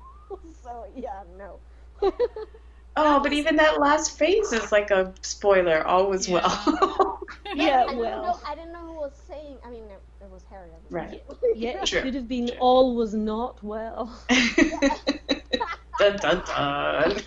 so 0.63 0.85
yeah, 0.95 1.23
no. 1.37 1.59
Oh, 2.95 3.19
but 3.21 3.33
even 3.33 3.57
that 3.57 3.79
last 3.79 4.17
phrase 4.17 4.51
is 4.51 4.71
like 4.71 4.91
a 4.91 5.13
spoiler. 5.21 5.85
All 5.85 6.09
was 6.09 6.27
well. 6.27 7.19
Yeah, 7.53 7.85
I 7.87 7.95
didn't 7.95 7.99
well. 7.99 8.21
know. 8.21 8.39
I 8.45 8.55
didn't 8.55 8.73
know 8.73 8.85
who 8.85 8.95
was 8.95 9.13
saying. 9.27 9.57
I 9.63 9.69
mean, 9.69 9.83
it, 9.85 10.01
it 10.23 10.29
was 10.29 10.43
Harry. 10.49 10.69
Right. 10.89 11.21
Yeah, 11.53 11.83
it 11.83 11.87
True, 11.87 12.01
could 12.01 12.15
have 12.15 12.27
been 12.27 12.49
true. 12.49 12.57
all 12.59 12.95
was 12.95 13.13
not 13.13 13.61
well. 13.63 14.21
dun 15.99 16.17
dun 16.17 16.43
dun. 16.45 17.17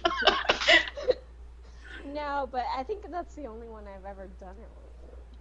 No, 2.24 2.48
but 2.50 2.64
I 2.74 2.82
think 2.82 3.10
that's 3.10 3.34
the 3.34 3.46
only 3.46 3.68
one 3.68 3.84
I've 3.86 4.04
ever 4.04 4.28
done 4.40 4.56
it 4.58 4.68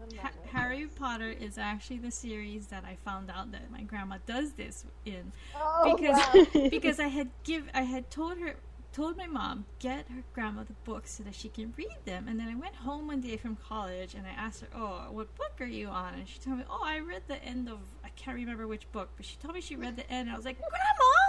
with. 0.09 0.19
Ha- 0.19 0.31
Harry 0.51 0.87
Potter 0.87 1.29
is 1.29 1.57
actually 1.57 1.99
the 1.99 2.11
series 2.11 2.67
that 2.67 2.83
I 2.83 2.97
found 3.05 3.29
out 3.29 3.51
that 3.53 3.71
my 3.71 3.83
grandma 3.83 4.17
does 4.25 4.53
this 4.53 4.85
in. 5.05 5.31
Oh, 5.55 5.95
because 5.95 6.17
wow. 6.17 6.67
because 6.69 6.99
I 6.99 7.07
had 7.07 7.29
give 7.43 7.69
I 7.73 7.83
had 7.83 8.09
told 8.11 8.37
her 8.39 8.55
told 8.91 9.15
my 9.17 9.27
mom 9.27 9.65
get 9.79 10.07
her 10.09 10.23
grandma 10.33 10.63
the 10.63 10.73
books 10.83 11.11
so 11.13 11.23
that 11.23 11.35
she 11.35 11.47
can 11.47 11.73
read 11.77 11.97
them. 12.05 12.27
And 12.27 12.37
then 12.39 12.49
I 12.49 12.55
went 12.55 12.75
home 12.75 13.07
one 13.07 13.21
day 13.21 13.37
from 13.37 13.55
college 13.55 14.13
and 14.13 14.25
I 14.27 14.31
asked 14.31 14.61
her 14.61 14.67
oh 14.75 15.07
what 15.11 15.33
book 15.35 15.53
are 15.61 15.65
you 15.65 15.87
on? 15.87 16.15
And 16.15 16.27
she 16.27 16.39
told 16.39 16.57
me 16.57 16.65
oh 16.69 16.81
I 16.83 16.99
read 16.99 17.23
the 17.27 17.41
end 17.43 17.69
of 17.69 17.79
I 18.03 18.09
can't 18.09 18.35
remember 18.35 18.67
which 18.67 18.91
book 18.91 19.09
but 19.15 19.25
she 19.25 19.37
told 19.37 19.53
me 19.53 19.61
she 19.61 19.77
read 19.77 19.95
the 19.95 20.09
end. 20.11 20.27
And 20.27 20.31
I 20.31 20.35
was 20.35 20.45
like 20.45 20.57
grandma! 20.59 21.23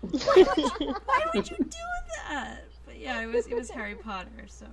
Why 0.00 0.44
would 0.56 0.80
you, 0.80 0.94
why 1.04 1.20
would 1.34 1.50
you 1.50 1.56
do 1.56 1.86
that 2.28 2.64
yeah 3.00 3.22
it 3.22 3.26
was 3.26 3.46
it 3.46 3.54
was 3.54 3.70
Harry 3.70 3.94
Potter 3.94 4.46
so 4.46 4.66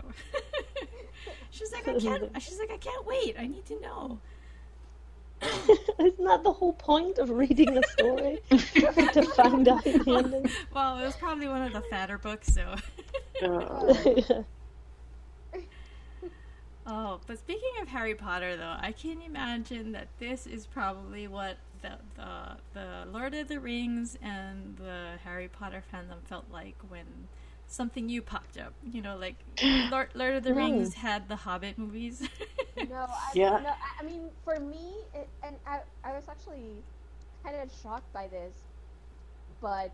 she's 1.50 1.72
like 1.72 1.88
I 1.88 2.00
can't 2.00 2.42
she's 2.42 2.60
like 2.60 2.72
I 2.72 2.78
can't 2.78 3.06
wait 3.06 3.36
I 3.40 3.48
need 3.48 3.66
to 3.68 3.80
know 3.80 4.20
Isn't 6.00 6.24
that 6.26 6.44
the 6.44 6.52
whole 6.52 6.74
point 6.74 7.20
of 7.20 7.30
reading 7.30 7.76
the 7.76 7.84
story? 7.84 8.40
to 8.50 9.22
find 9.36 9.68
out 9.68 9.84
the 9.84 10.04
ending. 10.08 10.50
well 10.74 11.00
it 11.00 11.06
was 11.06 11.16
probably 11.16 11.48
one 11.48 11.62
of 11.62 11.74
the 11.74 11.82
fatter 11.82 12.18
books 12.18 12.54
so 12.54 12.76
Oh. 13.44 14.46
Oh, 16.90 17.20
but 17.28 17.38
speaking 17.38 17.70
of 17.82 17.90
Harry 17.90 18.16
Potter, 18.16 18.56
though, 18.56 18.78
I 18.80 18.94
can 18.94 19.22
imagine 19.22 19.92
that 19.92 20.08
this 20.20 20.48
is 20.48 20.66
probably 20.66 21.28
what 21.28 21.58
the 21.82 21.98
the, 22.16 22.58
the 22.74 23.12
Lord 23.12 23.34
of 23.34 23.50
the 23.50 23.60
Rings 23.60 24.18
and 24.22 24.78
the 24.78 25.20
Harry 25.26 25.50
Potter 25.50 25.84
fandom 25.94 26.24
felt 26.30 26.46
like 26.52 26.78
when 26.88 27.28
something 27.68 28.10
you 28.10 28.22
popped 28.22 28.58
up. 28.58 28.76
You 28.84 29.02
know, 29.02 29.18
like 29.18 29.46
Lord, 29.64 30.10
Lord 30.16 30.36
of 30.36 30.44
the. 30.44 30.54
Rings 30.54 30.96
had 30.96 31.28
the 31.30 31.38
Hobbit 31.38 31.78
movies. 31.78 32.28
No, 32.78 32.96
I, 33.10 33.34
Yeah. 33.34 33.62
no, 33.62 33.70
I- 33.70 33.96
I 34.02 34.04
mean, 34.04 34.32
for 34.44 34.60
me, 34.60 34.94
it, 35.14 35.30
and 35.44 35.58
I, 35.66 35.82
I 36.04 36.14
was 36.14 36.28
actually 36.30 36.84
kind 37.44 37.56
of 37.58 37.72
shocked 37.72 38.12
by 38.14 38.28
this, 38.28 38.56
but 39.62 39.92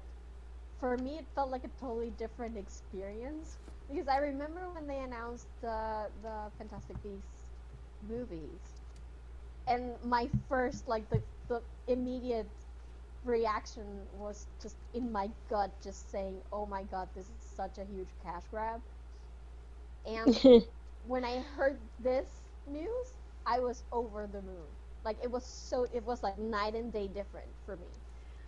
for 0.80 0.98
me, 0.98 1.18
it 1.18 1.28
felt 1.36 1.50
like 1.52 1.64
a 1.64 1.70
totally 1.80 2.12
different 2.12 2.58
experience 2.58 3.58
because 3.88 4.08
I 4.08 4.18
remember 4.18 4.72
when 4.72 4.88
they 4.88 5.00
announced 5.02 5.48
the 5.62 6.12
the 6.22 6.52
Fantastic 6.58 7.02
Beasts 7.04 7.50
movies, 8.02 8.82
and 9.68 10.02
my 10.04 10.28
first 10.50 10.88
like 10.88 11.10
the 11.10 11.24
the 11.48 11.62
immediate 11.88 12.52
reaction 13.24 14.08
was 14.12 14.48
just 14.62 14.78
in 14.94 15.12
my 15.12 15.30
gut, 15.50 15.82
just 15.82 16.10
saying, 16.10 16.44
"Oh 16.52 16.66
my 16.66 16.84
god, 16.84 17.10
this 17.16 17.30
is 17.30 17.43
such 17.56 17.78
a 17.78 17.86
huge 17.86 18.16
cash 18.22 18.44
grab," 18.50 18.82
and 20.06 20.38
when 21.04 21.26
I 21.26 21.40
heard 21.42 21.80
this 22.00 22.28
news, 22.66 23.18
I 23.46 23.60
was 23.60 23.84
over 23.92 24.28
the 24.28 24.42
moon. 24.42 24.68
Like 25.04 25.18
it 25.24 25.32
was 25.32 25.46
so, 25.46 25.86
it 25.94 26.04
was 26.06 26.24
like 26.24 26.38
night 26.40 26.76
and 26.76 26.92
day 26.92 27.08
different 27.08 27.50
for 27.66 27.78
me. 27.78 27.88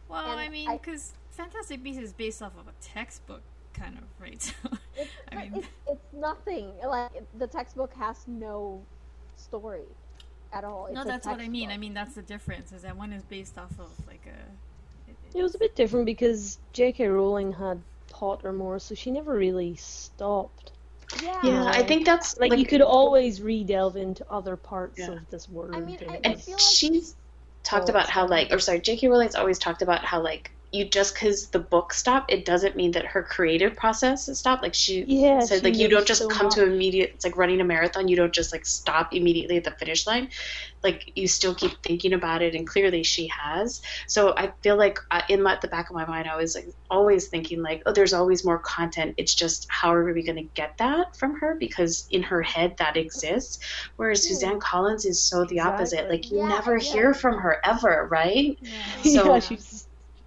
well, 0.10 0.26
And 0.26 0.40
I 0.40 0.50
mean, 0.50 0.78
because 0.78 1.14
Fantastic 1.32 1.84
Beasts 1.84 2.02
is 2.02 2.14
based 2.14 2.42
off 2.42 2.58
of 2.58 2.68
a 2.68 2.74
textbook, 2.82 3.44
kind 3.74 3.98
of, 3.98 4.06
right? 4.20 4.42
So, 4.64 4.78
It's, 4.98 5.12
I 5.32 5.36
mean, 5.36 5.54
it's, 5.54 5.68
it's 5.88 6.08
nothing. 6.14 6.78
Like 6.86 7.12
it- 7.16 7.30
the 7.38 7.48
textbook 7.48 7.94
has 7.96 8.28
no 8.28 8.88
story 9.36 9.86
at 10.52 10.64
all. 10.64 10.88
no, 10.90 11.04
It's 11.04 11.06
a 11.06 11.12
that's 11.12 11.28
what 11.28 11.40
I 11.42 11.48
mean. 11.50 11.72
I 11.72 11.78
mean, 11.78 11.94
that's 11.94 12.16
the 12.16 12.22
difference. 12.22 12.72
Is 12.72 12.84
that 12.84 12.96
one 12.98 13.12
is 13.12 13.24
based 13.24 13.58
off 13.58 13.80
of 13.80 13.92
like 14.08 14.26
a. 14.28 14.58
it- 15.12 15.18
It 15.34 15.44
was 15.44 15.56
a 15.56 15.60
bit 15.60 15.76
different 15.76 16.06
because 16.06 16.60
J.K. 16.74 17.08
Rowling 17.08 17.54
had 17.54 17.84
Pottermore, 18.20 18.82
so 18.82 18.96
she 18.96 19.12
never 19.12 19.34
really 19.34 19.76
stopped. 19.76 20.72
Yeah. 21.22 21.40
Yeah, 21.44 21.66
I 21.66 21.84
think 21.84 22.06
that's 22.06 22.38
Like, 22.38 22.58
you 22.58 22.66
could 22.66 22.82
always 22.82 23.42
re-delve 23.42 23.96
into 23.96 24.26
other 24.30 24.56
parts 24.56 25.00
Yeah. 25.00 25.12
of 25.12 25.30
this 25.30 25.48
world. 25.50 25.76
I 25.76 25.80
mean, 25.82 25.98
and 26.02 26.12
I- 26.12 26.20
and 26.24 26.28
I 26.28 26.36
feel 26.36 26.54
like- 26.56 26.62
she's 26.62 27.16
talked 27.64 27.90
about 27.90 28.10
how 28.10 28.28
like 28.28 28.52
or 28.54 28.60
sorry 28.60 28.80
j.k 28.80 29.08
rowling's 29.08 29.36
always 29.36 29.58
talked 29.58 29.82
about 29.82 30.04
how 30.06 30.22
like 30.22 30.52
you 30.76 30.90
just 30.90 31.14
because 31.16 31.50
the 31.50 31.60
book 31.60 31.94
stopped 31.94 32.32
it 32.32 32.46
doesn't 32.46 32.76
mean 32.76 32.92
that 32.92 33.06
her 33.06 33.24
creative 33.24 33.76
process 33.76 34.28
has 34.28 34.40
stopped. 34.40 34.64
Like 34.64 34.74
she 34.76 35.06
Yeah, 35.08 35.40
said 35.40 35.60
she 35.60 35.64
like 35.64 35.78
you 35.78 35.88
don't 35.90 36.08
just 36.08 36.22
so 36.22 36.30
come 36.30 36.50
to 36.52 36.64
immediate 36.64 37.12
it's 37.16 37.26
like 37.26 37.38
running 37.38 37.62
a 37.62 37.66
marathon 37.66 38.08
you 38.08 38.16
don't 38.16 38.34
just 38.34 38.52
like 38.54 38.66
stop 38.66 39.14
immediately 39.14 39.58
at 39.58 39.64
the 39.64 39.72
finish 39.72 40.06
line. 40.08 40.30
Like 40.84 41.12
you 41.16 41.28
still 41.28 41.56
keep 41.56 41.72
thinking 41.84 42.14
about 42.14 42.42
it 42.42 42.56
and 42.56 42.68
clearly 42.68 43.04
she 43.04 43.28
has. 43.44 43.82
So 44.08 44.34
i 44.38 44.54
feel 44.64 44.78
like 44.78 45.00
uh, 45.12 45.22
in 45.30 45.42
my, 45.42 45.58
the 45.62 45.68
back 45.68 45.90
of 45.90 45.96
my 45.96 46.06
mind 46.06 46.28
i 46.28 46.36
was 46.38 46.56
like 46.56 46.68
always 46.90 47.28
thinking 47.28 47.62
like 47.62 47.82
oh 47.86 47.92
there's 47.94 48.14
always 48.14 48.46
more 48.46 48.60
content. 48.60 49.16
It's 49.18 49.36
just 49.36 49.66
how 49.70 49.94
are 49.94 50.14
we 50.14 50.24
going 50.24 50.38
to 50.38 50.50
get 50.56 50.74
that 50.80 51.16
from 51.18 51.40
her? 51.40 51.56
Because 51.60 52.06
in 52.12 52.24
her 52.24 52.42
head 52.42 52.76
that 52.80 52.98
exists. 52.98 53.60
Whereas 53.98 54.22
Hmm. 54.22 54.28
suzanne 54.28 54.60
collins 54.60 55.06
is 55.06 55.24
so 55.28 55.46
the 55.46 55.62
opposite. 55.62 56.10
Like 56.10 56.30
you 56.32 56.38
Yeah, 56.38 56.48
never 56.48 56.78
yeah. 56.78 56.92
hear 56.92 57.14
from 57.14 57.36
her 57.40 57.58
ever 57.66 58.08
right? 58.12 58.58
Yeah. 58.62 59.02
So- 59.04 59.26
yeah, 59.34 59.40
she's 59.40 59.85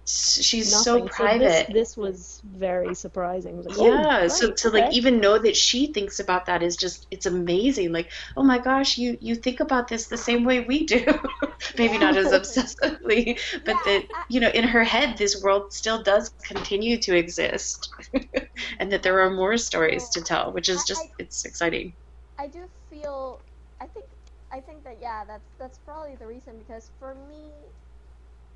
she's 0.09 0.71
nothing. 0.71 0.83
so 0.83 0.99
this, 1.05 1.15
private. 1.15 1.73
this 1.73 1.97
was 1.97 2.41
very 2.43 2.93
surprising. 2.95 3.57
Was 3.57 3.67
like, 3.67 3.77
oh, 3.79 3.85
Yeah, 3.85 4.27
so 4.27 4.47
right, 4.47 4.57
to 4.57 4.69
like 4.69 4.93
even 4.93 5.19
know 5.19 5.37
that 5.37 5.55
she 5.55 5.93
thinks 5.93 6.19
about 6.19 6.45
that 6.47 6.63
is 6.63 6.75
just 6.75 7.07
it's 7.11 7.25
amazing. 7.25 7.91
Like, 7.91 8.11
oh 8.35 8.43
my 8.43 8.57
gosh, 8.59 8.97
you 8.97 9.17
you 9.21 9.35
think 9.35 9.59
about 9.59 9.87
this 9.87 10.07
the 10.07 10.17
same 10.17 10.43
way 10.45 10.61
we 10.61 10.85
do. 10.85 11.05
Maybe 11.77 11.97
not 11.97 12.15
as 12.17 12.27
obsessively, 12.39 13.39
but 13.65 13.75
Yeah, 13.75 13.81
that 13.85 14.03
you 14.29 14.39
know, 14.39 14.49
in 14.49 14.63
her 14.63 14.83
head 14.83 15.17
this 15.17 15.41
world 15.43 15.73
still 15.73 16.01
does 16.03 16.29
continue 16.45 16.97
to 17.01 17.15
exist. 17.15 17.89
and 18.79 18.91
that 18.91 19.03
there 19.03 19.19
are 19.21 19.29
more 19.29 19.57
stories 19.57 20.09
to 20.09 20.21
tell, 20.21 20.51
which 20.53 20.69
is 20.69 20.79
I- 20.79 20.83
just 20.87 21.01
I- 21.01 21.23
it's 21.23 21.45
exciting. 21.45 21.95
I 22.37 22.47
do 22.47 22.67
feel 22.89 23.41
I 23.81 23.85
think 23.85 24.05
I 24.51 24.59
think 24.61 24.83
that 24.85 24.97
yeah, 25.01 25.23
that's 25.25 25.51
that's 25.59 25.77
probably 25.77 26.15
the 26.15 26.25
reason 26.27 26.57
because 26.57 26.89
for 26.99 27.15
me 27.27 27.51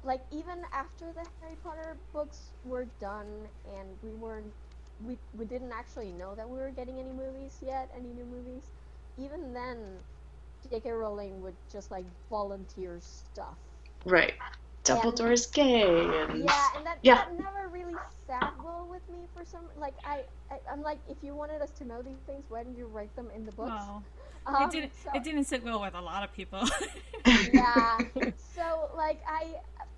like 0.03 0.21
even 0.31 0.59
after 0.73 1.05
the 1.13 1.25
Harry 1.41 1.55
Potter 1.63 1.95
books 2.13 2.39
were 2.65 2.85
done 2.99 3.27
and 3.77 3.87
we 4.03 4.09
weren't 4.11 4.51
we 5.05 5.17
we 5.37 5.45
didn't 5.45 5.71
actually 5.71 6.11
know 6.13 6.35
that 6.35 6.47
we 6.49 6.57
were 6.57 6.69
getting 6.71 6.99
any 6.99 7.11
movies 7.11 7.59
yet, 7.65 7.89
any 7.95 8.09
new 8.09 8.25
movies. 8.25 8.63
Even 9.17 9.53
then 9.53 9.77
J.K. 10.69 10.91
Rowling 10.91 11.41
would 11.41 11.55
just 11.71 11.91
like 11.91 12.05
volunteer 12.29 12.99
stuff. 13.01 13.55
Right. 14.05 14.33
Dumbledore's 14.83 15.45
gay 15.47 15.83
and 15.83 16.43
Yeah, 16.43 16.67
and 16.75 16.85
that, 16.85 16.97
Yeah. 17.03 17.15
that 17.15 17.39
never 17.39 17.67
really 17.69 17.95
sat 18.27 18.53
well 18.63 18.85
with 18.89 19.01
me 19.09 19.19
for 19.35 19.45
some 19.45 19.61
like 19.79 19.93
I, 20.05 20.23
I 20.51 20.59
I'm 20.71 20.81
like 20.81 20.99
if 21.09 21.17
you 21.21 21.33
wanted 21.35 21.61
us 21.61 21.69
to 21.79 21.85
know 21.85 22.01
these 22.01 22.19
things, 22.27 22.43
why 22.49 22.63
didn't 22.63 22.77
you 22.77 22.87
write 22.87 23.13
them 23.15 23.27
in 23.35 23.45
the 23.45 23.51
books? 23.53 23.69
Well, 23.71 24.03
Um, 24.45 24.63
it 24.63 24.71
didn't. 24.71 24.91
so- 25.01 25.11
It 25.15 25.23
didn't 25.23 25.45
sit 25.45 25.63
well 25.63 25.79
with 25.79 25.93
a 25.95 26.01
lot 26.01 26.21
of 26.23 26.33
people. 26.33 26.67
yeah. 27.53 27.97
So 28.55 28.89
like 28.95 29.21
I 29.27 29.55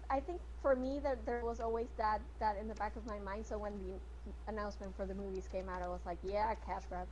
I 0.10 0.20
think 0.20 0.42
for 0.62 0.76
me 0.76 1.00
that 1.00 1.26
there 1.26 1.44
was 1.46 1.60
always 1.60 1.90
that 1.98 2.22
that 2.40 2.58
in 2.58 2.68
the 2.68 2.76
back 2.76 2.96
of 2.96 3.06
my 3.06 3.20
mind. 3.20 3.46
So 3.46 3.58
when 3.58 3.78
the 3.78 4.00
announcement 4.48 4.96
for 4.96 5.06
the 5.06 5.14
movies 5.16 5.48
came 5.48 5.70
out, 5.70 5.82
I 5.82 5.88
was 5.88 6.06
like, 6.06 6.20
yeah, 6.24 6.54
cash 6.56 6.86
grab. 6.90 7.08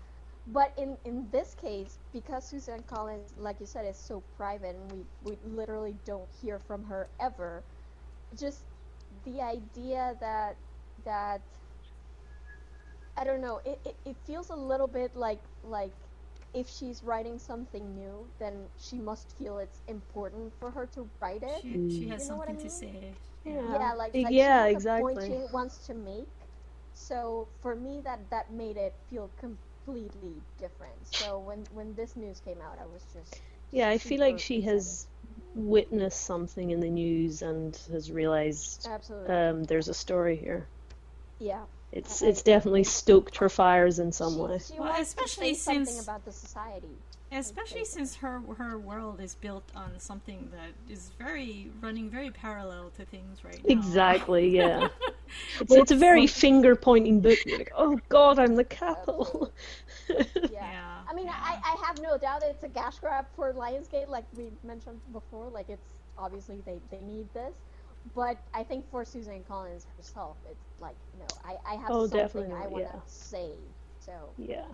But 0.48 0.74
in 0.78 0.98
in 1.06 1.30
this 1.32 1.56
case, 1.56 2.00
because 2.12 2.48
Suzanne 2.48 2.84
Collins, 2.84 3.34
like 3.38 3.60
you 3.60 3.66
said, 3.66 3.86
is 3.86 3.98
so 3.98 4.22
private, 4.22 4.76
and 4.76 4.92
we 4.92 5.06
we 5.24 5.38
literally 5.44 5.98
don't 6.06 6.30
hear 6.42 6.60
from 6.60 6.84
her 6.86 7.10
ever. 7.20 7.64
Just 8.36 8.66
the 9.26 9.42
idea 9.42 10.16
that 10.20 10.58
that 11.04 11.42
I 13.18 13.24
don't 13.24 13.42
know. 13.42 13.60
It, 13.66 13.80
it, 13.86 13.96
it 14.06 14.18
feels 14.18 14.50
a 14.50 14.56
little 14.56 14.88
bit 14.88 15.16
like 15.16 15.42
like 15.64 15.94
if 16.54 16.68
she's 16.70 17.04
writing 17.04 17.38
something 17.40 17.96
new, 17.96 18.28
then 18.40 18.70
she 18.78 19.00
must 19.00 19.38
feel 19.38 19.58
it's 19.58 19.82
important 19.88 20.54
for 20.60 20.72
her 20.72 20.86
to 20.88 21.10
write 21.22 21.44
it. 21.44 21.64
she, 21.64 21.90
she 21.90 22.08
has 22.08 22.22
You 22.22 22.26
know 22.26 22.36
what 22.38 22.50
I 22.50 22.54
something 22.54 22.58
to 22.58 22.70
say. 22.70 23.16
Yeah. 23.46 23.80
yeah, 23.80 23.94
like, 23.94 24.14
like 24.22 24.38
yeah, 24.38 24.66
she 24.66 24.68
has 24.74 24.86
a 24.86 24.90
point 24.98 25.22
she 25.22 25.46
wants 25.52 25.86
to 25.88 25.94
make. 25.94 26.30
So 26.94 27.50
for 27.62 27.76
me, 27.76 28.02
that 28.04 28.30
that 28.32 28.52
made 28.52 28.78
it 28.78 28.96
feel 29.10 29.32
completely 29.38 30.42
different. 30.58 31.08
So 31.08 31.40
when 31.40 31.66
when 31.72 31.94
this 31.96 32.16
news 32.16 32.40
came 32.40 32.62
out, 32.62 32.78
I 32.80 32.86
was 32.86 33.06
just 33.14 33.42
Yeah, 33.72 33.90
I 33.90 33.98
feel 33.98 34.20
like 34.20 34.40
she 34.40 34.62
excited. 34.62 34.62
has 34.62 35.08
witnessed 35.56 36.22
something 36.22 36.70
in 36.72 36.80
the 36.80 36.90
news 36.90 37.42
and 37.42 37.76
has 37.92 38.12
realized 38.12 38.88
um, 39.28 39.64
there's 39.64 39.88
a 39.90 39.94
story 39.94 40.36
here. 40.38 40.68
yeah. 41.40 41.66
It's 41.94 42.24
it's 42.24 42.42
definitely 42.42 42.84
stoked 42.84 43.38
her 43.38 43.50
fires 43.50 44.00
in 44.00 44.12
some 44.12 44.34
she, 44.34 44.40
way. 44.40 44.60
She 44.60 44.80
Well, 44.80 45.00
especially 45.00 45.50
to 45.50 45.56
say 45.56 45.62
something 45.62 45.86
since- 45.86 46.04
about 46.04 46.26
the 46.26 46.32
society. 46.32 46.98
Especially 47.32 47.84
since 47.86 48.16
her 48.18 48.42
her 48.58 48.78
world 48.78 49.20
is 49.20 49.34
built 49.34 49.64
on 49.76 50.00
something 50.00 50.50
that 50.52 50.94
is 50.94 51.10
very 51.18 51.72
running 51.82 52.08
very 52.08 52.30
parallel 52.30 52.92
to 52.98 53.06
things 53.06 53.44
right 53.44 53.60
now. 53.68 53.74
Exactly, 53.74 54.50
yeah. 54.56 54.90
It's, 55.60 55.74
it's 55.74 55.92
a 55.92 55.96
very 55.96 56.28
finger 56.28 56.76
pointing 56.76 57.20
book. 57.20 57.40
Like, 57.48 57.72
oh 57.76 58.00
god, 58.08 58.38
I'm 58.38 58.56
the 58.56 58.64
capital. 58.64 59.52
Yeah. 60.08 60.16
Yeah. 60.52 61.00
I 61.10 61.14
mean, 61.16 61.26
yeah. 61.26 61.34
I, 61.36 61.60
I 61.64 61.86
have 61.88 62.00
no 62.02 62.18
doubt 62.18 62.42
that 62.42 62.52
it's 62.52 62.64
a 62.64 62.70
cash 62.70 63.00
grab 63.00 63.26
for 63.36 63.52
Lionsgate, 63.54 64.10
like 64.10 64.26
we 64.36 64.52
mentioned 64.64 65.00
before. 65.12 65.50
Like, 65.50 65.70
it's 65.70 65.94
obviously 66.18 66.62
they, 66.66 66.80
they 66.92 67.00
need 67.02 67.28
this. 67.34 67.54
But 68.16 68.38
I 68.54 68.64
think 68.64 68.90
for 68.92 69.06
Suzanne 69.06 69.44
Collins 69.48 69.86
herself, 69.98 70.38
it's 70.50 70.60
like, 70.80 70.96
no, 71.18 71.26
I, 71.44 71.56
I 71.66 71.76
have 71.76 71.92
Oh, 71.92 72.06
something 72.08 72.52
I 72.52 72.68
want 72.68 72.86
to 72.86 72.92
yeah. 72.94 73.02
say. 73.08 73.52
So, 74.00 74.34
yeah. 74.38 74.66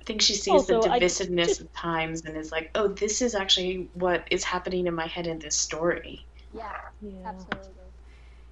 I 0.00 0.04
think 0.04 0.22
she 0.22 0.34
sees 0.34 0.66
the 0.66 0.78
Also, 0.78 0.90
I 0.90 0.98
divisiveness 1.00 1.46
just- 1.46 1.60
of 1.60 1.72
times 1.74 2.22
and 2.24 2.36
is 2.36 2.50
like, 2.50 2.70
oh, 2.74 2.88
this 2.88 3.20
is 3.20 3.34
actually 3.34 3.90
what 3.94 4.26
is 4.30 4.42
happening 4.42 4.86
in 4.86 4.94
my 4.94 5.06
head 5.06 5.26
in 5.26 5.38
this 5.38 5.56
story. 5.56 6.26
yeah, 6.54 6.72
Yeah. 7.00 7.26
absolutely. 7.26 7.74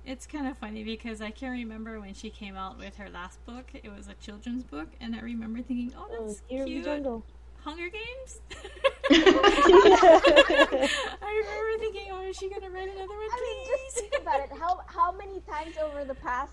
It's 0.05 0.27
kind 0.27 0.47
of 0.47 0.57
funny 0.59 0.85
because 0.85 1.21
I 1.21 1.31
can 1.33 1.51
remember 1.51 1.99
when 1.99 2.15
she 2.15 2.31
came 2.31 2.57
out 2.57 2.79
with 2.79 2.95
her 2.97 3.09
last 3.09 3.45
book. 3.45 3.73
It 3.75 3.89
was 3.91 4.07
a 4.07 4.15
children's 4.15 4.63
book, 4.63 4.89
and 5.01 5.17
I 5.17 5.21
remember 5.21 5.63
thinking, 5.63 5.93
"Oh, 5.97 6.07
Oh, 6.09 6.27
that's 6.29 6.43
Year 6.49 6.63
of 6.63 6.69
the 6.69 6.75
cute." 6.75 7.25
Jungle. 7.67 7.83
Hunger 7.83 7.91
Games. 7.91 8.41
I 11.23 11.43
remember 11.45 11.79
thinking, 11.79 12.09
"Oh, 12.13 12.23
is 12.23 12.37
she 12.37 12.49
gonna 12.49 12.71
write 12.71 12.89
another 12.89 13.07
one, 13.07 13.29
I 13.33 13.41
mean, 13.41 13.67
just 13.67 13.99
think 13.99 14.15
about 14.21 14.41
it. 14.41 14.51
How, 14.59 14.81
how 14.87 15.13
many 15.13 15.41
times 15.41 15.77
over 15.83 16.05
the 16.05 16.15
past, 16.15 16.53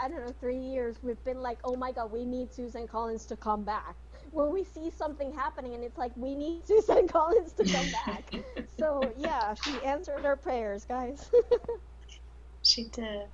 I 0.00 0.08
don't 0.08 0.26
know, 0.26 0.34
three 0.40 0.58
years, 0.58 0.96
we've 1.02 1.22
been 1.24 1.42
like, 1.42 1.58
oh 1.64 1.76
my 1.76 1.92
god, 1.92 2.12
we 2.12 2.24
need 2.24 2.52
Suzanne 2.52 2.88
Collins 2.88 3.26
to 3.26 3.36
come 3.36 3.62
back. 3.62 3.94
Where 4.32 4.46
we 4.46 4.62
see 4.62 4.90
something 4.90 5.32
happening 5.32 5.74
and 5.74 5.82
it's 5.82 5.98
like, 5.98 6.12
we 6.16 6.34
need 6.36 6.64
Suzanne 6.64 7.08
Collins 7.08 7.52
to 7.54 7.64
come 7.64 7.86
back. 8.06 8.32
so, 8.78 9.12
yeah, 9.18 9.54
she 9.54 9.72
answered 9.84 10.24
our 10.24 10.36
prayers, 10.36 10.84
guys. 10.84 11.30
She 12.62 12.84
did. 12.84 13.26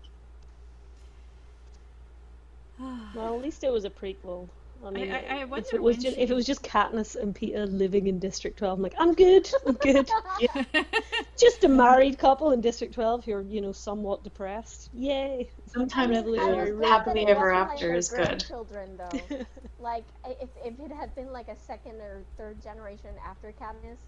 Well, 2.78 3.36
at 3.36 3.42
least 3.42 3.64
it 3.64 3.72
was 3.72 3.84
a 3.84 3.90
prequel. 3.90 4.48
I 4.84 4.90
mean, 4.90 5.10
I- 5.10 5.24
I 5.40 5.46
if 5.50 5.50
wonder 5.50 5.68
it 5.72 5.82
was 5.82 5.96
when 5.96 6.00
just 6.00 6.16
she- 6.16 6.20
if 6.20 6.30
it 6.30 6.34
was 6.34 6.46
just 6.46 6.62
Katniss 6.62 7.16
and 7.16 7.34
Peeta 7.34 7.66
living 7.70 8.06
in 8.06 8.18
District 8.18 8.58
12, 8.58 8.78
I'm 8.78 8.82
like, 8.82 8.94
I'm 8.98 9.14
good, 9.14 9.48
I'm 9.66 9.74
good. 9.74 10.08
just 11.38 11.64
a 11.64 11.68
married 11.68 12.18
couple 12.18 12.52
in 12.52 12.60
District 12.60 12.94
12 12.94 13.24
who 13.24 13.32
are, 13.32 13.42
you 13.42 13.60
know, 13.60 13.72
somewhat 13.72 14.24
depressed. 14.24 14.90
Yay! 14.92 15.50
Sometimes 15.66 16.16
I 16.16 16.20
Revolutionary 16.20 16.72
was 16.72 16.72
Road. 16.72 16.78
glad 16.80 16.88
happily 16.88 17.26
ever 17.26 17.52
after 17.52 17.88
like, 17.90 17.98
is 17.98 18.08
good. 18.10 18.40
Children 18.40 18.96
though. 18.96 19.20
like, 19.78 20.06
if, 20.26 20.50
if 20.64 20.78
it 20.80 20.92
had 20.92 21.14
been 21.14 21.32
like 21.32 21.48
a 21.48 21.56
second 21.56 22.00
or 22.00 22.24
third 22.36 22.60
generation 22.62 23.10
after 23.24 23.52
Katniss, 23.52 24.00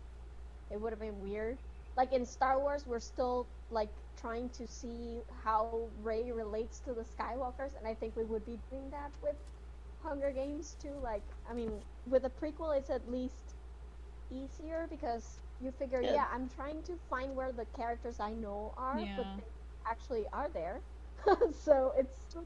it 0.71 0.81
would 0.81 0.93
have 0.93 1.01
been 1.01 1.21
weird. 1.21 1.59
Like 1.97 2.13
in 2.13 2.25
Star 2.25 2.59
Wars, 2.61 2.87
we're 2.87 3.01
still 3.01 3.49
like 3.71 3.91
trying 4.17 4.51
to 4.51 4.67
see 4.67 5.23
how 5.45 5.91
Rey 5.97 6.31
relates 6.33 6.81
to 6.81 6.95
the 6.95 7.05
Skywalkers, 7.05 7.77
and 7.77 7.87
I 7.87 7.95
think 7.95 8.17
we 8.17 8.25
would 8.25 8.45
be 8.45 8.59
doing 8.71 8.91
that 8.91 9.13
with 9.23 9.37
Hunger 10.03 10.31
Games 10.31 10.77
too. 10.81 10.95
Like, 11.03 11.23
I 11.49 11.53
mean, 11.55 11.83
with 12.07 12.25
a 12.25 12.31
prequel, 12.31 12.77
it's 12.77 12.91
at 12.91 13.11
least 13.11 13.55
easier 14.31 14.87
because 14.89 15.39
you 15.61 15.73
figure, 15.73 16.01
Yeah. 16.01 16.15
yeah, 16.15 16.27
I'm 16.33 16.49
trying 16.49 16.83
to 16.85 16.97
find 17.11 17.35
where 17.35 17.53
the 17.53 17.65
characters 17.67 18.21
I 18.21 18.33
know 18.33 18.73
are, 18.77 18.95
but 19.17 19.37
they 19.37 19.45
actually 19.87 20.27
are 20.33 20.49
there. 20.49 20.81
so 21.53 21.93
it's 21.97 22.37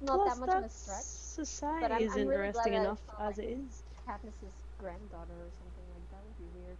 not 0.00 0.16
Plus, 0.16 0.34
that 0.34 0.40
much 0.46 0.56
of 0.56 0.64
a 0.64 0.68
stretch. 0.68 1.02
Society 1.02 1.80
But 1.82 1.92
I'm- 1.92 2.02
is 2.02 2.12
I'm 2.12 2.26
really 2.28 2.52
glad 2.52 2.66
interesting 2.66 2.72
enough 2.74 2.98
it's 2.98 3.18
not, 3.18 3.22
as 3.30 3.36
like- 3.38 3.46
it 3.46 3.50
is. 3.58 3.82
Katniss's 4.06 4.64
granddaughter 4.78 5.32
or 5.34 5.50
something 5.58 5.86
like 5.94 6.10
that 6.10 6.24
would 6.24 6.38
be 6.38 6.60
weird. 6.60 6.78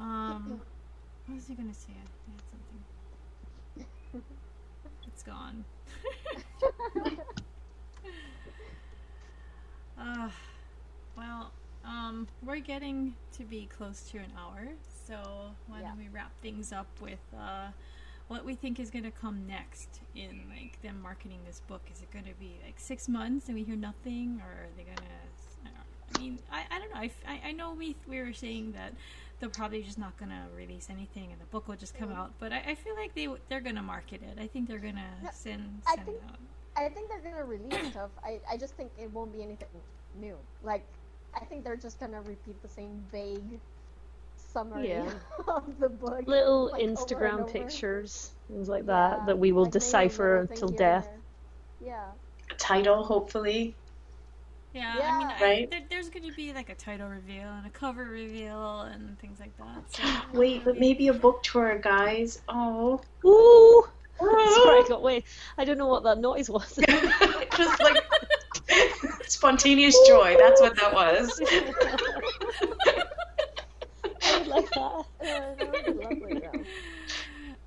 Um, 0.00 0.60
what 1.26 1.34
was 1.34 1.46
he 1.46 1.54
gonna 1.54 1.72
say? 1.72 1.92
I 1.92 2.00
had 2.30 2.42
something. 2.50 4.26
It's 5.14 5.22
gone. 5.22 5.64
uh, 9.98 10.28
well, 11.16 11.52
um, 11.84 12.26
we're 12.44 12.58
getting 12.58 13.14
to 13.36 13.44
be 13.44 13.66
close 13.66 14.02
to 14.10 14.18
an 14.18 14.32
hour, 14.36 14.68
so 15.06 15.14
why 15.68 15.80
Yeah. 15.80 15.88
don't 15.88 15.98
we 15.98 16.08
wrap 16.08 16.32
things 16.42 16.72
up 16.72 16.88
with 17.00 17.20
uh, 17.36 17.68
what 18.26 18.44
we 18.44 18.56
think 18.56 18.80
is 18.80 18.90
gonna 18.90 19.12
come 19.12 19.46
next 19.46 20.00
in 20.16 20.42
like 20.50 20.82
them 20.82 21.00
marketing 21.00 21.38
this 21.46 21.60
book? 21.60 21.82
Is 21.94 22.02
it 22.02 22.10
gonna 22.10 22.34
be 22.40 22.56
like 22.64 22.80
six 22.80 23.08
months 23.08 23.46
and 23.46 23.54
we 23.56 23.62
hear 23.62 23.76
nothing, 23.76 24.40
or 24.44 24.64
are 24.64 24.68
they 24.76 24.82
gonna? 24.82 24.98
I 26.14 26.20
mean, 26.20 26.38
I, 26.50 26.64
I 26.70 26.78
don't 26.78 26.90
know. 26.94 27.00
I, 27.00 27.40
I 27.48 27.52
know 27.52 27.74
we 27.74 27.96
we 28.08 28.20
were 28.20 28.32
saying 28.32 28.72
that 28.72 28.92
they're 29.40 29.48
probably 29.48 29.82
just 29.82 29.98
not 29.98 30.16
gonna 30.16 30.46
release 30.56 30.88
anything, 30.90 31.32
and 31.32 31.40
the 31.40 31.46
book 31.46 31.68
will 31.68 31.76
just 31.76 31.94
come 31.96 32.10
Mhm. 32.10 32.16
out. 32.16 32.32
But 32.38 32.52
I, 32.52 32.58
I 32.68 32.74
feel 32.74 32.94
like 32.96 33.14
they 33.14 33.28
they're 33.48 33.60
gonna 33.60 33.82
market 33.82 34.22
it. 34.22 34.38
I 34.40 34.46
think 34.46 34.68
they're 34.68 34.78
gonna 34.78 35.10
Yeah, 35.22 35.30
send 35.30 35.82
I 35.86 35.94
send 35.96 36.06
think- 36.06 36.22
out. 36.28 36.38
I 36.76 36.88
think 36.88 37.08
they're 37.08 37.20
gonna 37.20 37.44
release 37.44 37.90
stuff. 37.90 38.10
I, 38.24 38.40
I 38.50 38.56
just 38.56 38.74
think 38.74 38.90
it 38.98 39.10
won't 39.12 39.32
be 39.32 39.42
anything 39.42 39.68
new. 40.20 40.36
Like, 40.64 40.84
I 41.34 41.44
think 41.44 41.62
they're 41.64 41.76
just 41.76 42.00
gonna 42.00 42.20
repeat 42.22 42.60
the 42.62 42.68
same 42.68 43.04
vague 43.12 43.60
summary 44.36 44.88
Yeah. 44.88 45.08
of 45.48 45.78
the 45.78 45.88
book. 45.88 46.26
Little 46.26 46.70
like, 46.70 46.82
Instagram 46.82 47.40
over. 47.40 47.44
pictures, 47.44 48.32
things 48.48 48.68
like 48.68 48.82
Yeah, 48.86 49.16
that, 49.16 49.26
that 49.26 49.38
we 49.38 49.52
will 49.52 49.64
like 49.64 49.72
decipher 49.72 50.40
little 50.42 50.46
thing 50.48 50.56
till 50.58 50.68
death. 50.76 51.08
Yeah. 51.80 52.10
A 52.50 52.54
title, 52.54 53.04
hopefully. 53.04 53.74
Yeah, 54.74 54.98
Yeah. 54.98 55.08
I 55.08 55.18
mean, 55.18 55.28
I, 55.28 55.42
Right? 55.42 55.70
there, 55.70 55.82
there's 55.88 56.10
going 56.10 56.28
to 56.28 56.34
be 56.34 56.52
like 56.52 56.68
a 56.68 56.74
title 56.74 57.08
reveal 57.08 57.48
and 57.48 57.66
a 57.66 57.70
cover 57.70 58.04
reveal 58.04 58.80
and 58.82 59.18
things 59.20 59.38
like 59.40 59.56
that. 59.56 59.84
So, 59.94 60.02
Wait, 60.38 60.64
but 60.64 60.78
maybe 60.78 61.08
a 61.08 61.14
book 61.14 61.42
tour, 61.44 61.78
guys. 61.78 62.42
Oh. 62.48 63.00
Ooh! 63.24 63.84
Sorry, 64.18 64.80
I 64.80 64.84
got 64.88 65.02
wait. 65.02 65.24
I 65.58 65.64
don't 65.64 65.76
know 65.76 65.88
what 65.88 66.04
that 66.04 66.18
noise 66.18 66.48
was. 66.48 66.72
Just 67.56 67.80
like 67.82 67.96
spontaneous 69.26 69.98
joy. 70.06 70.36
That's 70.38 70.60
what 70.60 70.76
that 70.76 70.94
was. 70.94 71.40
I 74.22 74.38
would 74.38 74.46
like 74.46 74.70
that. 74.70 74.80
Uh, 74.80 75.04
that 75.20 75.72
would 75.72 75.84
be 75.84 76.04
lovely, 76.04 76.40
though. 76.40 76.64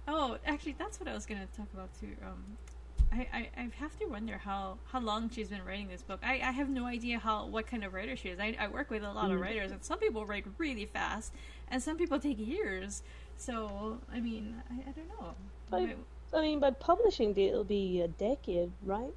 oh, 0.07 0.37
actually, 0.45 0.75
that's 0.79 1.01
what 1.01 1.09
I 1.09 1.13
was 1.13 1.25
going 1.25 1.41
to 1.41 1.47
talk 1.57 1.67
about 1.73 1.89
too. 1.99 2.15
Um, 2.25 2.57
I, 3.11 3.27
I, 3.33 3.49
I 3.57 3.69
have 3.79 3.97
to 3.99 4.05
wonder 4.05 4.37
how, 4.37 4.77
how 4.85 4.99
long 4.99 5.29
she's 5.29 5.49
been 5.49 5.63
writing 5.65 5.87
this 5.87 6.01
book. 6.01 6.19
I, 6.23 6.33
I 6.35 6.51
have 6.51 6.69
no 6.69 6.85
idea 6.85 7.19
how 7.19 7.45
what 7.45 7.67
kind 7.67 7.83
of 7.83 7.93
writer 7.93 8.15
she 8.15 8.29
is. 8.29 8.39
I, 8.39 8.55
I 8.59 8.67
work 8.67 8.89
with 8.89 9.03
a 9.03 9.11
lot 9.11 9.31
of 9.31 9.37
mm. 9.37 9.41
writers, 9.41 9.71
and 9.71 9.83
some 9.83 9.99
people 9.99 10.25
write 10.25 10.45
really 10.57 10.85
fast, 10.85 11.33
and 11.69 11.81
some 11.81 11.97
people 11.97 12.19
take 12.19 12.37
years. 12.39 13.03
So, 13.37 13.99
I 14.11 14.19
mean, 14.19 14.55
I, 14.69 14.89
I 14.89 14.91
don't 14.91 15.07
know. 15.09 15.35
I- 15.71 15.95
I 16.33 16.41
mean, 16.41 16.59
by 16.59 16.71
publishing 16.71 17.33
date, 17.33 17.49
it'll 17.49 17.63
be 17.63 18.01
a 18.01 18.07
decade, 18.07 18.71
right? 18.83 19.13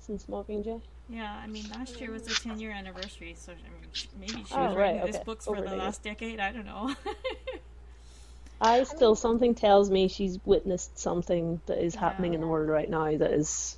Since 0.00 0.24
Mockingjay. 0.24 0.80
Yeah, 1.08 1.38
I 1.42 1.46
mean, 1.46 1.64
last 1.70 2.00
year 2.00 2.10
was 2.10 2.22
the 2.22 2.34
10 2.34 2.58
year 2.58 2.70
anniversary, 2.70 3.34
so 3.36 3.52
I 3.52 3.56
mean, 3.56 3.90
maybe 4.18 4.44
she 4.44 4.54
Oh, 4.54 4.68
was 4.68 4.76
right, 4.76 4.94
writing 4.96 5.14
okay. 5.14 5.22
books 5.24 5.44
for 5.44 5.60
the 5.60 5.76
last 5.76 6.02
decade. 6.02 6.40
I 6.40 6.52
don't 6.52 6.64
know. 6.64 6.94
I 8.62 8.84
still, 8.84 9.14
something 9.16 9.54
tells 9.54 9.90
me 9.90 10.08
she's 10.08 10.38
witnessed 10.44 10.98
something 10.98 11.60
that 11.66 11.84
is 11.84 11.94
happening 11.94 12.34
in 12.34 12.40
the 12.40 12.46
world 12.46 12.68
right 12.68 12.88
now 12.88 13.16
that 13.16 13.32
is 13.32 13.76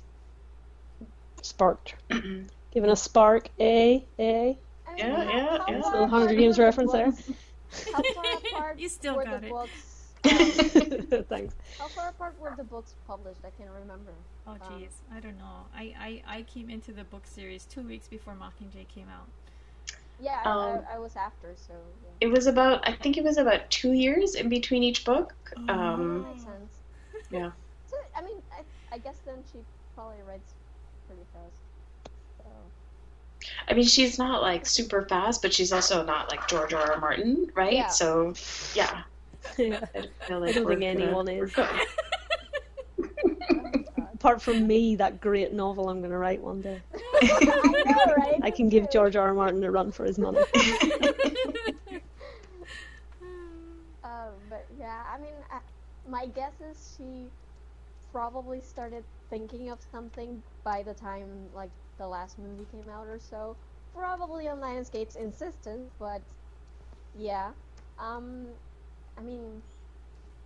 sparked. 1.41 1.95
Giving 2.09 2.89
a 2.89 2.95
spark, 2.95 3.49
eh? 3.59 4.01
Eh? 4.19 4.53
I 4.87 4.93
mean, 4.93 4.97
Yeah, 4.97 5.15
how- 5.15 5.23
yeah, 5.23 5.57
how 5.57 5.65
yeah. 5.67 5.81
far 5.81 5.91
Little 5.91 6.07
Hunger 6.07 6.35
Games 6.35 6.57
were 6.57 6.63
the 6.63 6.67
reference 6.67 6.91
there. 6.91 7.13
How 7.93 8.01
far 8.13 8.25
apart 8.37 8.79
You 8.79 8.89
still 8.89 9.15
were 9.15 9.25
got 9.25 9.41
the 9.41 9.47
it. 9.47 9.51
books? 9.51 9.91
Thanks. 11.29 11.55
How 11.79 11.87
far 11.87 12.09
apart 12.09 12.35
were 12.39 12.53
the 12.57 12.63
books 12.63 12.93
published? 13.07 13.41
I 13.45 13.49
can't 13.51 13.69
remember. 13.81 14.11
oh, 14.47 14.51
Um, 14.53 14.59
jeez. 14.81 14.89
I 15.15 15.19
don't 15.19 15.37
know. 15.37 15.65
I, 15.75 15.93
I, 16.27 16.37
I 16.37 16.41
came 16.43 16.69
into 16.69 16.91
the 16.93 17.03
book 17.05 17.23
series 17.25 17.65
two 17.65 17.81
weeks 17.81 18.07
before 18.07 18.33
Mockingjay 18.33 18.87
came 18.87 19.07
out. 19.09 19.27
Yeah, 20.21 20.41
I, 20.45 20.49
Um, 20.49 20.79
I, 20.91 20.95
I 20.95 20.99
was 20.99 21.15
after, 21.15 21.53
so 21.55 21.73
yeah. 21.73 22.27
It 22.27 22.31
was 22.31 22.47
about, 22.47 22.87
I 22.87 22.93
think 22.93 23.17
it 23.17 23.23
was 23.23 23.37
about 23.37 23.69
two 23.69 23.91
years 23.91 24.35
in 24.35 24.49
between 24.49 24.83
each 24.83 25.03
book. 25.05 25.33
Um, 25.67 26.23
makes 26.29 26.43
sense. 26.43 26.73
yeah. 27.31 27.51
So 27.87 27.97
I 28.15 28.21
mean, 28.21 28.37
I, 28.51 28.95
I 28.95 28.97
guess 28.99 29.17
then 29.25 29.35
she 29.51 29.59
probably 29.95 30.17
writes 30.27 30.53
pretty 31.07 31.23
fast. 31.33 31.61
So 32.37 32.45
I 33.67 33.73
mean, 33.73 33.85
she's 33.85 34.17
not 34.17 34.41
like 34.41 34.65
super 34.65 35.03
fast, 35.05 35.41
but 35.41 35.53
she's 35.53 35.73
also 35.73 36.03
not 36.05 36.29
like 36.31 36.47
George 36.47 36.73
R. 36.73 36.93
R. 36.93 36.99
Martin, 36.99 37.47
right? 37.55 37.73
Yeah. 37.73 37.87
So, 37.87 38.33
yeah. 38.73 39.01
Yeah. 39.59 39.79
I 39.93 40.07
feel 40.25 40.39
like 40.39 40.49
I 40.49 40.53
don't 40.53 40.65
we're 40.65 40.79
think 40.79 40.97
gonna- 40.97 41.05
anyone 41.05 41.27
is. 41.27 41.53
good. 44.25 44.41
God. 44.41 44.41
Apart 44.41 44.41
from 44.41 44.67
me, 44.67 44.95
that 44.95 45.21
great 45.21 45.53
novel 45.53 45.89
I'm 45.89 45.99
going 45.99 46.11
to 46.11 46.17
write 46.17 46.41
one 46.41 46.61
day. 46.61 46.81
I 47.21 47.83
know, 47.85 48.15
right? 48.17 48.39
I 48.43 48.51
can 48.51 48.69
give. 48.69 48.91
George 48.91 49.15
R. 49.15 49.27
R. 49.27 49.33
Martin 49.33 49.63
a 49.63 49.71
run 49.71 49.91
for 49.91 50.05
his 50.05 50.19
money. 50.19 50.39
Um, 54.03 54.33
but 54.49 54.65
yeah, 54.79 55.03
I 55.13 55.19
mean, 55.19 55.33
I, 55.51 55.59
my 56.09 56.27
guess 56.27 56.53
is 56.61 56.95
she 56.97 57.31
probably 58.11 58.61
started 58.61 59.03
thinking 59.29 59.69
of 59.69 59.79
something 59.91 60.41
by 60.63 60.83
the 60.83 60.93
time 60.93 61.27
like 61.55 61.71
the 61.97 62.07
last 62.07 62.39
movie 62.39 62.65
came 62.71 62.89
out 62.93 63.07
or 63.07 63.19
so. 63.19 63.55
Probably 63.95 64.47
on 64.47 64.59
Lionsgate's 64.59 65.15
insistence, 65.15 65.91
but 65.99 66.21
yeah. 67.17 67.51
Um, 67.99 68.47
I 69.17 69.21
mean, 69.21 69.61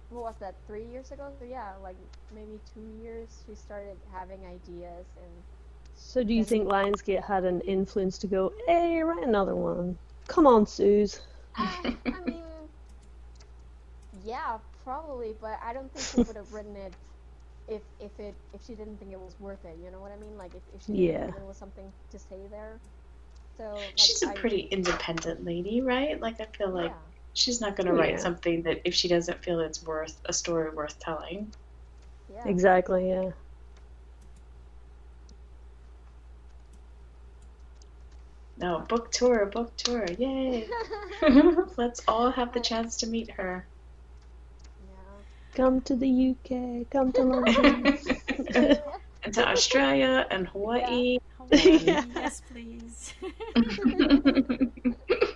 what 0.09 0.23
was 0.23 0.37
that? 0.39 0.55
Three 0.67 0.85
years 0.85 1.11
ago? 1.11 1.31
So 1.37 1.45
yeah, 1.45 1.75
like 1.81 1.97
maybe 2.31 2.59
two 2.73 2.85
years. 3.01 3.43
She 3.45 3.55
started 3.55 3.97
having 4.11 4.45
ideas 4.45 5.07
and 5.17 5.43
So 5.95 6.23
do 6.23 6.33
you 6.33 6.43
think 6.45 6.67
Lionsgate 6.67 7.23
had 7.25 7.45
an 7.45 7.61
influence 7.61 8.17
to 8.19 8.27
go, 8.27 8.53
hey, 8.67 9.01
write 9.01 9.23
another 9.25 9.55
one? 9.55 9.97
Come 10.27 10.47
on, 10.47 10.65
Suze. 10.65 11.21
Um, 11.57 11.99
I 12.11 12.19
mean, 12.21 12.69
yeah, 14.11 14.59
probably, 14.83 15.33
but 15.39 15.59
I 15.63 15.73
don't 15.73 15.91
think 15.93 16.07
she 16.07 16.21
would 16.21 16.35
have 16.35 16.51
written 16.51 16.75
it 16.75 16.93
if 17.67 17.83
if 17.99 18.19
it 18.19 18.35
if 18.53 18.63
she 18.65 18.75
didn't 18.75 18.97
think 18.97 19.11
it 19.11 19.19
was 19.19 19.39
worth 19.39 19.65
it. 19.65 19.77
You 19.83 19.91
know 19.91 20.01
what 20.01 20.11
I 20.11 20.17
mean? 20.17 20.37
Like 20.37 20.55
if, 20.55 20.63
if 20.73 20.81
she 20.83 20.95
didn't 20.95 21.17
Yeah. 21.17 21.19
think 21.19 21.33
there 21.33 21.45
was 21.45 21.57
something 21.57 21.93
to 22.11 22.19
say 22.19 22.47
there. 22.49 22.81
So 23.57 23.93
like, 23.97 24.11
She's 24.11 24.23
a 24.23 24.27
I- 24.27 24.33
pretty 24.33 24.61
independent 24.61 25.43
lady, 25.45 25.81
right? 25.81 26.19
Like, 26.19 26.39
I 26.41 26.45
feel 26.57 26.69
like 26.71 26.91
yeah, 26.91 27.18
she's 27.33 27.61
not 27.61 27.75
going 27.75 27.87
to 27.87 27.93
write 27.93 28.11
Yeah. 28.11 28.17
something 28.17 28.63
that 28.63 28.81
if 28.85 28.93
she 28.93 29.07
doesn't 29.07 29.43
feel 29.43 29.59
it's 29.61 29.83
worth 29.83 30.19
a 30.25 30.33
story 30.33 30.69
worth 30.71 30.99
telling. 30.99 31.53
yeah. 32.33 32.47
Exactly, 32.47 33.09
yeah. 33.09 33.31
No, 38.57 38.79
book 38.89 39.11
tour, 39.11 39.45
book 39.45 39.75
tour, 39.77 40.05
yay! 40.17 40.67
Let's 41.77 42.01
all 42.07 42.29
have 42.31 42.53
the 42.53 42.59
chance 42.59 42.97
to 42.97 43.07
meet 43.07 43.31
her. 43.31 43.65
yeah. 44.85 45.23
Come 45.55 45.79
to 45.81 45.95
the 45.95 46.31
UK, 46.35 46.89
come 46.91 47.13
to 47.13 47.21
London. 47.23 47.97
and 49.23 49.33
to 49.33 49.47
Australia 49.47 50.27
and 50.29 50.47
Hawaii. 50.49 51.19
Yeah. 51.51 52.03
yes, 52.15 52.41
please. 52.51 53.13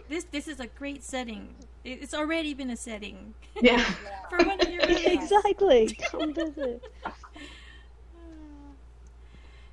this 0.09 0.25
this 0.31 0.47
is 0.47 0.59
a 0.59 0.67
great 0.67 1.03
setting. 1.03 1.55
It- 1.84 2.01
It's 2.01 2.13
already 2.13 2.53
been 2.53 2.69
a 2.69 2.77
setting 2.77 3.34
yeah. 3.61 3.77
yeah. 3.77 3.86
for 4.29 4.38
one 4.45 4.59
of 4.61 4.69
your 4.69 4.88
movies. 4.88 5.05
exactly. 5.05 5.97
Come 6.11 6.34
visit. 6.34 6.84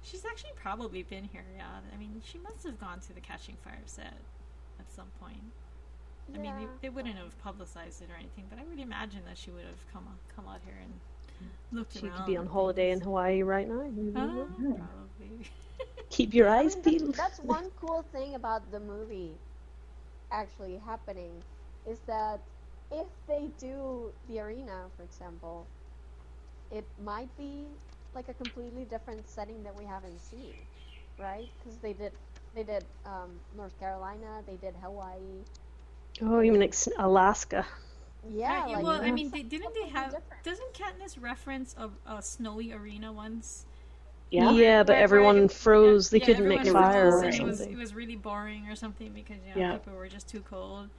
She's 0.02 0.24
actually 0.24 0.52
probably 0.56 1.02
been 1.04 1.24
here, 1.24 1.44
yeah. 1.56 1.80
I 1.92 1.96
mean, 1.96 2.20
she 2.24 2.38
must 2.38 2.64
have 2.64 2.80
gone 2.80 3.00
to 3.00 3.12
the 3.12 3.20
Catching 3.20 3.56
Fire 3.64 3.78
set 3.86 4.14
at 4.78 4.90
some 4.92 5.06
point. 5.20 5.40
I 6.34 6.38
mean, 6.38 6.54
they, 6.58 6.66
they 6.82 6.88
wouldn't 6.90 7.16
have 7.16 7.36
publicized 7.42 8.02
it 8.02 8.08
or 8.10 8.16
anything, 8.16 8.44
but 8.48 8.58
I 8.58 8.62
would 8.68 8.78
imagine 8.78 9.22
that 9.26 9.36
she 9.36 9.50
would 9.50 9.64
have 9.64 9.92
come 9.92 10.06
come 10.36 10.46
out 10.48 10.60
here 10.64 10.76
and 10.80 10.92
looked 11.72 11.94
She 11.94 12.06
around. 12.06 12.12
She 12.12 12.16
could 12.18 12.26
be 12.26 12.36
on 12.36 12.42
and 12.42 12.50
holiday 12.52 12.90
in. 12.92 13.00
Hawaii 13.00 13.42
right 13.42 13.68
now. 13.68 13.82
Maybe. 13.90 14.12
Ah, 14.16 14.44
probably. 14.58 15.50
Keep 16.10 16.34
your 16.34 16.48
eyes 16.48 16.76
mean, 16.76 16.84
that's, 16.84 16.98
peeled. 16.98 17.14
that's 17.16 17.38
one 17.40 17.70
cool 17.80 18.04
thing 18.12 18.34
about 18.34 18.70
the 18.70 18.80
movie 18.80 19.32
actually 20.30 20.76
happening 20.86 21.30
is 21.90 21.98
that 22.06 22.40
if 22.92 23.06
they 23.26 23.48
do 23.58 24.10
the 24.28 24.40
arena, 24.40 24.84
for 24.96 25.02
example, 25.02 25.66
it 26.70 26.84
might 27.04 27.28
be 27.36 27.64
like 28.14 28.28
a 28.28 28.34
completely 28.34 28.84
different 28.84 29.28
setting 29.28 29.62
that 29.64 29.76
we 29.76 29.84
haven't 29.84 30.20
seen, 30.20 30.54
right? 31.18 31.48
Because 31.58 31.78
they 31.78 31.92
did 31.92 32.12
they 32.54 32.62
did 32.64 32.84
um, 33.06 33.30
North 33.56 33.78
Carolina, 33.78 34.42
they 34.46 34.56
did 34.56 34.74
Hawaii. 34.82 35.44
Oh, 36.22 36.42
even 36.42 36.62
ex- 36.62 36.88
Alaska. 36.98 37.64
Yeah, 38.28 38.66
yeah, 38.66 38.76
like, 38.76 38.84
well, 38.84 39.00
I 39.00 39.10
mean, 39.12 39.30
they, 39.30 39.42
didn't 39.42 39.72
they 39.72 39.88
have? 39.88 40.10
different. 40.10 40.42
Doesn't 40.42 40.74
Katniss 40.74 41.20
reference 41.22 41.74
a, 41.78 41.88
a 42.12 42.20
snowy 42.20 42.72
arena 42.72 43.12
once? 43.12 43.64
Yeah. 44.30 44.50
Yeah, 44.50 44.82
but 44.82 44.88
Where- 44.88 44.96
where 44.96 45.02
everyone 45.04 45.36
you- 45.36 45.48
froze. 45.48 46.10
They 46.10 46.18
yeah, 46.18 46.26
couldn't 46.26 46.48
make 46.48 46.60
everyone 46.60 46.82
fire 46.82 47.16
or 47.16 47.22
and 47.22 47.34
it 47.34 47.42
was, 47.42 47.58
something. 47.58 47.76
it 47.76 47.78
was 47.78 47.94
really 47.94 48.16
boring 48.16 48.68
or 48.68 48.74
something 48.76 49.12
because 49.12 49.36
you 49.46 49.54
know 49.54 49.60
Yeah. 49.60 49.72
people 49.78 49.94
were 49.94 50.08
just 50.08 50.28
too 50.28 50.40
cold. 50.40 50.90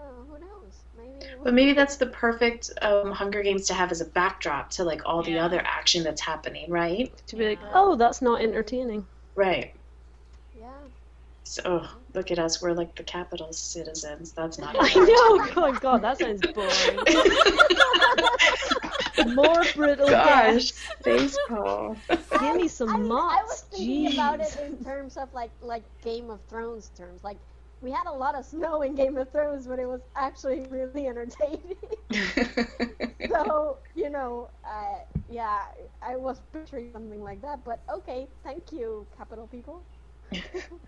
Oh, 0.00 0.24
who 0.28 0.38
knows? 0.38 0.82
Maybe. 0.96 1.32
But 1.42 1.54
maybe 1.54 1.72
that's 1.72 1.96
the 1.96 2.06
perfect 2.06 2.70
um, 2.82 3.10
Hunger 3.12 3.42
Games 3.42 3.66
to 3.68 3.74
have 3.74 3.90
as 3.92 4.00
a 4.00 4.04
backdrop 4.06 4.70
to 4.70 4.84
like 4.84 5.02
all 5.06 5.22
the 5.22 5.38
other 5.38 5.60
action 5.64 6.02
that's 6.02 6.20
happening, 6.20 6.70
right? 6.70 7.12
To 7.28 7.36
be 7.36 7.48
like, 7.48 7.60
oh, 7.74 7.96
that's 7.96 8.20
not 8.22 8.40
entertaining. 8.42 9.06
Right. 9.34 9.74
Yeah. 10.58 10.66
So 11.44 11.62
oh, 11.64 11.90
look 12.14 12.30
at 12.30 12.38
us, 12.38 12.60
we're 12.60 12.72
like 12.72 12.94
the 12.96 13.02
capital 13.04 13.52
citizens. 13.52 14.32
That's 14.32 14.58
not. 14.58 14.76
I 14.78 14.94
know. 14.94 15.04
Oh 15.56 15.60
my 15.72 15.78
god, 15.78 16.02
that 16.02 16.18
sounds 16.18 16.40
boring. 16.52 16.98
More 19.34 19.64
brittle 19.74 20.08
Gosh, 20.08 20.70
gas. 20.72 20.72
baseball. 21.04 21.96
Give 22.08 22.54
me 22.56 22.68
some 22.68 22.88
I 22.88 22.96
mean, 22.96 23.06
I 23.06 23.08
mots. 23.08 23.42
was 23.48 23.60
thinking 23.78 24.12
about 24.12 24.40
it 24.40 24.56
in 24.64 24.84
terms 24.84 25.16
of 25.16 25.32
like 25.34 25.50
like 25.60 25.82
Game 26.02 26.30
of 26.30 26.40
Thrones 26.48 26.90
terms. 26.96 27.24
Like 27.24 27.38
we 27.80 27.90
had 27.90 28.06
a 28.06 28.12
lot 28.12 28.34
of 28.34 28.44
snow 28.44 28.82
in 28.82 28.94
Game 28.94 29.16
of 29.16 29.30
Thrones, 29.30 29.66
but 29.66 29.78
it 29.78 29.86
was 29.86 30.00
actually 30.16 30.60
really 30.70 31.06
entertaining. 31.06 31.76
so 33.28 33.78
you 33.94 34.10
know, 34.10 34.48
uh, 34.64 34.98
yeah, 35.30 35.62
I 36.02 36.16
was 36.16 36.40
picturing 36.52 36.92
something 36.92 37.22
like 37.22 37.40
that. 37.42 37.64
But 37.64 37.80
okay, 37.92 38.26
thank 38.44 38.72
you, 38.72 39.06
capital 39.16 39.46
people. 39.46 39.82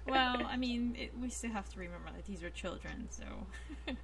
Well, 0.07 0.45
I 0.45 0.57
mean, 0.57 0.97
it, 0.99 1.13
we 1.19 1.31
still 1.31 1.53
have 1.53 1.69
to 1.73 1.79
remember 1.79 2.11
that 2.15 2.27
these 2.27 2.43
are 2.43 2.51
children, 2.51 3.07
so 3.11 3.25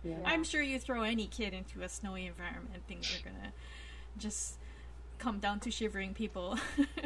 Yeah. 0.05 0.19
I'm 0.25 0.45
sure 0.45 0.63
you 0.63 0.79
throw 0.79 1.03
any 1.03 1.27
kid 1.27 1.53
into 1.53 1.83
a 1.83 1.89
snowy 1.89 2.27
environment, 2.27 2.83
things 2.87 3.13
are 3.15 3.25
gonna 3.25 3.53
just 4.17 4.59
come 5.19 5.41
down 5.41 5.59
to 5.61 5.71
shivering 5.71 6.15
people. 6.15 6.59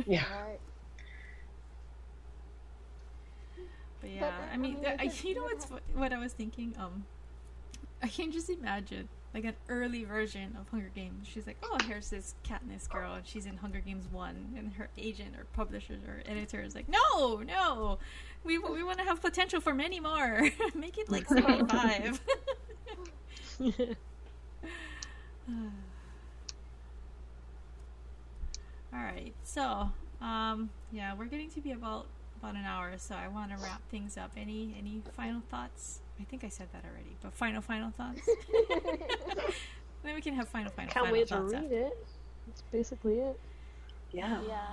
yeah. 0.07 0.25
Right. 0.45 0.61
But 4.01 4.11
yeah, 4.11 4.21
But, 4.21 4.55
I 4.55 4.57
mean, 4.57 4.77
I 4.87 4.97
mean, 4.97 5.11
I, 5.11 5.13
you 5.23 5.35
know 5.35 5.43
what's 5.43 5.67
what 5.95 6.13
I 6.13 6.19
was 6.19 6.33
thinking? 6.33 6.75
Um, 6.79 7.05
I 8.03 8.09
can 8.09 8.33
just 8.33 8.49
imagine 8.49 9.09
like 9.35 9.45
an 9.45 9.55
early 9.69 10.05
version 10.05 10.57
of 10.59 10.69
Hunger 10.69 10.91
Games. 10.95 11.29
She's 11.29 11.47
like, 11.47 11.59
oh, 11.63 11.79
here's 11.87 12.11
this 12.11 12.35
Katniss 12.45 12.89
girl, 12.89 13.15
and 13.15 13.27
she's 13.27 13.47
in 13.47 13.57
Hunger 13.59 13.81
Games 13.81 14.07
one, 14.11 14.55
and 14.57 14.73
her 14.75 14.89
agent 14.99 15.37
or 15.39 15.45
publisher 15.55 15.99
or 16.07 16.23
editor 16.27 16.61
is 16.63 16.75
like, 16.75 16.87
no, 16.89 17.37
no, 17.39 17.99
we 18.43 18.59
we 18.59 18.83
want 18.83 18.99
to 18.99 19.05
have 19.05 19.21
potential 19.21 19.61
for 19.61 19.75
many 19.75 20.01
more. 20.01 20.49
Make 20.75 20.99
it 20.99 21.11
like 21.11 21.29
seventy 21.29 21.65
five. 21.69 22.21
All 28.93 28.99
right, 28.99 29.33
so 29.45 29.91
um, 30.21 30.71
yeah, 30.91 31.15
we're 31.15 31.27
getting 31.27 31.51
to 31.51 31.61
be 31.61 31.71
about 31.73 32.07
about 32.41 32.55
an 32.55 32.65
hour, 32.65 32.93
so 32.99 33.15
I 33.15 33.29
want 33.29 33.51
to 33.51 33.57
wrap 33.59 33.83
things 33.91 34.17
up. 34.17 34.33
Any 34.37 34.75
any 34.79 35.03
final 35.17 35.43
thoughts? 35.51 36.01
I 36.21 36.25
think 36.25 36.45
I 36.45 36.49
said 36.49 36.69
that 36.73 36.85
already, 36.85 37.17
but 37.23 37.33
final 37.35 37.63
final 37.63 37.91
thoughts. 37.91 38.21
then 40.03 40.15
we 40.15 40.21
can 40.21 40.35
have 40.35 40.49
final 40.49 40.71
final. 40.71 40.91
Can't 40.93 41.05
final 41.05 41.13
wait 41.21 41.29
to 41.29 41.41
read 41.41 41.55
after. 41.65 41.75
it. 41.77 41.93
That's 42.47 42.63
basically 42.73 43.15
it. 43.15 43.39
Yeah. 44.13 44.41
yeah. 44.49 44.67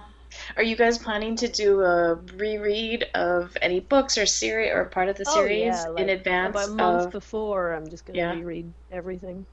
Are 0.58 0.64
you 0.64 0.76
guys 0.76 0.98
planning 0.98 1.36
to 1.38 1.48
do 1.48 1.82
a 1.82 2.16
reread 2.16 3.06
of 3.14 3.56
any 3.62 3.80
books 3.80 4.18
or 4.18 4.26
series 4.26 4.72
or 4.74 4.86
part 4.86 5.10
of 5.10 5.16
the 5.18 5.26
Oh, 5.28 5.34
series 5.36 5.86
yeah, 5.86 5.86
in 5.98 6.10
advance 6.10 6.56
About 6.56 6.70
a 6.70 6.72
month 6.72 7.06
of? 7.06 7.12
before, 7.12 7.74
I'm 7.74 7.88
just 7.90 8.06
gonna 8.06 8.18
Yeah. 8.18 8.34
reread 8.34 8.74
everything. 8.92 9.46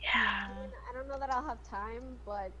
Yeah. 0.00 0.48
I, 0.50 0.60
mean, 0.62 0.70
I 0.90 0.92
don't 0.92 1.08
know 1.08 1.18
that 1.18 1.30
I'll 1.30 1.46
have 1.46 1.62
time, 1.62 2.18
but 2.24 2.52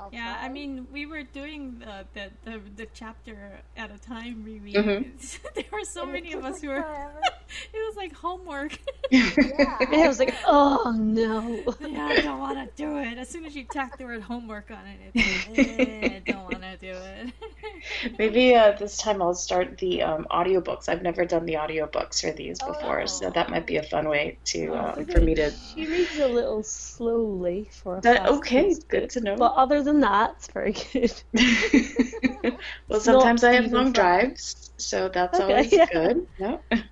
I'll 0.00 0.10
Yeah, 0.12 0.38
I 0.40 0.48
mean, 0.48 0.86
we 0.92 1.06
were 1.06 1.22
doing 1.22 1.78
the 1.80 2.06
the, 2.14 2.30
the, 2.44 2.60
the 2.76 2.86
chapter 2.92 3.60
at 3.76 3.90
a 3.90 3.98
time 3.98 4.44
reread. 4.44 4.74
Mhm. 4.76 5.04
there 5.54 5.64
were 5.72 5.84
so 5.84 6.02
And 6.02 6.12
many 6.12 6.32
of 6.32 6.44
us 6.44 6.60
like, 6.60 6.62
who 6.62 6.68
were. 6.68 6.84
it 7.74 7.78
was 7.88 7.96
like 7.96 8.14
homework. 8.14 8.78
Yeah. 9.10 9.78
And 9.92 10.02
I 10.02 10.08
was 10.08 10.18
like, 10.18 10.34
oh 10.46 10.94
no. 10.96 11.64
yeah, 11.80 12.06
I 12.06 12.18
don't 12.20 12.38
want 12.38 12.58
to 12.58 12.68
do 12.76 12.98
it. 12.98 13.18
As 13.18 13.28
soon 13.28 13.44
as 13.44 13.54
you 13.56 13.64
tack 13.64 13.98
the 13.98 14.04
word 14.04 14.22
homework 14.22 14.70
on 14.70 14.86
it, 14.86 15.00
it's 15.04 15.20
like, 15.26 15.42
eh, 15.48 16.16
I 16.16 16.18
don't 16.20 16.44
want 16.44 16.62
to 16.62 16.76
do 16.76 16.92
it. 16.92 17.32
Maybe 18.18 18.54
uh, 18.54 18.72
this 18.78 18.96
time 18.98 19.20
I'll 19.22 19.34
start 19.34 19.78
the 19.78 20.02
um, 20.02 20.26
audiobooks. 20.30 20.88
I've 20.88 21.02
never 21.02 21.24
done 21.24 21.44
the 21.44 21.54
audiobooks 21.54 22.20
for 22.20 22.32
these 22.32 22.58
before, 22.60 23.06
so 23.06 23.30
that 23.30 23.50
might 23.50 23.66
be 23.66 23.76
a 23.76 23.82
fun 23.82 24.08
way 24.08 24.38
to 24.46 24.74
uh, 24.74 25.04
for 25.10 25.20
me 25.20 25.34
to. 25.34 25.50
She 25.50 25.86
reads 25.86 26.18
a 26.18 26.28
little 26.28 26.62
slowly 26.62 27.68
for 27.72 27.96
a 27.96 28.00
That 28.02 28.28
okay, 28.28 28.74
good 28.88 29.10
to 29.10 29.20
know. 29.20 29.36
But 29.36 29.54
other 29.54 29.82
than 29.82 29.89
that, 30.00 30.34
it's 30.36 30.46
very 30.52 30.72
good. 30.72 32.56
well, 32.88 33.00
sometimes 33.00 33.42
not 33.42 33.50
I 33.50 33.54
have 33.54 33.72
long 33.72 33.92
fast. 33.92 33.94
drives, 33.94 34.70
so 34.76 35.08
that's 35.08 35.40
Okay, 35.40 35.52
always 35.52 35.72
yeah. 35.72 35.86
good. 35.92 36.26
No? 36.38 36.60
Yeah, 36.70 36.82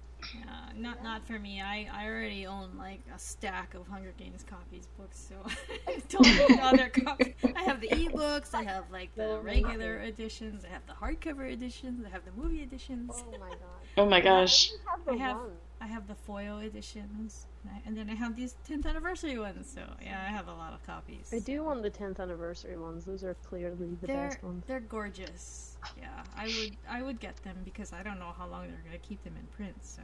not 0.77 1.03
not 1.05 1.27
for 1.27 1.39
me. 1.39 1.61
I, 1.63 1.89
I 1.93 2.07
already 2.07 2.47
own 2.47 2.71
like 2.77 3.01
a 3.15 3.19
stack 3.19 3.75
of 3.75 3.87
Hunger 3.87 4.13
Games 4.19 4.45
copies 4.49 4.89
books, 4.99 5.29
so 5.29 5.35
I 5.89 6.03
don't 6.09 6.27
need 6.27 6.61
other 6.61 6.89
copies. 6.89 7.35
I 7.57 7.63
have 7.63 7.81
the 7.81 7.89
ebooks. 7.89 8.55
I 8.55 8.63
have 8.65 8.85
like 8.91 9.15
the 9.15 9.37
Oh, 9.37 9.41
regular 9.41 10.01
editions. 10.01 10.65
I 10.65 10.73
have 10.73 10.83
the 10.87 10.93
hardcover 10.95 11.51
editions. 11.53 12.05
I 12.05 12.11
have 12.11 12.25
the 12.25 12.33
movie 12.41 12.63
editions. 12.63 13.13
Oh 13.27 13.39
my 13.39 13.49
god. 13.51 13.59
Oh 13.97 14.07
my 14.07 14.21
gosh. 14.21 14.71
I 14.87 14.91
have 14.91 15.05
the 15.07 15.13
I 15.13 15.17
have- 15.17 15.37
one. 15.37 15.51
I 15.81 15.87
have 15.87 16.09
the 16.09 16.15
foil 16.15 16.59
editions, 16.59 17.47
and, 17.63 17.73
I, 17.73 17.81
and 17.87 17.97
then 17.97 18.11
I 18.11 18.15
have 18.15 18.35
these 18.35 18.57
10th 18.69 18.87
anniversary 18.87 19.39
ones. 19.39 19.71
So 19.73 19.83
yeah, 20.03 20.25
I 20.27 20.31
have 20.31 20.49
a 20.49 20.55
lot 20.55 20.73
of 20.73 20.85
copies. 20.85 21.31
I 21.33 21.39
do 21.39 21.63
want 21.63 21.83
the 21.83 21.91
10th 21.91 22.19
anniversary 22.21 22.77
ones. 22.77 23.05
Those 23.05 23.23
are 23.25 23.35
clearly 23.45 23.97
the 24.01 24.07
they're 24.07 24.29
best 24.29 24.43
ones. 24.43 24.65
they're 24.67 24.81
gorgeous. 24.81 25.77
Yeah, 25.97 26.09
I 26.37 26.47
would 26.47 26.77
I 26.91 27.03
would 27.03 27.21
get 27.21 27.37
them 27.45 27.57
because 27.65 27.93
I 27.93 28.03
don't 28.03 28.19
know 28.19 28.33
how 28.37 28.47
long 28.49 28.67
they're 28.67 28.83
gonna 28.85 28.99
keep 28.99 29.23
them 29.23 29.35
in 29.39 29.47
print. 29.57 29.77
So, 29.83 30.03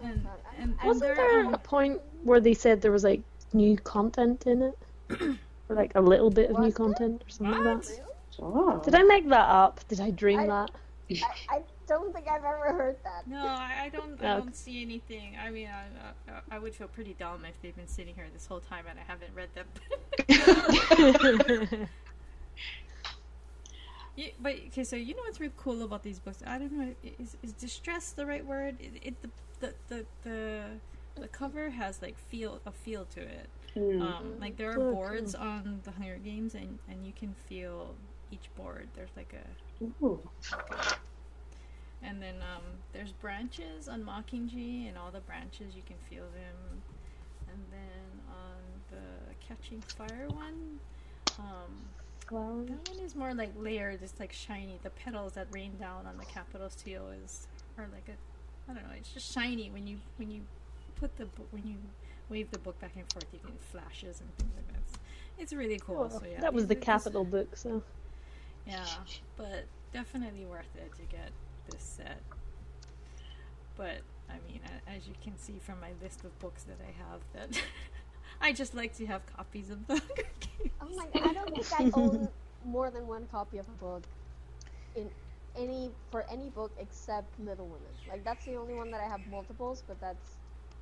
and 0.00 0.26
and, 0.58 0.76
and 0.78 0.88
Wasn't 0.88 1.16
there 1.16 1.46
um, 1.46 1.54
a 1.54 1.58
point 1.58 2.00
where 2.22 2.40
they 2.40 2.54
said 2.54 2.80
there 2.80 2.92
was 2.92 3.04
like 3.04 3.22
new 3.52 3.76
content 3.78 4.46
in 4.46 4.62
it? 4.62 4.78
or 5.68 5.76
like 5.76 5.92
a 5.96 6.00
little 6.00 6.30
bit 6.30 6.50
of 6.50 6.58
new 6.58 6.66
Was 6.66 6.74
there? 6.74 6.86
content 6.86 7.22
or 7.26 7.30
something 7.30 7.64
like 7.64 7.82
that? 7.84 8.00
Oh. 8.40 8.80
Did 8.84 8.94
I 8.94 9.02
make 9.02 9.28
that 9.28 9.48
up? 9.48 9.86
Did 9.88 10.00
I 10.00 10.10
dream 10.10 10.40
I- 10.40 10.46
that? 10.46 10.70
I, 11.10 11.56
I 11.56 11.62
don't 11.92 12.12
think 12.12 12.28
I've 12.28 12.44
ever 12.44 12.72
heard 12.72 12.96
that. 13.04 13.26
No, 13.26 13.38
I, 13.46 13.84
I 13.84 13.88
don't. 13.88 14.22
I 14.22 14.36
don't 14.38 14.56
see 14.56 14.82
anything. 14.82 15.36
I 15.42 15.50
mean, 15.50 15.68
I, 15.68 16.32
I, 16.32 16.56
I 16.56 16.58
would 16.58 16.74
feel 16.74 16.88
pretty 16.88 17.14
dumb 17.18 17.44
if 17.44 17.60
they've 17.62 17.76
been 17.76 17.88
sitting 17.88 18.14
here 18.14 18.26
this 18.32 18.46
whole 18.46 18.60
time 18.60 18.84
and 18.88 18.98
I 18.98 19.02
haven't 19.02 19.34
read 19.34 19.50
them. 19.54 19.66
Yeah, 24.16 24.28
but 24.40 24.56
okay, 24.68 24.84
so 24.84 24.96
you 24.96 25.14
know 25.14 25.22
what's 25.22 25.40
really 25.40 25.54
cool 25.56 25.82
about 25.82 26.02
these 26.02 26.18
books? 26.20 26.42
I 26.46 26.58
don't 26.58 26.72
know. 26.72 26.94
Is 27.18 27.36
is 27.42 27.52
distress 27.54 28.12
the 28.12 28.26
right 28.26 28.44
word? 28.44 28.76
It, 28.78 28.92
it 29.02 29.22
the, 29.22 29.30
the 29.60 29.74
the 29.88 30.06
the 30.22 30.80
the 31.20 31.28
cover 31.28 31.70
has 31.70 32.02
like 32.02 32.18
feel 32.18 32.60
a 32.66 32.72
feel 32.72 33.06
to 33.06 33.20
it. 33.22 33.48
Hmm. 33.74 34.02
Um, 34.02 34.38
like 34.38 34.56
there 34.56 34.70
are 34.72 34.78
Oh, 34.78 34.92
boards 34.92 35.34
on 35.34 35.80
the 35.84 35.92
Hunger 35.92 36.18
Games, 36.18 36.54
and 36.54 36.78
and 36.88 37.06
you 37.06 37.12
can 37.14 37.34
feel 37.48 37.96
each 38.30 38.54
board. 38.54 38.88
There's 38.94 39.16
like 39.16 39.32
a 39.32 39.84
Ooh. 40.04 40.20
And 42.04 42.20
then 42.20 42.36
um, 42.42 42.62
there's 42.92 43.12
branches 43.12 43.88
on 43.88 44.02
Mockingjay, 44.04 44.88
and 44.88 44.98
all 44.98 45.10
the 45.10 45.20
branches 45.20 45.74
you 45.74 45.82
can 45.86 45.96
feel 46.10 46.24
them. 46.24 46.82
And 47.48 47.62
then 47.70 48.20
on 48.28 48.60
the 48.90 49.34
Catching 49.46 49.80
Fire 49.82 50.28
one, 50.28 50.78
um, 51.38 51.84
that 52.30 52.88
one 52.88 53.04
is 53.04 53.14
more 53.14 53.34
like 53.34 53.52
layered. 53.56 54.02
It's 54.02 54.18
like 54.18 54.32
shiny. 54.32 54.78
The 54.82 54.90
petals 54.90 55.32
that 55.34 55.48
rain 55.50 55.72
down 55.78 56.06
on 56.06 56.16
the 56.16 56.24
capital 56.24 56.70
seal 56.70 57.08
is 57.22 57.46
are 57.76 57.86
like 57.92 58.08
a, 58.08 58.70
I 58.70 58.74
don't 58.74 58.84
know. 58.84 58.94
It's 58.96 59.12
just 59.12 59.32
shiny 59.32 59.70
when 59.70 59.86
you 59.86 59.98
when 60.16 60.30
you 60.30 60.42
put 60.96 61.16
the 61.16 61.26
when 61.50 61.66
you 61.66 61.76
wave 62.30 62.50
the 62.50 62.58
book 62.58 62.78
back 62.80 62.92
and 62.96 63.04
forth. 63.12 63.26
You 63.32 63.40
can 63.40 63.52
flashes 63.70 64.20
and 64.20 64.36
things 64.38 64.52
like 64.56 64.68
that. 64.68 64.98
It's, 65.38 65.52
really 65.52 65.78
cool. 65.78 66.10
Oh, 66.12 66.18
so 66.18 66.24
yeah, 66.30 66.40
that 66.40 66.54
was 66.54 66.66
the 66.66 66.76
capital 66.76 67.24
book, 67.24 67.56
so 67.56 67.82
yeah, 68.66 68.86
but 69.36 69.64
definitely 69.92 70.44
worth 70.44 70.74
it 70.76 70.92
to 70.92 71.02
get 71.10 71.30
this 71.70 71.82
set. 71.82 72.20
But 73.76 74.00
I 74.28 74.34
mean, 74.50 74.60
as 74.86 75.06
you 75.06 75.14
can 75.22 75.36
see 75.38 75.58
from 75.58 75.80
my 75.80 75.90
list 76.02 76.24
of 76.24 76.38
books 76.38 76.64
that 76.64 76.78
I 76.80 76.92
have, 77.10 77.20
that 77.34 77.62
I 78.40 78.52
just 78.52 78.74
like 78.74 78.94
to 78.96 79.06
have 79.06 79.24
copies 79.36 79.70
of 79.70 79.86
the 79.86 79.94
Hunger 79.94 80.28
Games. 80.40 80.72
Oh 80.80 80.88
my 80.96 81.06
god, 81.06 81.30
I 81.30 81.32
don't 81.32 81.54
think 81.54 81.80
I 81.80 81.90
own 81.98 82.28
more 82.64 82.90
than 82.90 83.06
one 83.06 83.26
copy 83.30 83.58
of 83.58 83.66
a 83.68 83.72
book 83.72 84.02
in 84.94 85.10
any 85.56 85.90
for 86.10 86.24
any 86.30 86.50
book 86.50 86.70
except 86.78 87.38
Little 87.40 87.66
Women. 87.66 87.92
Like 88.08 88.24
that's 88.24 88.44
the 88.44 88.56
only 88.56 88.74
one 88.74 88.90
that 88.90 89.00
I 89.00 89.08
have 89.08 89.20
multiples, 89.30 89.82
but 89.86 90.00
that's 90.00 90.36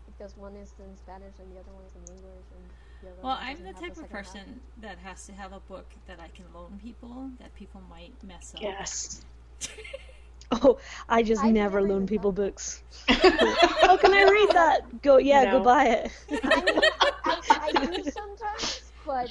because 0.07 0.37
one 0.37 0.57
is 0.57 0.75
in 0.79 0.97
Spanish 0.97 1.35
and 1.39 1.51
the 1.55 1.61
other 1.61 1.71
one 1.73 1.85
is 1.87 1.95
in 1.97 2.17
English 2.17 2.47
and 2.57 3.13
Well, 3.23 3.39
I'm 3.41 3.63
the 3.63 3.73
type 3.73 3.93
of 3.93 3.97
second 3.97 4.03
half. 4.03 4.11
person 4.11 4.61
that 4.83 4.99
has 4.99 5.27
to 5.27 5.33
have 5.33 5.53
a 5.53 5.61
book 5.61 5.87
that 6.07 6.19
I 6.21 6.29
can 6.29 6.45
loan 6.55 6.79
people 6.83 7.31
that 7.39 7.55
people 7.55 7.81
might 7.89 8.13
mess 8.23 8.55
up. 8.55 8.63
Yes. 8.63 9.25
Oh, 10.63 10.79
I 11.09 11.23
just 11.23 11.45
I've 11.45 11.53
never 11.53 11.81
never 11.81 11.89
loan 11.93 12.07
people 12.07 12.33
thought- 12.33 12.43
books. 12.47 12.83
oh, 13.09 13.99
can 14.01 14.13
I 14.13 14.25
read 14.25 14.49
that? 14.51 15.01
Go, 15.03 15.19
yeah, 15.19 15.45
No. 15.45 15.59
go 15.59 15.65
buy 15.65 15.85
it. 15.87 16.11
I 16.45 16.61
mean, 16.65 16.81
I, 17.25 17.71
I 17.77 17.87
do 17.87 18.11
sometimes, 18.11 18.83
but 19.07 19.31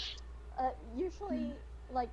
uh, 0.57 0.69
usually, 0.95 1.51
like 1.91 2.09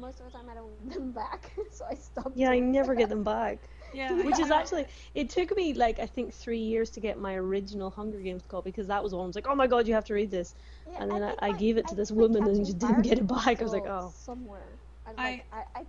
most 0.00 0.20
of 0.20 0.26
the 0.26 0.32
time, 0.32 0.46
I 0.50 0.54
don't 0.54 0.88
get 0.88 0.98
them 0.98 1.10
back, 1.12 1.50
so 1.70 1.84
I 1.90 1.94
stop. 1.94 2.32
yeah, 2.34 2.50
I 2.50 2.58
never 2.58 2.94
that. 2.94 2.98
get 3.00 3.08
them 3.10 3.22
back. 3.22 3.58
Yeah, 3.94 4.12
Which 4.12 4.38
is 4.38 4.50
actually, 4.50 4.86
it 5.14 5.30
took 5.30 5.54
me 5.56 5.72
like 5.74 5.98
I 5.98 6.06
think 6.06 6.32
three 6.34 6.58
years 6.58 6.90
to 6.90 7.00
get 7.00 7.18
my 7.18 7.34
original 7.34 7.88
Hunger 7.90 8.18
Games 8.18 8.42
copy 8.48 8.70
because 8.70 8.86
that 8.88 9.02
was 9.02 9.14
one 9.14 9.24
I 9.24 9.26
was 9.26 9.34
like, 9.34 9.46
oh 9.48 9.54
my 9.54 9.66
god, 9.66 9.86
you 9.88 9.94
have 9.94 10.04
to 10.06 10.14
read 10.14 10.30
this. 10.30 10.54
Yeah, 10.90 11.02
And 11.02 11.10
then 11.10 11.22
I- 11.22 11.28
think 11.30 11.42
I 11.42 11.52
gave 11.52 11.76
it 11.78 11.86
to 11.88 11.94
I 11.94 11.96
this 11.96 12.10
woman 12.10 12.42
and 12.44 12.52
Catching 12.52 12.64
just 12.66 12.78
didn't 12.78 13.02
get 13.02 13.18
it 13.18 13.26
back. 13.26 13.60
I 13.60 13.62
was 13.62 13.72
like, 13.72 13.86
oh. 13.86 14.12
somewhere. 14.16 14.60
I, 15.06 15.10
I- 15.10 15.30
like, 15.30 15.44
I, 15.52 15.80
I, 15.80 15.84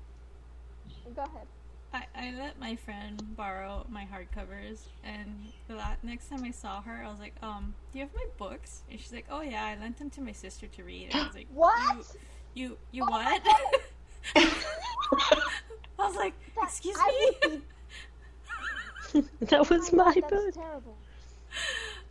go 1.16 1.22
ahead. 1.24 1.47
I, 1.94 2.04
I 2.16 2.34
let 2.38 2.60
my 2.60 2.76
friend 2.76 3.36
borrow 3.36 3.86
my 3.90 4.06
hardcovers, 4.06 4.82
and 5.04 5.48
the 5.68 5.76
la- 5.76 5.96
next 6.04 6.30
time 6.30 6.44
I 6.44 6.52
saw 6.52 6.82
her, 6.82 7.04
I 7.04 7.10
was 7.10 7.20
like, 7.20 7.34
um, 7.42 7.74
do 7.92 8.00
you 8.00 8.06
have 8.06 8.14
my 8.14 8.26
books? 8.38 8.84
And 8.92 9.00
she's 9.00 9.12
like, 9.12 9.26
oh 9.30 9.42
yeah, 9.42 9.66
I 9.66 9.76
lent 9.82 9.98
them 9.98 10.10
to 10.12 10.22
my 10.22 10.32
sister 10.32 10.68
to 10.68 10.84
read. 10.84 11.10
And 11.12 11.22
I 11.22 11.26
was 11.26 11.36
like, 11.36 11.48
What? 11.54 11.98
You, 12.54 12.68
you, 12.70 12.78
you 12.92 13.04
Oh 13.08 13.10
what? 13.10 13.42
I 15.98 16.08
was 16.08 16.16
like, 16.16 16.34
That- 16.56 16.64
excuse 16.66 16.96
I 17.00 17.32
me? 17.44 17.62
be 19.14 19.24
that 19.48 19.70
was 19.70 19.92
my 19.92 20.14
God, 20.14 20.30
book. 20.30 20.30
That's 20.46 20.58
terrible. 20.58 20.96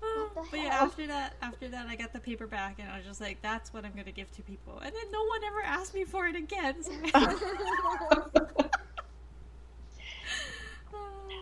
Oh, 0.03 0.31
but 0.51 0.59
yeah, 0.59 0.79
after 0.83 1.07
that, 1.07 1.35
after 1.43 1.69
that, 1.69 1.87
I 1.87 1.95
got 1.95 2.13
the 2.13 2.19
paperback, 2.19 2.79
and 2.81 2.91
I 2.91 2.97
was 2.97 3.07
just 3.07 3.21
like, 3.21 3.41
"That's 3.43 3.73
what 3.73 3.85
I'm 3.85 3.93
gonna 3.97 4.11
give 4.11 4.31
to 4.33 4.43
people." 4.43 4.79
And 4.79 4.93
then 4.93 5.13
no 5.13 5.25
one 5.25 5.45
ever 5.45 5.63
asked 5.65 5.95
me 5.95 6.05
for 6.05 6.27
it 6.27 6.35
again. 6.35 6.83
So 6.83 6.93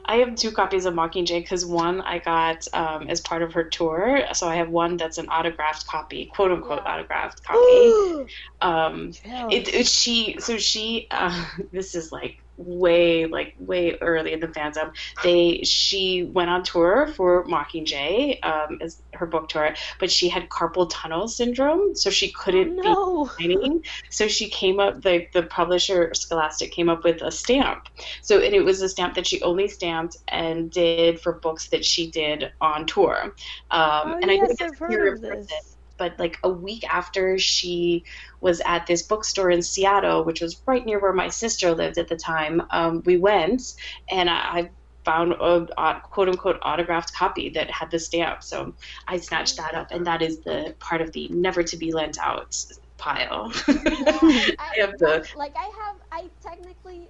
I 0.06 0.16
have 0.16 0.36
two 0.36 0.52
copies 0.52 0.84
of 0.86 0.94
Mockingjay 0.94 1.40
because 1.40 1.66
one 1.66 2.00
I 2.00 2.18
got 2.20 2.66
um, 2.72 3.08
as 3.08 3.20
part 3.20 3.42
of 3.42 3.52
her 3.54 3.64
tour, 3.64 4.22
so 4.34 4.48
I 4.48 4.56
have 4.56 4.70
one 4.70 4.96
that's 4.96 5.18
an 5.18 5.28
autographed 5.28 5.86
copy, 5.86 6.30
quote 6.34 6.52
unquote 6.52 6.82
Yeah. 6.84 6.92
autographed 6.94 7.42
copy. 7.44 8.28
Um, 8.60 9.12
it, 9.50 9.68
it 9.68 9.86
she 9.86 10.36
so 10.40 10.56
she 10.58 11.08
uh, 11.10 11.46
this 11.72 11.94
is 11.94 12.10
like 12.10 12.36
way 12.56 13.26
like 13.26 13.54
way 13.58 13.96
early 14.00 14.32
in 14.32 14.40
the 14.40 14.48
fandom. 14.48 14.94
They 15.22 15.62
she 15.64 16.24
went 16.24 16.50
on 16.50 16.62
tour 16.62 17.08
for 17.16 17.44
Mockingjay 17.46 18.44
um, 18.44 18.78
as 18.80 19.02
her 19.14 19.26
book 19.26 19.48
tour, 19.48 19.74
but 20.00 20.10
she 20.10 20.28
had 20.28 20.48
carpal 20.48 20.88
tunnel 20.92 21.28
syndrome, 21.28 21.94
so 21.94 22.10
she 22.10 22.32
couldn't 22.32 22.76
no. 22.76 23.30
be 23.38 23.48
writing. 23.48 23.82
So 24.10 24.28
she 24.28 24.48
came 24.48 24.80
up 24.80 25.02
the 25.02 25.26
the 25.32 25.44
publisher 25.44 26.12
Scholastic 26.14 26.72
came 26.72 26.88
up 26.88 27.04
with 27.04 27.22
a 27.22 27.30
stamp. 27.30 27.88
So 28.22 28.40
and 28.40 28.54
it 28.54 28.64
was 28.64 28.82
a 28.82 28.88
stamp 28.88 29.14
that 29.14 29.26
she 29.26 29.42
only 29.42 29.68
stamped 29.68 30.16
and 30.28 30.70
did 30.70 31.20
for 31.20 31.34
books 31.34 31.68
that 31.68 31.84
she 31.84 32.10
did 32.10 32.52
on 32.60 32.86
tour. 32.86 33.34
Um, 33.70 34.16
Oh, 34.16 34.18
and 34.20 34.30
I 34.30 34.34
yes, 34.34 34.48
didn't 34.48 34.58
get 34.58 34.70
I've 34.72 34.78
heard 34.78 34.90
hear 34.90 35.14
of 35.14 35.20
this. 35.20 35.75
But 35.96 36.18
like 36.18 36.38
a 36.42 36.48
week 36.48 36.84
after 36.88 37.38
she 37.38 38.04
was 38.40 38.60
at 38.64 38.86
this 38.86 39.02
bookstore 39.02 39.50
in 39.50 39.62
Seattle, 39.62 40.24
which 40.24 40.40
was 40.40 40.60
right 40.66 40.84
near 40.84 41.00
where 41.00 41.12
my 41.12 41.28
sister 41.28 41.74
lived 41.74 41.98
at 41.98 42.08
the 42.08 42.16
time, 42.16 42.62
um, 42.70 43.02
we 43.04 43.16
went 43.16 43.74
and 44.10 44.28
I, 44.28 44.34
I 44.34 44.70
found 45.06 45.32
a, 45.34 45.66
a 45.80 46.02
quote 46.10 46.28
unquote 46.28 46.58
autographed 46.62 47.14
copy 47.14 47.48
that 47.50 47.70
had 47.70 47.90
the 47.90 47.98
stamp. 47.98 48.42
So 48.42 48.74
I 49.06 49.16
snatched 49.18 49.56
that 49.56 49.74
up, 49.74 49.92
and 49.92 50.06
that 50.06 50.20
is 50.20 50.40
the 50.40 50.74
part 50.80 51.00
of 51.00 51.12
the 51.12 51.28
never 51.28 51.62
to 51.62 51.76
be 51.76 51.92
lent 51.92 52.18
out 52.18 52.54
pile. 52.98 53.52
I 53.68 54.54
I, 54.58 54.80
have 54.80 54.98
the 54.98 55.26
like 55.36 55.54
I 55.56 55.70
have 55.84 55.96
I 56.10 56.28
technically 56.42 57.08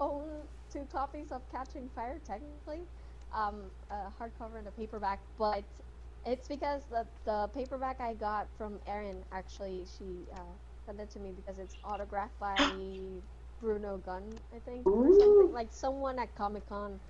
own 0.00 0.24
two 0.72 0.86
copies 0.92 1.30
of 1.30 1.40
Catching 1.52 1.88
Fire 1.94 2.18
technically, 2.26 2.80
um, 3.34 3.54
a 3.90 4.12
hardcover 4.20 4.58
and 4.58 4.66
a 4.66 4.72
paperback, 4.72 5.20
but 5.38 5.64
it's 6.26 6.48
because 6.48 6.82
the 6.90 7.06
the 7.24 7.48
paperback 7.54 8.00
I 8.00 8.14
got 8.14 8.48
from 8.58 8.80
Erin 8.86 9.24
actually 9.32 9.84
she 9.98 10.26
uh, 10.34 10.54
sent 10.86 11.00
it 11.00 11.10
to 11.12 11.20
me 11.20 11.32
because 11.32 11.58
it's 11.58 11.76
autographed 11.84 12.38
by 12.40 12.56
Bruno 13.60 13.98
Gunn 13.98 14.24
I 14.54 14.58
think 14.60 14.86
or 14.92 15.06
Ooh. 15.08 15.18
something 15.18 15.52
like 15.52 15.68
someone 15.72 16.18
at 16.18 16.34
Comic 16.36 16.68
Con 16.68 17.00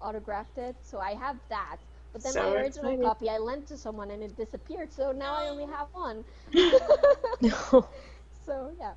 autographed 0.00 0.58
it, 0.58 0.76
so 0.82 0.98
I 0.98 1.14
have 1.14 1.36
that. 1.48 1.76
But 2.12 2.22
then 2.24 2.34
So 2.34 2.40
my 2.40 2.52
original 2.52 2.92
exciting. 2.92 3.02
copy 3.02 3.28
I 3.30 3.38
lent 3.38 3.66
to 3.68 3.76
someone 3.76 4.10
and 4.10 4.22
it 4.22 4.36
disappeared, 4.36 4.92
so 4.92 5.12
now 5.12 5.34
I 5.34 5.48
only 5.48 5.66
have 5.66 5.88
one. 5.92 6.24
No. 7.42 7.86
so 8.46 8.70
yeah. 8.78 8.92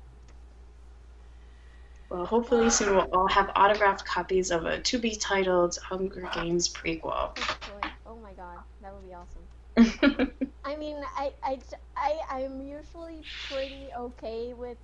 well, 2.10 2.24
hopefully 2.26 2.70
soon 2.70 2.94
we'll 2.94 3.08
all 3.12 3.28
have 3.28 3.50
autographed 3.56 4.04
copies 4.04 4.50
of 4.50 4.64
a 4.66 4.80
to 4.80 4.98
be 4.98 5.14
titled 5.14 5.76
Hunger 5.82 6.28
Games 6.34 6.68
prequel. 6.68 7.36
Hopefully. 7.38 7.82
Oh 8.06 8.16
my 8.16 8.32
god, 8.32 8.58
that 8.82 8.92
would 8.94 9.06
be 9.06 9.14
awesome. 9.14 9.45
I 10.64 10.76
mean, 10.76 10.96
I, 11.16 11.32
I, 11.42 11.58
I, 11.96 12.18
I'm 12.30 12.60
usually 12.66 13.22
pretty 13.50 13.88
okay 13.96 14.52
with 14.54 14.78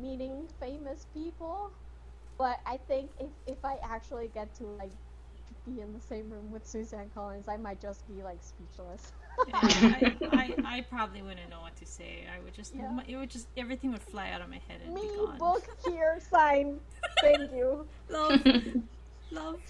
meeting 0.00 0.46
famous 0.60 1.06
people, 1.12 1.70
but 2.38 2.60
I 2.66 2.78
think 2.88 3.10
if, 3.18 3.28
if 3.46 3.64
I 3.64 3.76
actually 3.82 4.30
get 4.32 4.54
to 4.56 4.64
like 4.78 4.90
be 5.66 5.80
in 5.80 5.92
the 5.92 6.00
same 6.00 6.30
room 6.30 6.50
with 6.50 6.66
Suzanne 6.66 7.10
Collins, 7.14 7.48
I 7.48 7.56
might 7.56 7.80
just 7.80 8.06
be 8.14 8.22
like 8.22 8.38
speechless. 8.40 9.12
Yeah, 9.48 9.58
I, 9.62 10.14
I, 10.32 10.76
I 10.76 10.80
probably 10.82 11.22
wouldn't 11.22 11.50
know 11.50 11.60
what 11.60 11.76
to 11.76 11.86
say. 11.86 12.26
I 12.34 12.42
would 12.42 12.54
just, 12.54 12.74
Yeah. 12.74 12.98
it 13.06 13.16
would 13.16 13.30
just, 13.30 13.48
everything 13.56 13.92
would 13.92 14.02
fly 14.02 14.30
out 14.30 14.40
of 14.40 14.48
my 14.48 14.60
head 14.68 14.80
and 14.84 14.94
Me, 14.94 15.02
be 15.02 15.16
gone. 15.16 15.38
book 15.38 15.64
here, 15.84 16.18
sign. 16.30 16.78
Thank 17.20 17.52
you. 17.52 17.86
Love, 18.10 18.40
love. 19.32 19.60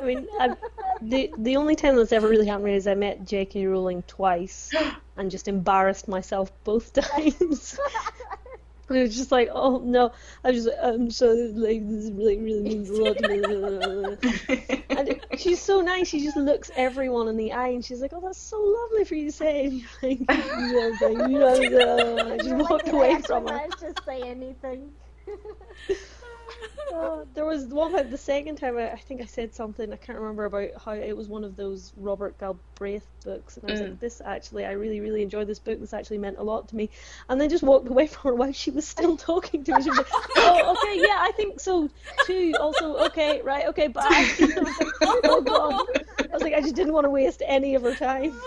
I 0.00 0.04
mean, 0.04 0.26
I, 0.40 0.54
the 1.02 1.32
the 1.38 1.56
only 1.56 1.76
time 1.76 1.96
that's 1.96 2.12
ever 2.12 2.28
really 2.28 2.46
happened 2.46 2.70
is 2.70 2.86
I 2.86 2.94
met 2.94 3.24
J.K. 3.24 3.66
Rowling 3.66 4.02
twice 4.06 4.70
and 5.16 5.30
just 5.30 5.48
embarrassed 5.48 6.08
myself 6.08 6.52
both 6.64 6.92
times. 7.00 7.78
And 8.88 8.98
it 8.98 9.02
was 9.02 9.16
just 9.16 9.32
like, 9.32 9.48
oh 9.52 9.78
no, 9.78 10.12
I 10.44 10.50
was 10.50 10.64
just 10.64 10.76
like, 10.76 10.94
I'm 10.94 11.10
so 11.10 11.32
like 11.54 11.88
this 11.88 12.10
really 12.10 12.38
really 12.38 12.62
means 12.62 12.90
a 12.90 13.02
lot 13.02 13.18
to 13.18 13.28
me. 13.28 14.80
And 14.96 15.20
she's 15.38 15.60
so 15.60 15.80
nice. 15.80 16.08
She 16.08 16.22
just 16.22 16.36
looks 16.36 16.70
everyone 16.76 17.26
in 17.28 17.36
the 17.36 17.52
eye 17.52 17.68
and 17.68 17.84
she's 17.84 18.00
like, 18.00 18.12
oh 18.12 18.20
that's 18.20 18.38
so 18.38 18.60
lovely 18.60 19.04
for 19.04 19.14
you 19.16 19.26
to 19.26 19.32
say. 19.32 19.66
And 19.66 19.82
you're 20.02 20.90
like, 20.92 21.30
you. 21.30 21.44
I 21.44 21.58
was, 21.58 21.60
uh, 21.60 22.30
I 22.32 22.36
just 22.38 22.54
walked 22.70 22.84
"Did 22.84 22.94
away 22.94 23.20
from 23.22 23.46
her. 23.48 23.66
to 23.80 23.94
say 24.06 24.22
anything. 24.22 24.92
Uh, 26.94 27.24
there 27.34 27.44
was 27.44 27.66
one 27.66 27.92
time, 27.92 28.08
the 28.10 28.16
second 28.16 28.56
time, 28.56 28.76
I, 28.78 28.92
I 28.92 28.96
think 28.98 29.20
I 29.20 29.24
said 29.24 29.52
something, 29.54 29.92
I 29.92 29.96
can't 29.96 30.18
remember 30.18 30.44
about 30.44 30.70
how 30.84 30.92
it 30.92 31.16
was 31.16 31.28
one 31.28 31.42
of 31.42 31.56
those 31.56 31.92
Robert 31.96 32.38
Galbraith 32.38 33.08
books, 33.24 33.56
and 33.56 33.66
I 33.66 33.70
was 33.70 33.80
Mm. 33.80 33.88
like, 33.90 33.98
this 33.98 34.20
actually, 34.24 34.64
I 34.64 34.72
really, 34.72 35.00
really 35.00 35.22
enjoyed 35.22 35.48
this 35.48 35.58
book, 35.58 35.80
this 35.80 35.92
actually 35.92 36.18
meant 36.18 36.38
a 36.38 36.44
lot 36.44 36.68
to 36.68 36.76
me, 36.76 36.90
and 37.28 37.40
then 37.40 37.48
just 37.48 37.64
walked 37.64 37.88
away 37.88 38.06
from 38.08 38.30
her 38.30 38.34
while 38.36 38.52
she 38.52 38.70
was 38.70 38.86
still 38.86 39.16
talking 39.16 39.64
to 39.64 39.72
me. 39.74 39.82
She 39.82 39.90
was 39.90 39.98
like, 39.98 40.08
oh, 40.38 40.72
okay, 40.74 41.00
yeah, 41.00 41.16
I 41.18 41.32
think 41.36 41.58
so 41.60 41.90
too, 42.20 42.58
also, 42.60 42.96
okay, 43.06 43.40
right, 43.42 43.66
okay, 43.68 43.88
bye. 43.88 44.30
I 44.56 44.60
was 44.60 44.78
like, 44.78 44.94
oh 45.26 45.40
god. 45.42 45.80
I 46.32 46.36
was 46.36 46.42
like, 46.44 46.54
I 46.54 46.60
just 46.60 46.74
didn't 46.76 46.92
want 46.92 47.04
to 47.06 47.10
waste 47.10 47.42
any 47.46 47.74
of 47.74 47.82
her 47.82 47.94
time. 47.94 48.42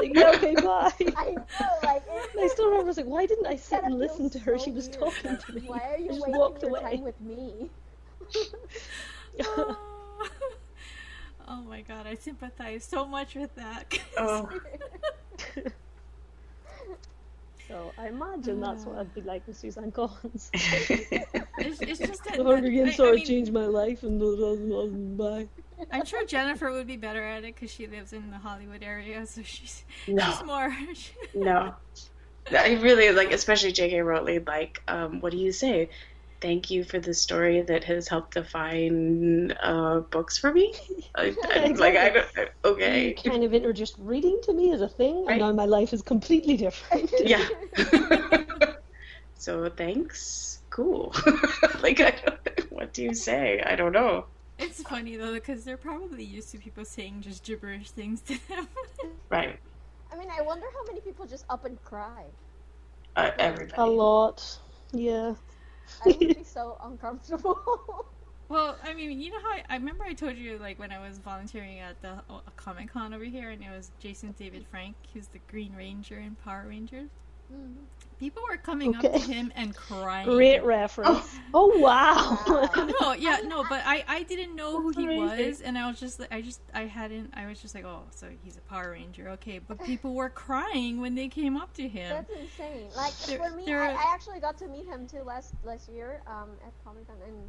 Like, 0.00 0.14
yeah, 0.14 0.30
okay, 0.36 0.54
bye. 0.54 0.92
I 1.16 1.30
know, 1.32 1.44
like. 1.82 2.02
I 2.38 2.46
still 2.48 2.66
remember, 2.66 2.84
I 2.84 2.88
was 2.88 2.96
like, 2.98 3.06
why 3.06 3.26
didn't 3.26 3.46
I 3.46 3.56
sit 3.56 3.82
and 3.84 3.98
listen 3.98 4.30
to 4.30 4.38
her? 4.40 4.58
so 4.58 4.64
She 4.64 4.70
was 4.70 4.88
weird. 4.88 5.00
talking 5.00 5.36
to 5.38 5.52
me. 5.52 5.62
Why 5.66 5.80
are 5.94 5.98
you 5.98 6.04
I 6.04 6.08
just 6.08 6.20
wasting 6.20 6.38
walked 6.38 6.62
your 6.62 6.70
away. 6.76 6.80
time 6.96 7.00
with 7.02 7.20
me? 7.20 7.70
oh. 9.44 9.76
Oh 11.50 11.62
my 11.62 11.80
god, 11.80 12.06
I 12.06 12.14
sympathize 12.14 12.84
so 12.84 13.06
much 13.06 13.34
with 13.34 13.54
that. 13.54 13.98
oh. 14.18 14.48
So 17.66 17.92
I 17.98 18.08
imagine 18.08 18.60
that's 18.60 18.84
what 18.86 18.98
I'd 18.98 19.14
be 19.14 19.20
like 19.22 19.46
with 19.46 19.56
Suzanne 19.58 19.92
Collins. 19.92 20.50
It's, 20.54 21.80
it's 21.82 21.98
just 21.98 22.24
that. 22.24 22.36
The 22.38 22.44
Hunger 22.44 22.62
that- 22.62 22.70
Games 22.70 22.96
sort 22.96 23.14
of 23.18 23.24
changed 23.24 23.52
my 23.52 23.66
life 23.66 24.02
and 24.04 24.18
blah, 24.18 24.34
blah, 24.36 24.54
blah, 24.56 24.86
blah, 24.86 25.36
bye. 25.40 25.48
I'm 25.92 26.04
sure 26.04 26.24
Jennifer 26.26 26.70
would 26.72 26.86
be 26.86 26.96
better 26.96 27.22
at 27.22 27.44
it 27.44 27.54
because 27.54 27.70
she 27.70 27.86
lives 27.86 28.12
in 28.12 28.30
the 28.30 28.38
Hollywood 28.38 28.82
area, 28.82 29.24
so 29.26 29.42
she's 29.42 29.84
no. 30.06 30.24
she's 30.24 30.44
more. 30.44 30.74
No. 31.34 31.74
I 32.50 32.74
really 32.80 33.12
like, 33.12 33.30
especially 33.32 33.72
J.K. 33.72 34.00
Rowling. 34.00 34.44
Like, 34.46 34.82
um, 34.88 35.20
what 35.20 35.32
do 35.32 35.38
you 35.38 35.52
say? 35.52 35.90
Thank 36.40 36.70
you 36.70 36.82
for 36.84 36.98
the 36.98 37.12
story 37.12 37.60
that 37.62 37.84
has 37.84 38.08
helped 38.08 38.34
define 38.34 39.52
uh, 39.60 40.00
books 40.00 40.38
for 40.38 40.52
me. 40.52 40.72
I, 41.14 41.34
I, 41.44 41.66
like, 41.76 41.96
I 41.96 42.08
don't. 42.10 42.26
I- 42.36 42.48
Okay. 42.64 43.08
You 43.22 43.30
kind 43.30 43.44
of 43.44 43.52
introduced 43.54 43.96
reading 43.98 44.38
to 44.44 44.52
me 44.52 44.72
as 44.72 44.80
a 44.80 44.88
thing, 44.88 45.24
Right. 45.26 45.32
and 45.32 45.40
now 45.40 45.52
my 45.52 45.64
life 45.64 45.92
is 45.92 46.00
completely 46.02 46.56
different. 46.56 47.12
Yeah. 47.24 47.46
so 49.36 49.68
thanks. 49.70 50.60
Cool. 50.70 51.14
like, 51.82 52.00
I 52.00 52.10
don't, 52.24 52.70
what 52.72 52.92
do 52.92 53.02
you 53.02 53.14
say? 53.14 53.60
I 53.64 53.74
don't 53.76 53.92
know. 53.92 54.26
It's 54.58 54.82
funny 54.82 55.16
though 55.16 55.34
because 55.34 55.64
they're 55.64 55.76
probably 55.76 56.24
used 56.24 56.50
to 56.50 56.58
people 56.58 56.84
saying 56.84 57.20
just 57.20 57.44
gibberish 57.44 57.90
things 57.90 58.20
to 58.22 58.38
them. 58.48 58.68
Right. 59.30 59.58
I 60.10 60.16
mean, 60.16 60.28
I 60.30 60.40
wonder 60.40 60.64
how 60.72 60.86
many 60.86 61.00
people 61.00 61.26
just 61.26 61.44
up 61.50 61.66
and 61.66 61.82
cry. 61.84 62.24
Uh, 63.14 63.30
everybody. 63.38 63.74
A 63.76 63.84
lot. 63.84 64.58
Yeah. 64.92 65.34
I 66.04 66.08
would 66.08 66.18
be 66.18 66.44
so 66.44 66.78
uncomfortable. 66.82 68.06
well, 68.48 68.78
I 68.82 68.94
mean, 68.94 69.20
you 69.20 69.30
know 69.30 69.40
how 69.40 69.50
I, 69.50 69.64
I 69.68 69.74
remember 69.74 70.04
I 70.04 70.14
told 70.14 70.36
you 70.36 70.56
like 70.58 70.78
when 70.78 70.92
I 70.92 70.98
was 70.98 71.18
volunteering 71.18 71.80
at 71.80 72.00
the 72.00 72.22
uh, 72.30 72.40
Comic 72.56 72.90
Con 72.90 73.12
over 73.12 73.24
here, 73.24 73.50
and 73.50 73.62
it 73.62 73.70
was 73.70 73.90
Jason 73.98 74.34
David 74.38 74.64
Frank, 74.70 74.96
who's 75.12 75.26
the 75.28 75.40
Green 75.50 75.74
Ranger 75.76 76.18
in 76.18 76.36
Power 76.36 76.64
Rangers. 76.66 77.10
People 78.18 78.42
were 78.50 78.56
coming 78.56 78.96
up 78.96 79.02
to 79.02 79.18
him 79.18 79.52
and 79.54 79.74
crying. 79.76 80.26
Great 80.26 80.64
reference. 80.64 81.38
Oh, 81.54 81.78
wow. 81.78 82.38
Wow. 82.46 82.90
no, 83.00 83.12
yeah, 83.12 83.38
no, 83.44 83.64
but 83.68 83.80
I 83.86 84.04
I 84.08 84.22
didn't 84.24 84.56
know 84.56 84.82
who 84.82 84.90
he 84.90 85.04
Amazing. 85.04 85.46
was, 85.48 85.60
and 85.60 85.78
I 85.78 85.88
was 85.88 86.00
just 86.00 86.18
like, 86.18 86.32
I 86.32 86.42
just 86.42 86.60
I 86.74 86.82
hadn't, 86.86 87.32
I 87.34 87.46
was 87.46 87.60
just 87.60 87.74
like, 87.76 87.84
oh, 87.84 88.02
so 88.10 88.28
he's 88.42 88.56
a 88.56 88.60
Power 88.62 88.90
Ranger, 88.90 89.28
okay. 89.30 89.60
But 89.60 89.82
people 89.84 90.14
were 90.14 90.28
crying 90.30 91.00
when 91.00 91.14
they 91.14 91.28
came 91.28 91.56
up 91.56 91.72
to 91.74 91.86
him. 91.86 92.08
That's 92.10 92.30
insane. 92.30 92.88
Like 92.96 93.16
There- 93.20 93.38
for 93.38 93.56
me, 93.56 93.72
I, 93.72 93.92
I 93.92 94.12
actually 94.12 94.40
got 94.40 94.58
to 94.58 94.66
meet 94.66 94.86
him 94.86 95.06
too 95.06 95.22
last 95.22 95.54
last 95.64 95.88
year 95.88 96.20
um, 96.26 96.50
at 96.66 96.72
Comic 96.84 97.06
Con, 97.06 97.16
and 97.24 97.48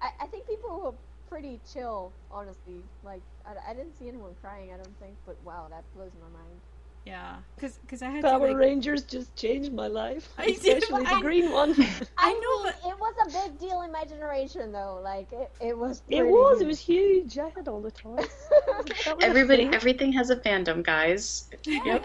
I, 0.00 0.24
I 0.24 0.26
think 0.28 0.46
people 0.46 0.80
were 0.84 0.94
pretty 1.28 1.60
chill. 1.70 2.12
Honestly, 2.30 2.80
like 3.02 3.22
I, 3.44 3.70
I 3.70 3.74
didn't 3.74 3.98
see 3.98 4.08
anyone 4.08 4.34
crying. 4.40 4.72
I 4.72 4.76
don't 4.76 4.98
think, 5.00 5.14
but 5.26 5.36
wow, 5.44 5.66
that 5.70 5.82
blows 5.96 6.12
my 6.22 6.28
mind. 6.38 6.60
Yeah, 7.04 7.42
because 7.56 7.78
because 7.78 8.02
I 8.02 8.10
had 8.10 8.28
Power 8.28 8.48
to 8.48 8.54
like, 8.54 8.56
Rangers 8.56 9.04
just 9.04 9.36
changed 9.36 9.72
my 9.72 9.86
life. 9.88 10.34
I 10.38 10.52
did, 10.52 10.84
Especially 10.84 11.04
I- 11.04 11.14
the 11.14 11.16
green 11.16 11.50
one. 11.50 11.74
I 12.18 12.32
I, 12.32 12.32
know, 12.32 12.64
mean, 12.64 12.72
it 12.92 12.98
was 12.98 13.14
a 13.26 13.30
big 13.30 13.58
deal 13.58 13.82
in 13.82 13.92
my 13.92 14.04
generation, 14.04 14.72
though. 14.72 15.00
Like 15.02 15.32
it, 15.32 15.50
it 15.60 15.76
was. 15.78 16.02
It 16.10 16.26
was. 16.26 16.60
It 16.60 16.66
huge. 16.66 16.68
was 16.68 16.80
huge. 16.80 17.38
I 17.38 17.48
had 17.48 17.68
all 17.68 17.80
the 17.82 17.90
toys. 17.90 18.50
That 19.04 19.16
was 19.16 19.28
a 19.30 19.34
Everybody, 19.34 19.68
everything 19.72 20.12
has 20.12 20.30
a 20.30 20.36
fandom, 20.36 20.82
guys. 20.82 21.50
Yep. 21.66 22.04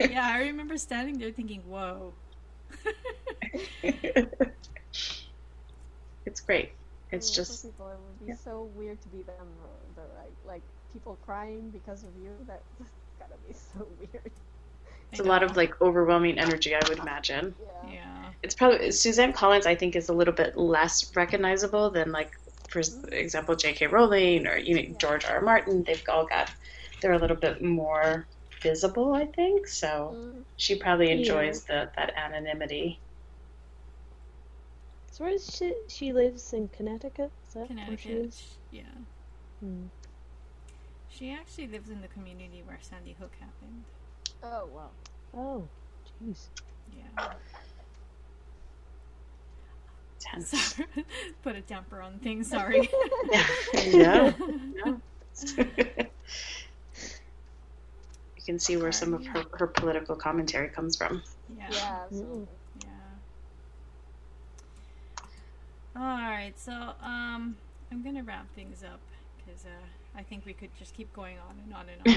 yeah, 0.00 0.26
I 0.26 0.38
remember 0.40 0.76
standing 0.76 1.18
there 1.18 1.32
thinking, 1.32 1.62
whoa. 1.64 2.14
it's 6.24 6.40
great. 6.40 6.72
I 7.12 7.16
It's 7.16 7.30
mean, 7.30 7.36
just 7.36 7.46
for 7.46 7.56
people, 7.56 7.88
it 7.90 8.00
would 8.00 8.18
be 8.18 8.28
yeah. 8.28 8.34
so 8.34 8.62
weird 8.64 9.00
to 9.02 9.08
be 9.08 9.22
them. 9.22 9.58
The 9.94 10.02
like, 10.14 10.36
like 10.44 10.62
people 10.92 11.16
crying 11.16 11.70
because 11.70 12.04
of 12.04 12.16
you. 12.16 12.38
That, 12.46 12.64
that's 12.78 13.01
gotta 13.28 13.40
be 13.46 13.54
so 13.54 13.86
weird. 13.98 14.32
It's 15.10 15.20
a 15.20 15.24
lot 15.24 15.42
of 15.42 15.56
like 15.56 15.80
overwhelming 15.80 16.38
energy, 16.38 16.74
I 16.74 16.80
would 16.88 16.98
imagine. 16.98 17.54
Yeah. 17.84 17.92
Yeah. 17.92 18.30
It's 18.42 18.54
probably 18.54 18.90
Suzanne 18.90 19.32
Collins. 19.32 19.66
I 19.66 19.74
think 19.74 19.94
is 19.96 20.08
a 20.08 20.14
little 20.14 20.34
bit 20.34 20.56
less 20.56 21.14
recognizable 21.14 21.90
than 21.90 22.12
like, 22.12 22.30
for 22.68 22.80
example, 23.12 23.54
J.K. 23.56 23.86
Rowling 23.88 24.46
or 24.46 24.56
you 24.56 24.74
know 24.74 24.96
George 24.98 25.24
R. 25.26 25.36
R. 25.36 25.40
Martin. 25.42 25.84
They've 25.86 26.02
all 26.08 26.26
got 26.26 26.50
they're 27.00 27.12
a 27.12 27.18
little 27.18 27.36
bit 27.36 27.62
more 27.62 28.26
visible, 28.62 29.14
I 29.14 29.26
think. 29.26 29.66
So 29.68 30.16
Mm. 30.16 30.44
she 30.56 30.76
probably 30.78 31.10
enjoys 31.10 31.64
the 31.64 31.90
that 31.96 32.12
anonymity. 32.16 33.00
So 35.12 35.24
where 35.24 35.34
is 35.34 35.46
she? 35.46 35.74
She 35.88 36.12
lives 36.12 36.52
in 36.54 36.68
Connecticut. 36.68 37.32
Is 37.46 37.54
that 37.54 37.68
where 37.86 37.98
she 37.98 38.08
Connecticut. 38.08 38.26
is? 38.26 38.58
Yeah. 38.70 38.94
Hmm. 39.60 39.86
She 41.16 41.30
actually 41.30 41.68
lives 41.68 41.90
in 41.90 42.00
the 42.00 42.08
community 42.08 42.62
where 42.66 42.78
Sandy 42.80 43.14
Hook 43.20 43.32
happened. 43.38 43.84
Oh 44.42 44.66
wow. 44.74 44.88
Oh, 45.36 45.68
jeez. 46.24 46.46
Yeah. 46.96 47.32
Tense. 50.18 50.50
Sorry. 50.74 50.88
Put 51.42 51.56
a 51.56 51.60
damper 51.60 52.00
on 52.00 52.18
things. 52.18 52.48
Sorry. 52.48 52.88
yeah. 53.74 54.32
yeah. 54.34 54.94
you 55.56 56.06
can 58.44 58.58
see 58.58 58.76
where 58.76 58.92
some 58.92 59.12
of 59.12 59.26
her, 59.26 59.44
her 59.52 59.66
political 59.66 60.16
commentary 60.16 60.68
comes 60.68 60.96
from. 60.96 61.22
yeah. 61.58 61.66
Yeah. 61.70 61.98
Absolutely. 62.04 62.46
Yeah. 62.80 62.88
All 65.94 66.02
right, 66.02 66.52
so 66.56 66.72
um, 67.02 67.56
I'm 67.90 68.02
gonna 68.02 68.22
wrap 68.22 68.46
things 68.54 68.82
up 68.82 69.00
because 69.36 69.66
uh, 69.66 69.84
I 70.16 70.22
think 70.22 70.44
we 70.44 70.52
could 70.52 70.68
just 70.78 70.94
keep 70.94 71.10
going 71.14 71.38
on 71.38 71.58
and 71.64 71.74
on 71.74 71.86
and 71.88 72.06
on. 72.06 72.14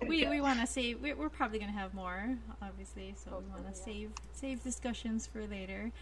we 0.08 0.26
we 0.26 0.40
want 0.40 0.60
to 0.60 0.66
save. 0.66 1.00
we- 1.00 1.12
We're 1.12 1.28
probably 1.28 1.58
gonna 1.58 1.72
have 1.72 1.92
more, 1.94 2.36
obviously, 2.62 3.14
so 3.22 3.42
we 3.44 3.50
want 3.50 3.64
to 3.64 3.68
Hopefully, 3.72 4.02
save 4.02 4.10
save 4.32 4.62
discussions 4.62 5.26
for 5.26 5.46
later. 5.46 5.92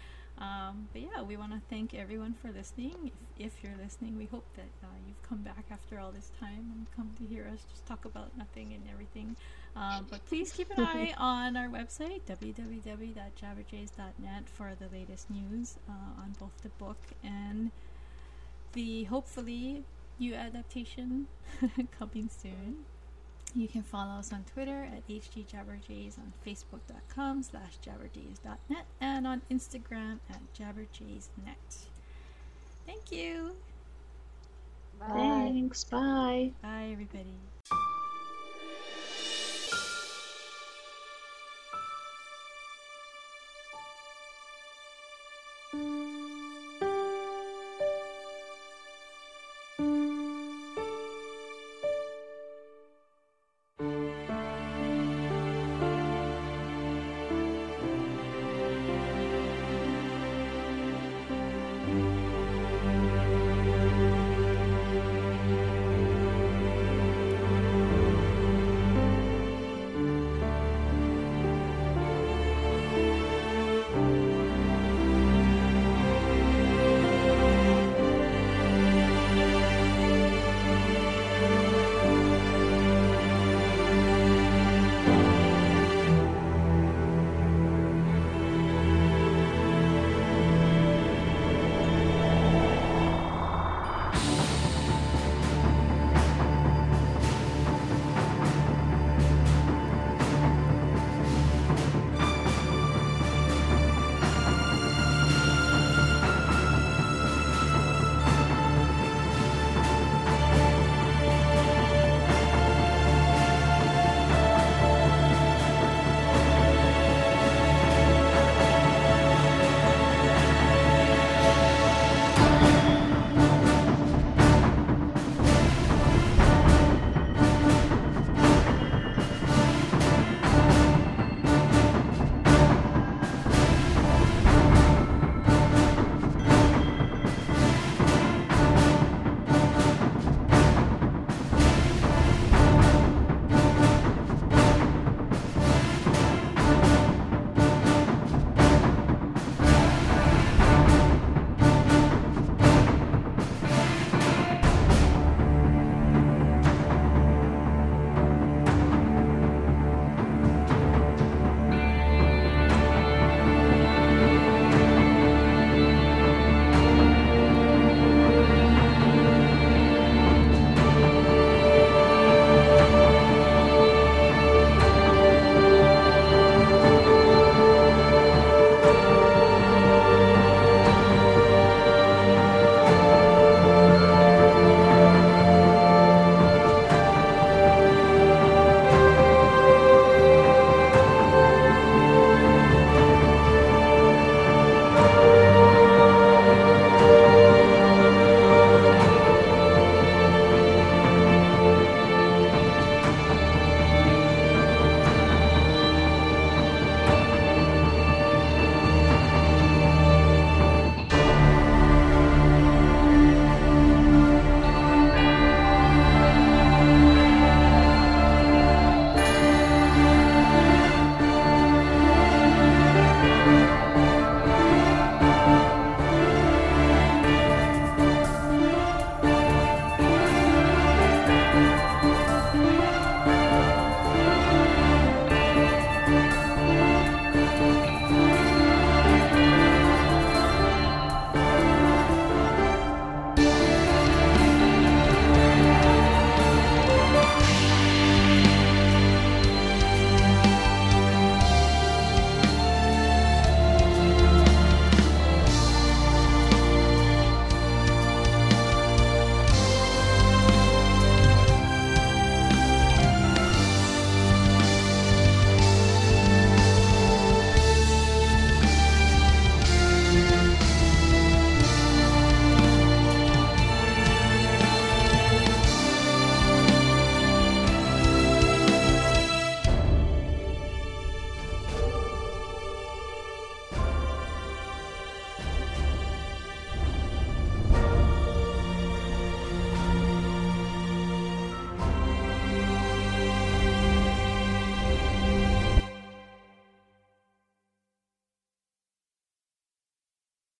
Um, 0.41 0.89
but 0.93 1.03
yeah, 1.03 1.21
we 1.23 1.37
want 1.37 1.51
to 1.53 1.61
thank 1.69 1.95
everyone 1.95 2.33
for 2.33 2.53
listening. 2.53 3.11
If, 3.39 3.47
if 3.47 3.53
you're 3.65 3.77
listening, 3.83 4.17
we 4.17 4.27
hope 4.27 4.45
that 4.55 4.69
uh, 4.85 4.87
you've 5.05 5.21
come 5.29 5.39
back 5.39 5.65
after 5.69 5.99
all 5.99 6.13
this 6.13 6.31
time 6.39 6.71
and 6.77 6.87
come 6.95 7.11
to 7.19 7.25
hear 7.27 7.49
us 7.53 7.65
just 7.69 7.85
talk 7.87 8.05
about 8.05 8.37
nothing 8.39 8.73
and 8.73 8.85
everything. 8.93 9.35
Um, 9.75 10.07
but 10.09 10.25
please 10.27 10.53
keep 10.53 10.71
an 10.71 10.85
eye 10.85 11.13
on 11.19 11.57
our 11.57 11.67
website, 11.69 12.21
www.jabberjays.net, 12.29 14.49
for 14.49 14.75
the 14.79 14.87
latest 14.97 15.29
news 15.29 15.77
uh, 15.89 16.21
on 16.23 16.37
both 16.39 16.57
the 16.63 16.69
book 16.71 17.01
and 17.25 17.73
the 18.75 19.03
hopefully 19.05 19.83
new 20.19 20.35
adaptation 20.35 21.27
coming 21.99 22.29
soon. 22.29 22.85
You 23.55 23.67
can 23.67 23.83
follow 23.83 24.19
us 24.19 24.33
on 24.33 24.45
Twitter 24.53 24.87
at 24.93 25.07
HGJabberjays, 25.09 26.19
on 26.19 26.33
Facebook.com 26.47 27.43
slash 27.43 27.79
jabberjays.net, 27.85 28.87
and 29.01 29.27
on 29.27 29.43
Instagram 29.51 30.19
at 30.31 30.41
jabberjaysnet. 30.55 31.87
Thank 32.87 33.11
you. 33.11 33.57
Bye. 35.01 35.09
Thanks. 35.09 35.85
Bye. 35.85 36.53
Bye, 36.63 36.91
everybody. 36.93 37.39